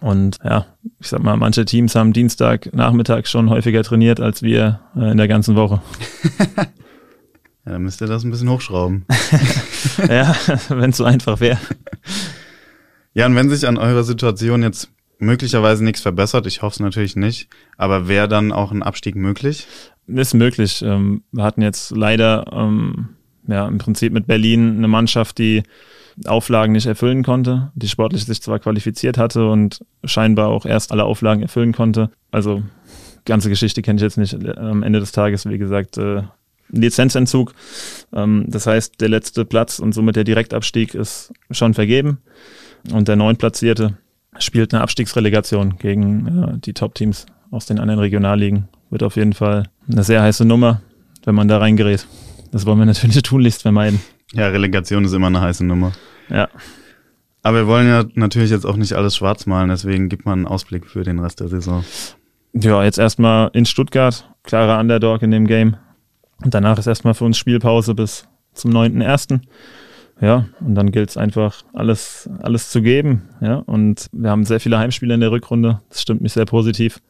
Und 0.00 0.38
ja, 0.44 0.66
ich 1.00 1.08
sag 1.08 1.22
mal, 1.22 1.36
manche 1.36 1.64
Teams 1.64 1.94
haben 1.94 2.12
Dienstag 2.12 2.72
Nachmittag 2.72 3.26
schon 3.26 3.50
häufiger 3.50 3.82
trainiert 3.82 4.20
als 4.20 4.42
wir 4.42 4.80
äh, 4.96 5.10
in 5.10 5.16
der 5.16 5.28
ganzen 5.28 5.56
Woche. 5.56 5.80
ja, 6.56 6.66
dann 7.64 7.82
müsst 7.82 8.00
ihr 8.00 8.06
das 8.06 8.24
ein 8.24 8.30
bisschen 8.30 8.50
hochschrauben. 8.50 9.04
ja, 10.08 10.34
wenn 10.68 10.90
es 10.90 10.96
so 10.96 11.04
einfach 11.04 11.40
wäre. 11.40 11.58
Ja, 13.14 13.26
und 13.26 13.34
wenn 13.34 13.50
sich 13.50 13.66
an 13.66 13.78
eurer 13.78 14.04
Situation 14.04 14.62
jetzt 14.62 14.90
möglicherweise 15.18 15.84
nichts 15.84 16.00
verbessert, 16.00 16.46
ich 16.46 16.62
hoffe 16.62 16.74
es 16.74 16.80
natürlich 16.80 17.16
nicht, 17.16 17.48
aber 17.76 18.08
wäre 18.08 18.28
dann 18.28 18.52
auch 18.52 18.70
ein 18.70 18.82
Abstieg 18.82 19.16
möglich? 19.16 19.66
Ist 20.06 20.34
möglich. 20.34 20.82
Ähm, 20.82 21.22
wir 21.32 21.44
hatten 21.44 21.62
jetzt 21.62 21.90
leider 21.90 22.46
ähm, 22.52 23.10
ja 23.46 23.66
im 23.66 23.78
Prinzip 23.78 24.12
mit 24.12 24.26
Berlin 24.26 24.76
eine 24.76 24.88
Mannschaft, 24.88 25.38
die 25.38 25.64
Auflagen 26.26 26.72
nicht 26.72 26.86
erfüllen 26.86 27.22
konnte, 27.22 27.70
die 27.74 27.88
sportlich 27.88 28.24
sich 28.24 28.42
zwar 28.42 28.58
qualifiziert 28.58 29.18
hatte 29.18 29.48
und 29.48 29.84
scheinbar 30.04 30.48
auch 30.48 30.66
erst 30.66 30.92
alle 30.92 31.04
Auflagen 31.04 31.42
erfüllen 31.42 31.72
konnte. 31.72 32.10
Also 32.30 32.62
ganze 33.24 33.48
Geschichte 33.48 33.82
kenne 33.82 33.96
ich 33.96 34.02
jetzt 34.02 34.18
nicht. 34.18 34.34
Am 34.58 34.82
Ende 34.82 35.00
des 35.00 35.12
Tages, 35.12 35.46
wie 35.46 35.58
gesagt, 35.58 35.98
äh, 35.98 36.22
Lizenzentzug. 36.70 37.54
Ähm, 38.12 38.44
das 38.48 38.66
heißt, 38.66 39.00
der 39.00 39.08
letzte 39.08 39.44
Platz 39.44 39.78
und 39.78 39.92
somit 39.92 40.16
der 40.16 40.24
Direktabstieg 40.24 40.94
ist 40.94 41.32
schon 41.50 41.74
vergeben. 41.74 42.18
Und 42.92 43.08
der 43.08 43.16
neuntplatzierte 43.16 43.98
spielt 44.38 44.72
eine 44.72 44.82
Abstiegsrelegation 44.82 45.78
gegen 45.78 46.26
äh, 46.26 46.58
die 46.58 46.74
Top-Teams 46.74 47.26
aus 47.50 47.66
den 47.66 47.78
anderen 47.78 48.00
Regionalligen. 48.00 48.68
Wird 48.90 49.02
auf 49.02 49.16
jeden 49.16 49.32
Fall 49.32 49.64
eine 49.90 50.04
sehr 50.04 50.22
heiße 50.22 50.44
Nummer, 50.44 50.82
wenn 51.24 51.34
man 51.34 51.48
da 51.48 51.58
reingerät. 51.58 52.06
Das 52.52 52.66
wollen 52.66 52.78
wir 52.78 52.86
natürlich 52.86 53.22
tunlichst 53.22 53.62
vermeiden. 53.62 54.00
Ja, 54.32 54.48
Relegation 54.48 55.04
ist 55.04 55.12
immer 55.12 55.28
eine 55.28 55.40
heiße 55.40 55.64
Nummer. 55.64 55.92
Ja. 56.28 56.48
Aber 57.42 57.58
wir 57.58 57.66
wollen 57.66 57.88
ja 57.88 58.04
natürlich 58.14 58.50
jetzt 58.50 58.66
auch 58.66 58.76
nicht 58.76 58.92
alles 58.92 59.16
schwarz 59.16 59.46
malen, 59.46 59.70
deswegen 59.70 60.08
gibt 60.08 60.26
man 60.26 60.40
einen 60.40 60.46
Ausblick 60.46 60.86
für 60.86 61.02
den 61.02 61.18
Rest 61.18 61.40
der 61.40 61.48
Saison. 61.48 61.84
Ja, 62.52 62.82
jetzt 62.82 62.98
erstmal 62.98 63.50
in 63.52 63.64
Stuttgart, 63.64 64.28
klarer 64.42 64.80
Underdog 64.80 65.22
in 65.22 65.30
dem 65.30 65.46
Game. 65.46 65.76
Und 66.42 66.54
danach 66.54 66.78
ist 66.78 66.86
erstmal 66.86 67.14
für 67.14 67.24
uns 67.24 67.38
Spielpause 67.38 67.94
bis 67.94 68.28
zum 68.52 68.72
9.1. 68.72 69.40
Ja, 70.20 70.46
und 70.60 70.74
dann 70.74 70.90
gilt 70.90 71.10
es 71.10 71.16
einfach, 71.16 71.62
alles, 71.72 72.28
alles 72.40 72.70
zu 72.70 72.82
geben. 72.82 73.28
Ja, 73.40 73.56
und 73.56 74.08
wir 74.12 74.30
haben 74.30 74.44
sehr 74.44 74.60
viele 74.60 74.78
Heimspiele 74.78 75.14
in 75.14 75.20
der 75.20 75.30
Rückrunde. 75.30 75.80
Das 75.90 76.02
stimmt 76.02 76.20
mich 76.20 76.32
sehr 76.32 76.44
positiv. 76.44 77.00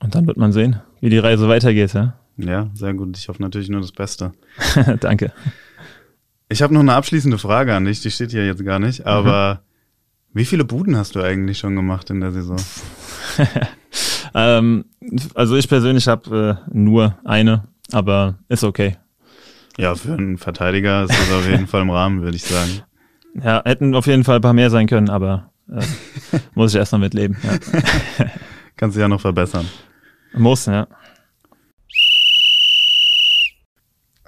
Und 0.00 0.14
dann 0.14 0.26
wird 0.26 0.36
man 0.36 0.52
sehen, 0.52 0.80
wie 1.00 1.10
die 1.10 1.18
Reise 1.18 1.48
weitergeht. 1.48 1.94
Ja, 1.94 2.14
ja 2.36 2.70
sehr 2.74 2.94
gut. 2.94 3.16
Ich 3.16 3.28
hoffe 3.28 3.42
natürlich 3.42 3.70
nur 3.70 3.80
das 3.80 3.92
Beste. 3.92 4.32
Danke. 5.00 5.32
Ich 6.48 6.62
habe 6.62 6.72
noch 6.72 6.80
eine 6.80 6.94
abschließende 6.94 7.38
Frage 7.38 7.74
an 7.74 7.84
dich, 7.84 8.00
die 8.00 8.10
steht 8.10 8.30
hier 8.30 8.46
jetzt 8.46 8.64
gar 8.64 8.78
nicht, 8.78 9.04
aber 9.04 9.54
mhm. 9.54 10.38
wie 10.38 10.44
viele 10.46 10.64
Buden 10.64 10.96
hast 10.96 11.14
du 11.14 11.20
eigentlich 11.20 11.58
schon 11.58 11.76
gemacht 11.76 12.08
in 12.08 12.20
der 12.20 12.32
Saison? 12.32 12.56
ähm, 14.34 14.86
also 15.34 15.56
ich 15.56 15.68
persönlich 15.68 16.08
habe 16.08 16.58
äh, 16.66 16.74
nur 16.74 17.18
eine, 17.24 17.64
aber 17.92 18.38
ist 18.48 18.64
okay. 18.64 18.96
Ja, 19.76 19.94
für 19.94 20.14
einen 20.14 20.38
Verteidiger 20.38 21.04
ist 21.04 21.10
das 21.10 21.32
auf 21.32 21.46
jeden 21.46 21.66
Fall 21.68 21.82
im 21.82 21.90
Rahmen, 21.90 22.22
würde 22.22 22.36
ich 22.36 22.44
sagen. 22.44 22.82
Ja, 23.34 23.62
hätten 23.64 23.94
auf 23.94 24.06
jeden 24.06 24.24
Fall 24.24 24.36
ein 24.36 24.42
paar 24.42 24.54
mehr 24.54 24.70
sein 24.70 24.86
können, 24.86 25.10
aber 25.10 25.50
äh, 25.70 25.82
muss 26.54 26.72
ich 26.72 26.78
erstmal 26.78 27.00
mitleben. 27.00 27.36
Ja. 27.42 28.26
Kannst 28.76 28.96
du 28.96 29.00
ja 29.00 29.08
noch 29.08 29.20
verbessern. 29.20 29.66
Muss, 30.32 30.64
ja. 30.66 30.88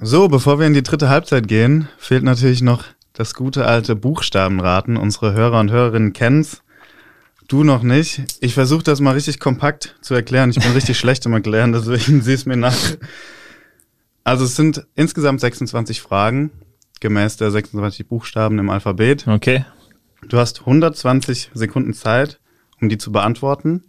So, 0.03 0.29
bevor 0.29 0.59
wir 0.59 0.67
in 0.67 0.73
die 0.73 0.83
dritte 0.83 1.11
Halbzeit 1.11 1.47
gehen, 1.47 1.87
fehlt 1.99 2.23
natürlich 2.23 2.63
noch 2.63 2.85
das 3.13 3.35
gute 3.35 3.67
alte 3.67 3.95
Buchstabenraten. 3.95 4.97
Unsere 4.97 5.35
Hörer 5.35 5.61
und 5.61 5.71
Hörerinnen 5.71 6.15
kennen's. 6.15 6.63
Du 7.49 7.65
noch 7.65 7.83
nicht. 7.83 8.23
Ich 8.41 8.55
versuche 8.55 8.83
das 8.83 9.01
mal 9.01 9.13
richtig 9.13 9.41
kompakt 9.41 9.97
zu 10.01 10.15
erklären. 10.15 10.49
Ich 10.49 10.59
bin 10.59 10.73
richtig 10.73 10.99
schlecht 10.99 11.27
im 11.27 11.35
Erklären, 11.35 11.73
deswegen 11.73 12.23
sieh's 12.23 12.47
mir 12.47 12.57
nach. 12.57 12.75
Also 14.25 14.47
es 14.47 14.57
sind 14.57 14.87
insgesamt 14.95 15.41
26 15.41 16.01
Fragen, 16.01 16.51
gemäß 17.01 17.37
der 17.37 17.51
26 17.51 18.09
Buchstaben 18.09 18.59
im 18.59 18.71
Alphabet. 18.71 19.29
Okay. 19.29 19.67
Du 20.27 20.39
hast 20.39 20.61
120 20.61 21.51
Sekunden 21.53 21.93
Zeit, 21.93 22.41
um 22.81 22.89
die 22.89 22.97
zu 22.97 23.13
beantworten. 23.13 23.85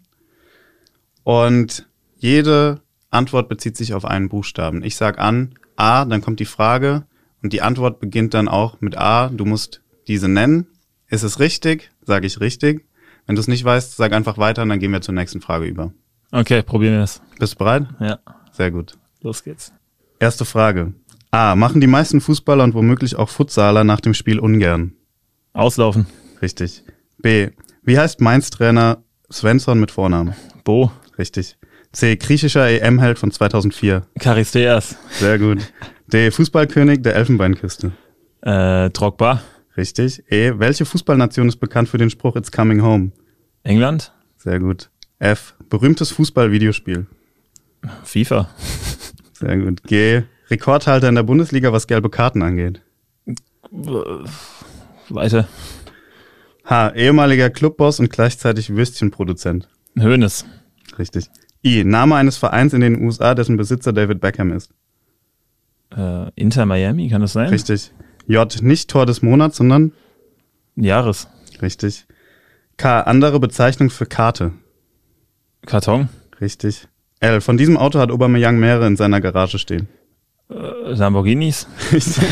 Und 1.24 1.88
jede 2.18 2.82
Antwort 3.12 3.48
bezieht 3.48 3.78
sich 3.78 3.94
auf 3.94 4.04
einen 4.04 4.28
Buchstaben. 4.28 4.84
Ich 4.84 4.98
sag 4.98 5.18
an, 5.18 5.56
A, 5.82 6.06
dann 6.06 6.22
kommt 6.22 6.40
die 6.40 6.46
Frage 6.46 7.06
und 7.42 7.54
die 7.54 7.64
Antwort 7.64 8.00
beginnt 8.00 8.36
dann 8.36 8.48
auch 8.48 8.80
mit 8.82 8.98
A. 8.98 9.30
Du 9.30 9.46
musst 9.46 9.82
diese 10.08 10.28
nennen. 10.28 10.68
Ist 11.08 11.24
es 11.24 11.40
richtig? 11.40 11.92
Sage 12.04 12.28
ich 12.28 12.40
richtig. 12.40 12.86
Wenn 13.26 13.36
du 13.36 13.42
es 13.42 13.48
nicht 13.48 13.66
weißt, 13.66 13.98
sag 13.98 14.14
einfach 14.14 14.38
weiter 14.38 14.62
und 14.62 14.70
dann 14.70 14.80
gehen 14.80 14.92
wir 14.92 15.02
zur 15.02 15.16
nächsten 15.16 15.42
Frage 15.42 15.66
über. 15.66 15.92
Okay, 16.32 16.62
probieren 16.62 16.94
wir 16.94 17.04
es. 17.04 17.22
Bist 17.40 17.54
du 17.54 17.58
bereit? 17.58 17.88
Ja. 18.00 18.20
Sehr 18.52 18.70
gut. 18.70 18.98
Los 19.22 19.44
geht's. 19.44 19.74
Erste 20.20 20.46
Frage. 20.46 20.94
A. 21.32 21.56
Machen 21.56 21.82
die 21.82 21.88
meisten 21.88 22.22
Fußballer 22.22 22.64
und 22.64 22.74
womöglich 22.74 23.16
auch 23.16 23.30
Futsaler 23.30 23.84
nach 23.84 24.02
dem 24.02 24.14
Spiel 24.14 24.40
ungern? 24.40 24.94
Auslaufen. 25.54 26.06
Richtig. 26.42 26.84
B. 27.18 27.50
Wie 27.82 27.98
heißt 27.98 28.22
Mainz-Trainer 28.22 29.04
Svensson 29.32 29.80
mit 29.80 29.90
Vornamen? 29.90 30.36
Bo. 30.64 30.92
Richtig. 31.18 31.58
C. 31.92 32.16
Griechischer 32.16 32.68
EM-Held 32.68 33.20
von 33.20 33.32
2004. 33.32 34.08
Charisteas. 34.22 34.96
Sehr 35.12 35.38
gut. 35.40 35.74
D. 36.08 36.32
Fußballkönig 36.32 37.02
der 37.02 37.16
Elfenbeinküste. 37.16 37.92
Äh, 38.42 38.90
Drogba. 38.92 39.42
Richtig. 39.76 40.24
E. 40.32 40.54
Welche 40.58 40.86
Fußballnation 40.86 41.48
ist 41.50 41.58
bekannt 41.58 41.90
für 41.90 41.98
den 41.98 42.10
Spruch 42.10 42.36
It's 42.36 42.52
coming 42.52 42.82
home? 42.82 43.12
England. 43.64 44.12
Sehr 44.38 44.60
gut. 44.60 44.90
F. 45.20 45.56
Berühmtes 45.70 46.12
Fußball-Videospiel. 46.12 47.08
FIFA. 48.04 48.50
Sehr 49.34 49.58
gut. 49.58 49.84
G. 49.84 50.24
Rekordhalter 50.50 51.10
in 51.10 51.16
der 51.16 51.24
Bundesliga, 51.24 51.72
was 51.72 51.88
gelbe 51.88 52.10
Karten 52.10 52.42
angeht. 52.42 52.82
Weiter. 55.10 55.48
H. 56.66 56.90
Ehemaliger 56.96 57.50
Clubboss 57.50 58.00
und 58.00 58.10
gleichzeitig 58.10 58.76
Würstchenproduzent. 58.76 59.68
Hönes. 59.98 60.46
Richtig. 60.98 61.30
I. 61.64 61.84
Name 61.84 62.16
eines 62.16 62.38
Vereins 62.38 62.74
in 62.74 62.82
den 62.82 63.02
USA, 63.04 63.36
dessen 63.36 63.58
Besitzer 63.58 63.94
David 63.94 64.20
Beckham 64.20 64.52
ist. 64.52 64.72
Äh, 65.96 66.30
Inter 66.36 66.66
Miami, 66.66 67.10
kann 67.10 67.22
das 67.22 67.34
sein? 67.34 67.50
Richtig. 67.50 67.92
J. 68.28 68.62
Nicht 68.62 68.90
Tor 68.90 69.06
des 69.06 69.22
Monats, 69.22 69.58
sondern 69.58 69.92
Jahres. 70.76 71.28
richtig. 71.62 72.06
K. 72.78 73.02
Andere 73.02 73.40
Bezeichnung 73.40 73.90
für 73.90 74.06
Karte. 74.06 74.54
Karton. 75.66 76.10
Richtig. 76.40 76.88
L. 77.20 77.42
Von 77.42 77.58
diesem 77.58 77.78
Auto 77.78 78.00
hat 78.00 78.10
Aubameyang 78.10 78.60
mehrere 78.60 78.88
in 78.88 78.96
seiner 78.96 79.22
Garage 79.22 79.60
stehen. 79.60 79.88
Äh, 80.50 80.94
Lamborghinis. 80.94 81.68
Richtig. 81.92 82.24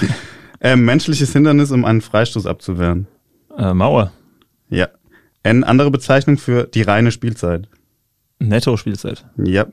M. 0.60 0.84
Menschliches 0.84 1.32
Hindernis, 1.32 1.70
um 1.70 1.84
einen 1.84 2.00
Freistoß 2.00 2.46
abzuwehren. 2.46 3.06
Äh, 3.56 3.74
Mauer. 3.74 4.12
Ja. 4.68 4.88
N. 5.42 5.64
Andere 5.64 5.90
Bezeichnung 5.90 6.38
für 6.38 6.64
die 6.64 6.82
reine 6.82 7.12
Spielzeit. 7.12 7.68
Netto-Spielzeit. 8.40 9.24
Ja. 9.36 9.66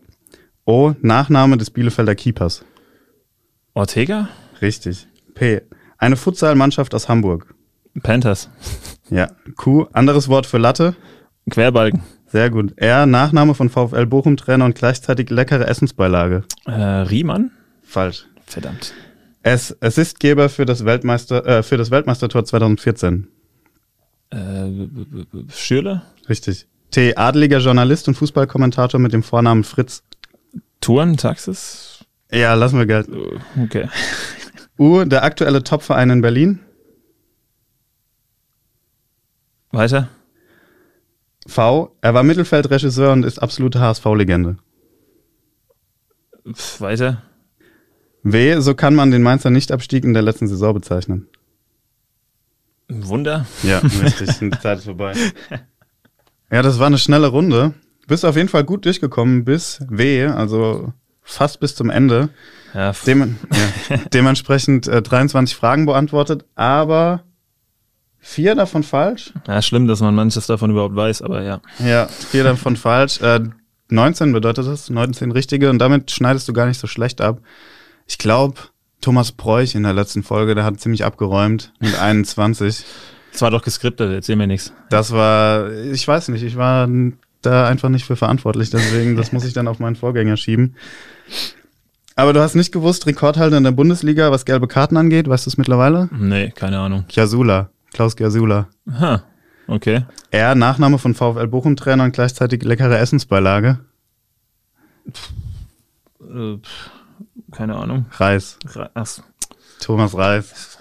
O. 0.65 0.93
Nachname 1.01 1.57
des 1.57 1.72
Bielefelder 1.72 2.15
Keepers. 2.15 2.63
Ortega. 3.74 4.30
Richtig. 4.61 5.07
P. 5.34 5.61
Eine 5.97 6.18
Futsalmannschaft 6.18 6.93
aus 6.93 7.09
Hamburg. 7.09 7.55
Panthers. 8.03 8.49
Ja. 9.09 9.30
Q. 9.55 9.88
Anderes 9.93 10.28
Wort 10.28 10.45
für 10.45 10.57
Latte. 10.57 10.95
Querbalken. 11.49 12.03
Sehr 12.28 12.49
gut. 12.49 12.74
R. 12.76 13.05
Nachname 13.05 13.55
von 13.55 13.70
VfL 13.70 14.05
Bochum 14.05 14.36
Trainer 14.36 14.65
und 14.65 14.76
gleichzeitig 14.76 15.30
leckere 15.30 15.68
Essensbeilage. 15.68 16.43
Äh, 16.65 16.72
Riemann. 16.72 17.51
Falsch. 17.82 18.28
Verdammt. 18.45 18.93
S. 19.43 19.76
Assistgeber 19.82 20.49
für 20.49 20.65
das 20.65 20.84
Weltmeister 20.84 21.45
äh, 21.45 21.63
für 21.63 21.78
das 21.78 21.89
Weltmeistertor 21.89 22.43
2014. 22.43 23.28
Äh, 24.32 24.38
Schürle. 25.49 26.01
Richtig. 26.28 26.68
Adeliger 27.15 27.59
Journalist 27.59 28.07
und 28.07 28.15
Fußballkommentator 28.15 28.99
mit 28.99 29.13
dem 29.13 29.23
Vornamen 29.23 29.63
Fritz. 29.63 30.03
Touren, 30.81 31.17
Taxis. 31.17 32.05
Ja, 32.31 32.53
lassen 32.55 32.77
wir 32.79 32.85
Geld. 32.85 33.07
Äh, 33.09 33.39
Okay. 33.63 33.87
U. 34.79 35.03
Der 35.05 35.23
aktuelle 35.23 35.63
Topverein 35.63 36.09
in 36.09 36.21
Berlin. 36.21 36.59
Weiter. 39.71 40.09
V. 41.47 41.95
Er 42.01 42.13
war 42.13 42.23
Mittelfeldregisseur 42.23 43.11
und 43.13 43.23
ist 43.23 43.39
absolute 43.39 43.79
HSV-Legende. 43.79 44.57
Weiter. 46.79 47.23
W. 48.23 48.59
So 48.59 48.75
kann 48.75 48.95
man 48.95 49.11
den 49.11 49.23
Mainzer 49.23 49.49
Nichtabstieg 49.49 50.03
in 50.03 50.13
der 50.13 50.23
letzten 50.23 50.47
Saison 50.47 50.73
bezeichnen. 50.73 51.27
Wunder. 52.89 53.45
Ja, 53.63 53.79
richtig. 54.01 54.39
Die 54.39 54.49
Zeit 54.51 54.79
ist 54.79 54.85
vorbei. 54.85 55.13
Ja, 56.51 56.61
das 56.61 56.79
war 56.79 56.87
eine 56.87 56.97
schnelle 56.97 57.27
Runde. 57.27 57.73
Bist 58.07 58.23
auf 58.25 58.37
jeden 58.37 58.49
Fall 58.49 58.63
gut 58.63 58.85
durchgekommen 58.85 59.43
bis 59.43 59.79
W, 59.89 60.27
also 60.27 60.93
fast 61.21 61.59
bis 61.59 61.75
zum 61.75 61.89
Ende. 61.89 62.29
Ja, 62.73 62.93
Dem, 63.05 63.37
ja, 63.89 63.97
dementsprechend 64.13 64.87
äh, 64.87 65.01
23 65.01 65.55
Fragen 65.55 65.85
beantwortet, 65.85 66.45
aber 66.55 67.23
vier 68.19 68.55
davon 68.55 68.83
falsch. 68.83 69.33
ja, 69.47 69.61
schlimm, 69.61 69.87
dass 69.87 69.99
man 69.99 70.15
manches 70.15 70.47
davon 70.47 70.71
überhaupt 70.71 70.95
weiß, 70.95 71.21
aber 71.21 71.41
ja. 71.43 71.61
Ja, 71.79 72.07
vier 72.07 72.43
davon 72.43 72.75
falsch. 72.77 73.21
Äh, 73.21 73.41
19 73.89 74.31
bedeutet 74.33 74.67
das, 74.67 74.89
19 74.89 75.31
richtige 75.31 75.69
und 75.69 75.79
damit 75.79 76.11
schneidest 76.11 76.47
du 76.47 76.53
gar 76.53 76.65
nicht 76.65 76.79
so 76.79 76.87
schlecht 76.87 77.21
ab. 77.21 77.39
Ich 78.05 78.17
glaube, 78.17 78.59
Thomas 79.01 79.31
Preuch 79.31 79.75
in 79.75 79.83
der 79.83 79.93
letzten 79.93 80.23
Folge, 80.23 80.55
der 80.55 80.63
hat 80.65 80.79
ziemlich 80.79 81.05
abgeräumt 81.05 81.73
mit 81.79 81.97
21. 81.99 82.83
Es 83.34 83.41
war 83.41 83.51
doch 83.51 83.61
geskriptet, 83.61 84.11
erzähl 84.11 84.36
mir 84.36 84.47
nichts. 84.47 84.73
Das 84.89 85.11
war, 85.11 85.71
ich 85.71 86.07
weiß 86.07 86.30
nicht, 86.30 86.43
ich 86.43 86.57
war 86.57 86.89
da 87.41 87.67
einfach 87.67 87.89
nicht 87.89 88.05
für 88.05 88.15
verantwortlich, 88.15 88.69
deswegen, 88.69 89.15
das 89.15 89.32
muss 89.32 89.45
ich 89.45 89.53
dann 89.53 89.67
auf 89.67 89.80
meinen 89.80 89.95
Vorgänger 89.95 90.38
schieben. 90.38 90.75
Aber 92.15 92.34
du 92.34 92.41
hast 92.41 92.55
nicht 92.55 92.71
gewusst, 92.71 93.05
Rekordhalter 93.05 93.57
in 93.57 93.63
der 93.63 93.71
Bundesliga, 93.71 94.32
was 94.32 94.45
gelbe 94.45 94.67
Karten 94.67 94.97
angeht, 94.97 95.30
weißt 95.30 95.45
du 95.45 95.51
es 95.51 95.57
mittlerweile? 95.57 96.09
Nee, 96.11 96.49
keine 96.49 96.80
Ahnung. 96.80 97.05
Jasula, 97.09 97.69
Klaus 97.93 98.15
Jasula. 98.17 98.69
Ha, 98.99 99.23
okay. 99.67 100.05
Er, 100.32 100.55
Nachname 100.55 100.97
von 100.97 101.13
VfL 101.13 101.47
Bochum-Trainer 101.47 102.05
und 102.05 102.13
gleichzeitig 102.13 102.63
leckere 102.63 102.97
Essensbeilage. 102.97 103.80
Äh, 106.21 106.57
pff, 106.57 106.89
keine 107.51 107.75
Ahnung. 107.75 108.07
Reis, 108.13 108.57
so, 108.67 108.84
Thomas 109.80 110.17
Reis. 110.17 110.76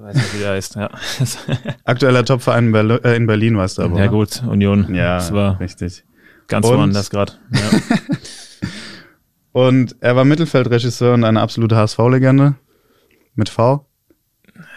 Weiß 0.00 0.14
nicht, 0.14 0.34
wie 0.34 0.38
der 0.40 0.52
heißt. 0.52 0.76
Ja, 0.76 0.90
Aktueller 1.84 2.24
Topverein 2.24 2.66
in, 2.66 2.72
Berl 2.72 2.90
äh, 3.04 3.16
in 3.16 3.26
Berlin, 3.26 3.56
weißt 3.56 3.78
du 3.78 3.82
aber. 3.82 3.98
ja 3.98 4.06
gut, 4.06 4.42
Union. 4.46 4.94
Ja, 4.94 5.16
Das 5.16 5.32
war 5.32 5.58
richtig. 5.60 6.04
ganz 6.48 6.66
Und- 6.66 6.76
woanders 6.78 7.10
gerade. 7.10 7.32
Ja. 7.52 7.60
Und 9.52 9.96
er 10.00 10.16
war 10.16 10.24
Mittelfeldregisseur 10.26 11.14
und 11.14 11.24
eine 11.24 11.40
absolute 11.40 11.76
HSV-Legende. 11.76 12.56
Mit 13.34 13.48
V? 13.48 13.86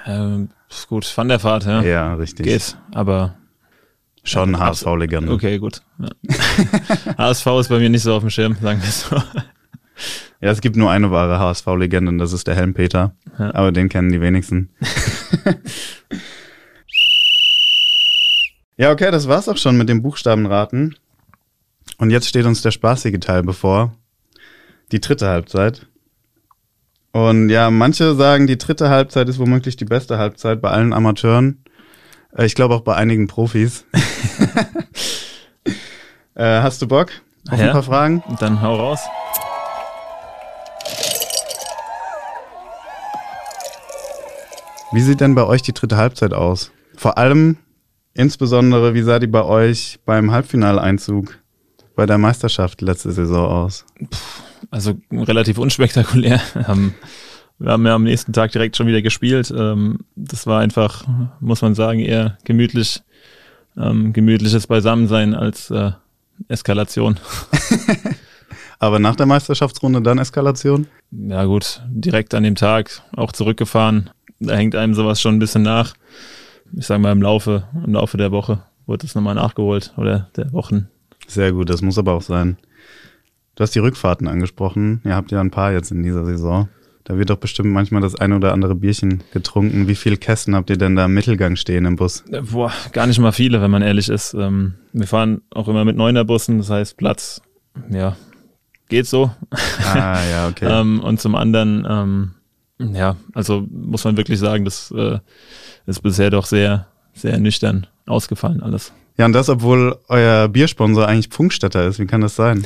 ähm, 0.05 0.51
ist 0.69 0.87
gut, 0.87 1.11
Van 1.17 1.27
der 1.27 1.39
Fahrt, 1.39 1.65
ja. 1.65 1.81
Ja, 1.81 2.13
richtig. 2.13 2.45
Geht, 2.45 2.77
aber 2.93 3.35
Schon 4.23 4.57
HSV-Legende. 4.57 5.31
okay, 5.33 5.57
gut. 5.59 5.81
Ja. 5.97 6.07
HSV 7.17 7.45
ist 7.59 7.67
bei 7.69 7.79
mir 7.79 7.89
nicht 7.89 8.03
so 8.03 8.13
auf 8.13 8.21
dem 8.21 8.29
Schirm, 8.29 8.55
sagen 8.61 8.81
wir 8.81 8.89
so. 8.91 9.21
Ja, 10.41 10.51
es 10.51 10.61
gibt 10.61 10.75
nur 10.77 10.89
eine 10.91 11.11
wahre 11.11 11.39
HSV-Legende 11.39 12.09
und 12.11 12.17
das 12.17 12.31
ist 12.33 12.47
der 12.47 12.55
Helmpeter. 12.55 13.13
Ja. 13.37 13.53
Aber 13.53 13.71
den 13.71 13.89
kennen 13.89 14.11
die 14.11 14.21
wenigsten. 14.21 14.69
ja, 18.77 18.91
okay, 18.91 19.11
das 19.11 19.27
war's 19.27 19.49
auch 19.49 19.57
schon 19.57 19.77
mit 19.77 19.89
dem 19.89 20.01
Buchstabenraten. 20.01 20.95
Und 21.97 22.11
jetzt 22.11 22.27
steht 22.29 22.45
uns 22.45 22.61
der 22.61 22.71
spaßige 22.71 23.19
Teil 23.19 23.43
bevor. 23.43 23.93
Die 24.91 25.01
dritte 25.01 25.27
Halbzeit. 25.27 25.85
Und 27.11 27.49
ja, 27.49 27.69
manche 27.71 28.15
sagen, 28.15 28.47
die 28.47 28.57
dritte 28.57 28.89
Halbzeit 28.89 29.27
ist 29.29 29.39
womöglich 29.39 29.75
die 29.75 29.85
beste 29.85 30.17
Halbzeit 30.17 30.61
bei 30.61 30.69
allen 30.69 30.93
Amateuren. 30.93 31.63
Äh, 32.35 32.45
Ich 32.45 32.55
glaube 32.55 32.75
auch 32.75 32.81
bei 32.81 32.95
einigen 32.95 33.27
Profis. 33.27 33.85
äh, 36.35 36.61
hast 36.61 36.81
du 36.81 36.87
Bock 36.87 37.09
auf 37.49 37.59
Ja. 37.59 37.65
ein 37.67 37.71
paar 37.73 37.83
Fragen? 37.83 38.23
Dann 38.39 38.61
hau 38.61 38.75
raus. 38.75 39.01
Wie 44.91 45.01
sieht 45.01 45.21
denn 45.21 45.35
bei 45.35 45.45
euch 45.45 45.61
die 45.61 45.73
dritte 45.73 45.97
Halbzeit 45.97 46.33
aus? 46.33 46.71
Vor 46.95 47.17
allem, 47.17 47.57
insbesondere, 48.13 48.93
wie 48.93 49.01
sah 49.03 49.19
die 49.19 49.27
bei 49.27 49.43
euch 49.43 49.99
beim 50.05 50.31
Halbfinaleinzug 50.31 51.37
bei 51.95 52.05
der 52.05 52.17
Meisterschaft 52.17 52.81
letzte 52.81 53.11
Saison 53.11 53.45
aus? 53.47 53.85
Also 54.71 54.95
relativ 55.11 55.57
unspektakulär. 55.57 56.41
Ähm, 56.67 56.93
Wir 57.59 57.71
haben 57.71 57.85
ja 57.85 57.93
am 57.93 58.03
nächsten 58.03 58.31
Tag 58.33 58.51
direkt 58.51 58.77
schon 58.77 58.87
wieder 58.87 59.01
gespielt. 59.01 59.53
Ähm, 59.55 59.99
Das 60.15 60.47
war 60.47 60.61
einfach, 60.61 61.05
muss 61.39 61.61
man 61.61 61.75
sagen, 61.75 61.99
eher 61.99 62.37
gemütlich, 62.45 63.01
ähm, 63.77 64.13
gemütliches 64.13 64.65
Beisammensein 64.67 65.35
als 65.35 65.69
äh, 65.69 65.91
Eskalation. 66.47 67.19
Aber 68.79 68.97
nach 68.99 69.15
der 69.17 69.25
Meisterschaftsrunde 69.25 70.01
dann 70.01 70.19
Eskalation? 70.19 70.87
Ja 71.11 71.43
gut, 71.45 71.81
direkt 71.89 72.33
an 72.33 72.43
dem 72.43 72.55
Tag 72.55 73.01
auch 73.15 73.33
zurückgefahren. 73.33 74.09
Da 74.39 74.55
hängt 74.55 74.75
einem 74.75 74.93
sowas 74.93 75.21
schon 75.21 75.35
ein 75.35 75.39
bisschen 75.39 75.63
nach. 75.63 75.95
Ich 76.73 76.85
sage 76.87 77.01
mal 77.01 77.11
im 77.11 77.21
Laufe, 77.21 77.67
im 77.85 77.93
Laufe 77.93 78.17
der 78.17 78.31
Woche 78.31 78.63
wurde 78.85 79.05
es 79.05 79.15
nochmal 79.15 79.35
nachgeholt 79.35 79.93
oder 79.97 80.29
der 80.35 80.51
Wochen. 80.53 80.87
Sehr 81.27 81.51
gut, 81.51 81.69
das 81.69 81.81
muss 81.81 81.97
aber 81.97 82.13
auch 82.13 82.21
sein. 82.21 82.57
Du 83.55 83.63
hast 83.63 83.75
die 83.75 83.79
Rückfahrten 83.79 84.27
angesprochen. 84.27 85.01
Ihr 85.03 85.15
habt 85.15 85.31
ja 85.31 85.41
ein 85.41 85.51
paar 85.51 85.73
jetzt 85.73 85.91
in 85.91 86.01
dieser 86.01 86.25
Saison. 86.25 86.69
Da 87.03 87.17
wird 87.17 87.29
doch 87.29 87.37
bestimmt 87.37 87.71
manchmal 87.71 88.01
das 88.01 88.15
ein 88.15 88.33
oder 88.33 88.53
andere 88.53 88.75
Bierchen 88.75 89.23
getrunken. 89.33 89.87
Wie 89.87 89.95
viele 89.95 90.15
Kästen 90.15 90.55
habt 90.55 90.69
ihr 90.69 90.77
denn 90.77 90.95
da 90.95 91.05
im 91.05 91.13
Mittelgang 91.13 91.55
stehen 91.55 91.85
im 91.85 91.95
Bus? 91.95 92.23
Äh, 92.31 92.41
Boah, 92.41 92.71
gar 92.91 93.07
nicht 93.07 93.19
mal 93.19 93.31
viele, 93.31 93.61
wenn 93.61 93.71
man 93.71 93.81
ehrlich 93.81 94.09
ist. 94.09 94.33
Ähm, 94.33 94.75
wir 94.93 95.07
fahren 95.07 95.41
auch 95.49 95.67
immer 95.67 95.85
mit 95.85 95.97
Neunerbussen, 95.97 96.59
das 96.59 96.69
heißt 96.69 96.97
Platz, 96.97 97.41
ja, 97.89 98.15
geht 98.89 99.07
so. 99.07 99.31
Ah, 99.83 100.19
ja, 100.29 100.47
okay. 100.47 100.67
Ähm, 100.69 100.99
und 100.99 101.19
zum 101.19 101.35
anderen, 101.35 101.85
ähm, 101.89 102.31
ja, 102.79 103.17
also 103.33 103.65
muss 103.69 104.03
man 104.05 104.17
wirklich 104.17 104.39
sagen, 104.39 104.65
das 104.65 104.91
äh, 104.91 105.19
ist 105.85 106.01
bisher 106.01 106.29
doch 106.29 106.45
sehr, 106.45 106.87
sehr 107.13 107.37
nüchtern 107.37 107.87
ausgefallen 108.05 108.63
alles. 108.63 108.91
ja, 109.17 109.25
und 109.25 109.33
das, 109.33 109.49
obwohl 109.49 109.97
euer 110.07 110.47
Biersponsor 110.47 111.07
eigentlich 111.07 111.27
Pfungstädter 111.27 111.85
ist. 111.85 111.99
Wie 111.99 112.07
kann 112.07 112.21
das 112.21 112.35
sein? 112.35 112.65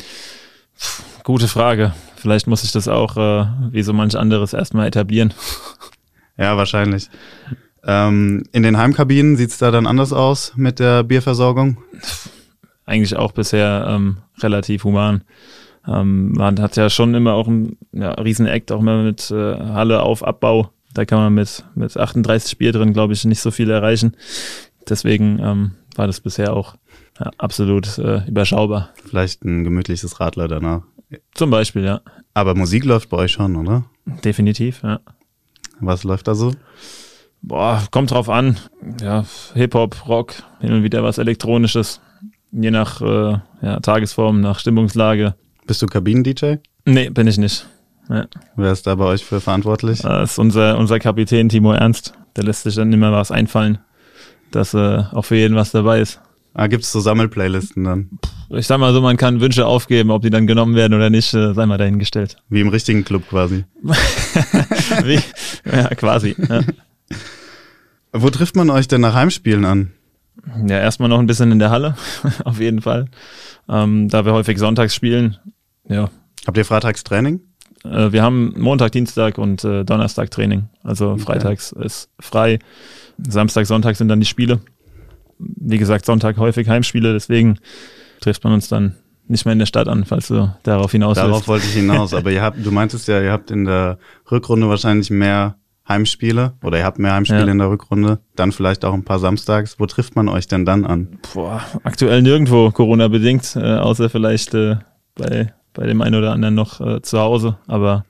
Gute 1.23 1.47
Frage. 1.47 1.93
Vielleicht 2.15 2.47
muss 2.47 2.63
ich 2.63 2.71
das 2.71 2.87
auch, 2.87 3.17
äh, 3.17 3.45
wie 3.71 3.83
so 3.83 3.93
manch 3.93 4.15
anderes, 4.17 4.53
erstmal 4.53 4.87
etablieren. 4.87 5.33
Ja, 6.35 6.57
wahrscheinlich. 6.57 7.11
Ähm, 7.85 8.43
in 8.53 8.63
den 8.63 8.77
Heimkabinen 8.79 9.35
sieht's 9.35 9.59
da 9.59 9.69
dann 9.69 9.85
anders 9.85 10.13
aus 10.13 10.53
mit 10.55 10.79
der 10.79 11.03
Bierversorgung? 11.03 11.77
Eigentlich 12.87 13.15
auch 13.15 13.33
bisher 13.33 13.85
ähm, 13.87 14.17
relativ 14.41 14.83
human. 14.83 15.23
Ähm, 15.87 16.31
man 16.33 16.59
hat 16.59 16.75
ja 16.75 16.89
schon 16.89 17.13
immer 17.13 17.33
auch 17.33 17.47
einen 17.47 17.77
ja, 17.91 18.11
riesen 18.11 18.45
Act, 18.45 18.71
auch 18.71 18.79
immer 18.79 19.03
mit 19.03 19.29
äh, 19.31 19.55
Halle 19.57 20.03
auf 20.03 20.23
Abbau. 20.23 20.69
Da 20.93 21.05
kann 21.05 21.19
man 21.19 21.33
mit, 21.33 21.65
mit 21.75 21.97
38 21.97 22.57
Bier 22.57 22.71
drin, 22.71 22.93
glaube 22.93 23.13
ich, 23.13 23.25
nicht 23.25 23.41
so 23.41 23.51
viel 23.51 23.69
erreichen. 23.69 24.15
Deswegen 24.87 25.39
ähm, 25.39 25.71
war 25.95 26.07
das 26.07 26.19
bisher 26.19 26.53
auch 26.53 26.75
ja, 27.19 27.31
absolut 27.37 27.97
äh, 27.97 28.25
überschaubar. 28.27 28.89
Vielleicht 29.05 29.43
ein 29.43 29.63
gemütliches 29.63 30.19
Radler 30.19 30.47
danach. 30.47 30.83
Zum 31.33 31.49
Beispiel, 31.49 31.83
ja. 31.83 32.01
Aber 32.33 32.55
Musik 32.55 32.85
läuft 32.85 33.09
bei 33.09 33.17
euch 33.17 33.33
schon, 33.33 33.55
oder? 33.55 33.85
Definitiv, 34.05 34.81
ja. 34.83 34.99
Was 35.79 36.03
läuft 36.03 36.27
da 36.27 36.35
so? 36.35 36.53
Boah, 37.41 37.83
kommt 37.91 38.11
drauf 38.11 38.29
an. 38.29 38.57
Ja, 39.01 39.25
Hip-Hop, 39.53 40.07
Rock, 40.07 40.35
hin 40.61 40.71
und 40.71 40.83
wieder 40.83 41.03
was 41.03 41.17
Elektronisches. 41.17 41.99
Je 42.51 42.71
nach 42.71 43.01
äh, 43.01 43.37
ja, 43.61 43.79
Tagesform, 43.81 44.39
nach 44.41 44.59
Stimmungslage. 44.59 45.35
Bist 45.65 45.81
du 45.81 45.87
Kabinen-DJ? 45.87 46.55
Nee, 46.85 47.09
bin 47.09 47.27
ich 47.27 47.37
nicht. 47.37 47.65
Ja. 48.09 48.27
Wer 48.55 48.71
ist 48.71 48.85
da 48.85 48.95
bei 48.95 49.05
euch 49.05 49.23
für 49.23 49.39
verantwortlich? 49.39 50.01
Das 50.01 50.31
ist 50.31 50.37
unser, 50.39 50.77
unser 50.77 50.99
Kapitän 50.99 51.49
Timo 51.49 51.71
Ernst. 51.71 52.13
Der 52.35 52.43
lässt 52.43 52.63
sich 52.63 52.75
dann 52.75 52.91
immer 52.91 53.11
was 53.11 53.31
einfallen, 53.31 53.77
dass 54.51 54.73
äh, 54.73 55.03
auch 55.11 55.23
für 55.23 55.35
jeden 55.35 55.55
was 55.55 55.71
dabei 55.71 56.01
ist. 56.01 56.19
Ah, 56.55 56.67
gibt 56.67 56.83
es 56.83 56.91
so 56.91 56.99
Sammelplaylisten 56.99 57.83
dann? 57.83 58.09
Ich 58.49 58.67
sag 58.67 58.77
mal 58.77 58.93
so, 58.93 59.01
man 59.01 59.17
kann 59.17 59.41
Wünsche 59.41 59.65
aufgeben, 59.65 60.11
ob 60.11 60.21
die 60.21 60.29
dann 60.29 60.45
genommen 60.45 60.75
werden 60.75 60.93
oder 60.93 61.09
nicht, 61.09 61.33
äh, 61.33 61.53
sei 61.53 61.65
mal 61.65 61.77
dahingestellt. 61.77 62.37
Wie 62.49 62.61
im 62.61 62.67
richtigen 62.67 63.03
Club 63.03 63.27
quasi. 63.27 63.63
Wie? 65.03 65.19
Ja, 65.65 65.87
quasi. 65.95 66.35
Ja. 66.49 66.61
Wo 68.11 68.29
trifft 68.29 68.55
man 68.55 68.69
euch 68.69 68.87
denn 68.87 69.01
nach 69.01 69.15
Heimspielen 69.15 69.65
an? 69.65 69.91
Ja, 70.67 70.77
erstmal 70.79 71.09
noch 71.09 71.19
ein 71.19 71.25
bisschen 71.25 71.51
in 71.51 71.59
der 71.59 71.71
Halle, 71.71 71.95
auf 72.43 72.59
jeden 72.59 72.81
Fall. 72.81 73.07
Ähm, 73.69 74.09
da 74.09 74.25
wir 74.25 74.33
häufig 74.33 74.59
sonntags 74.59 74.93
spielen. 74.93 75.37
Ja. 75.87 76.09
Habt 76.45 76.57
ihr 76.57 76.65
Freitags 76.65 77.03
Training? 77.03 77.41
Äh, 77.83 78.11
wir 78.11 78.23
haben 78.23 78.53
Montag, 78.57 78.91
Dienstag 78.91 79.37
und 79.37 79.63
äh, 79.63 79.83
Donnerstag 79.83 80.31
Training. 80.31 80.69
Also 80.83 81.11
okay. 81.11 81.21
freitags 81.21 81.71
ist 81.71 82.09
frei. 82.19 82.59
Samstag, 83.17 83.65
Sonntag 83.65 83.95
sind 83.95 84.07
dann 84.07 84.19
die 84.19 84.25
Spiele. 84.25 84.59
Wie 85.37 85.77
gesagt, 85.77 86.05
Sonntag 86.05 86.37
häufig 86.37 86.67
Heimspiele, 86.69 87.13
deswegen 87.13 87.59
trifft 88.21 88.43
man 88.43 88.53
uns 88.53 88.67
dann 88.69 88.95
nicht 89.27 89.45
mehr 89.45 89.53
in 89.53 89.59
der 89.59 89.65
Stadt 89.65 89.87
an, 89.87 90.05
falls 90.05 90.27
du 90.27 90.53
darauf 90.63 90.91
hinaus 90.91 91.15
Darauf 91.15 91.37
willst. 91.37 91.47
wollte 91.47 91.65
ich 91.65 91.73
hinaus, 91.73 92.13
aber 92.13 92.31
ihr 92.31 92.41
habt, 92.41 92.63
du 92.63 92.71
meintest 92.71 93.07
ja, 93.07 93.21
ihr 93.21 93.31
habt 93.31 93.51
in 93.51 93.65
der 93.65 93.97
Rückrunde 94.29 94.69
wahrscheinlich 94.69 95.09
mehr 95.09 95.55
Heimspiele 95.87 96.53
oder 96.63 96.77
ihr 96.77 96.85
habt 96.85 96.99
mehr 96.99 97.13
Heimspiele 97.13 97.45
ja. 97.45 97.51
in 97.51 97.57
der 97.57 97.69
Rückrunde, 97.69 98.19
dann 98.35 98.51
vielleicht 98.51 98.85
auch 98.85 98.93
ein 98.93 99.03
paar 99.03 99.19
Samstags. 99.19 99.79
Wo 99.79 99.85
trifft 99.85 100.15
man 100.15 100.29
euch 100.29 100.47
denn 100.47 100.65
dann 100.65 100.85
an? 100.85 101.19
Boah, 101.33 101.61
aktuell 101.83 102.21
nirgendwo 102.21 102.71
Corona 102.71 103.07
bedingt, 103.07 103.55
äh, 103.55 103.75
außer 103.75 104.09
vielleicht 104.09 104.53
äh, 104.53 104.77
bei 105.15 105.53
bei 105.73 105.85
dem 105.85 106.01
einen 106.01 106.15
oder 106.15 106.31
anderen 106.31 106.55
noch 106.55 106.81
äh, 106.81 107.01
zu 107.01 107.19
Hause, 107.19 107.57
aber 107.67 108.05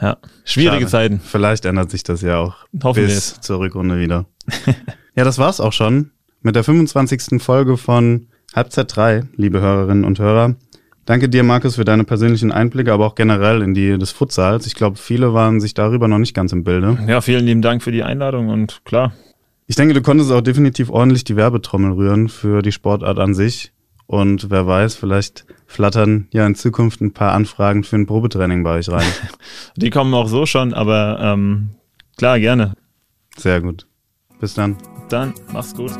ja, 0.00 0.18
schwierige 0.44 0.88
Schade. 0.88 0.90
Zeiten. 0.90 1.20
Vielleicht 1.20 1.64
ändert 1.64 1.90
sich 1.90 2.02
das 2.02 2.20
ja 2.22 2.38
auch 2.38 2.54
Hoffen 2.82 3.06
bis 3.06 3.40
zur 3.40 3.60
Rückrunde 3.60 3.98
wieder. 3.98 4.26
ja, 5.16 5.24
das 5.24 5.38
war's 5.38 5.60
auch 5.60 5.72
schon 5.72 6.10
mit 6.42 6.54
der 6.54 6.64
25. 6.64 7.42
Folge 7.42 7.76
von 7.76 8.28
Halbzeit 8.54 8.94
3, 8.94 9.24
liebe 9.36 9.60
Hörerinnen 9.60 10.04
und 10.04 10.18
Hörer. 10.18 10.54
Danke 11.06 11.28
dir, 11.28 11.44
Markus, 11.44 11.76
für 11.76 11.84
deine 11.84 12.04
persönlichen 12.04 12.50
Einblicke, 12.50 12.92
aber 12.92 13.06
auch 13.06 13.14
generell 13.14 13.62
in 13.62 13.74
die 13.74 13.96
des 13.96 14.10
Futsals. 14.10 14.66
Ich 14.66 14.74
glaube, 14.74 14.96
viele 14.96 15.32
waren 15.32 15.60
sich 15.60 15.72
darüber 15.72 16.08
noch 16.08 16.18
nicht 16.18 16.34
ganz 16.34 16.52
im 16.52 16.64
Bilde. 16.64 16.98
Ja, 17.06 17.20
vielen 17.20 17.46
lieben 17.46 17.62
Dank 17.62 17.82
für 17.82 17.92
die 17.92 18.02
Einladung 18.02 18.48
und 18.48 18.84
klar. 18.84 19.12
Ich 19.68 19.76
denke, 19.76 19.94
du 19.94 20.02
konntest 20.02 20.32
auch 20.32 20.40
definitiv 20.40 20.90
ordentlich 20.90 21.24
die 21.24 21.36
Werbetrommel 21.36 21.92
rühren 21.92 22.28
für 22.28 22.62
die 22.62 22.72
Sportart 22.72 23.18
an 23.18 23.34
sich. 23.34 23.72
Und 24.06 24.50
wer 24.50 24.66
weiß, 24.66 24.94
vielleicht 24.94 25.46
flattern 25.66 26.28
ja 26.32 26.46
in 26.46 26.54
Zukunft 26.54 27.00
ein 27.00 27.12
paar 27.12 27.32
Anfragen 27.32 27.82
für 27.82 27.96
ein 27.96 28.06
Probetraining 28.06 28.62
bei 28.62 28.78
euch 28.78 28.88
rein. 28.88 29.06
Die 29.76 29.90
kommen 29.90 30.14
auch 30.14 30.28
so 30.28 30.46
schon, 30.46 30.74
aber 30.74 31.18
ähm, 31.20 31.70
klar, 32.16 32.38
gerne. 32.38 32.74
Sehr 33.36 33.60
gut. 33.60 33.86
Bis 34.40 34.54
dann. 34.54 34.76
Dann 35.08 35.34
mach's 35.52 35.74
gut. 35.74 35.92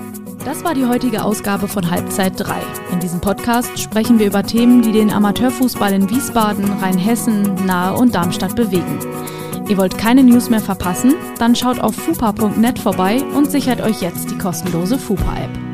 Das 0.44 0.64
war 0.64 0.74
die 0.74 0.86
heutige 0.86 1.24
Ausgabe 1.24 1.68
von 1.68 1.90
Halbzeit 1.90 2.34
3. 2.38 2.54
In 2.92 3.00
diesem 3.00 3.20
Podcast 3.20 3.78
sprechen 3.78 4.18
wir 4.18 4.26
über 4.26 4.42
Themen, 4.42 4.82
die 4.82 4.92
den 4.92 5.10
Amateurfußball 5.10 5.92
in 5.92 6.08
Wiesbaden, 6.10 6.64
Rheinhessen, 6.80 7.66
Nahe 7.66 7.96
und 7.96 8.14
Darmstadt 8.14 8.54
bewegen. 8.56 8.98
Ihr 9.68 9.76
wollt 9.76 9.98
keine 9.98 10.22
News 10.22 10.48
mehr 10.48 10.60
verpassen? 10.60 11.14
Dann 11.38 11.56
schaut 11.56 11.80
auf 11.80 11.96
fupa.net 11.96 12.78
vorbei 12.78 13.22
und 13.36 13.50
sichert 13.50 13.80
euch 13.80 14.00
jetzt 14.00 14.30
die 14.30 14.38
kostenlose 14.38 14.98
Fupa-App. 14.98 15.65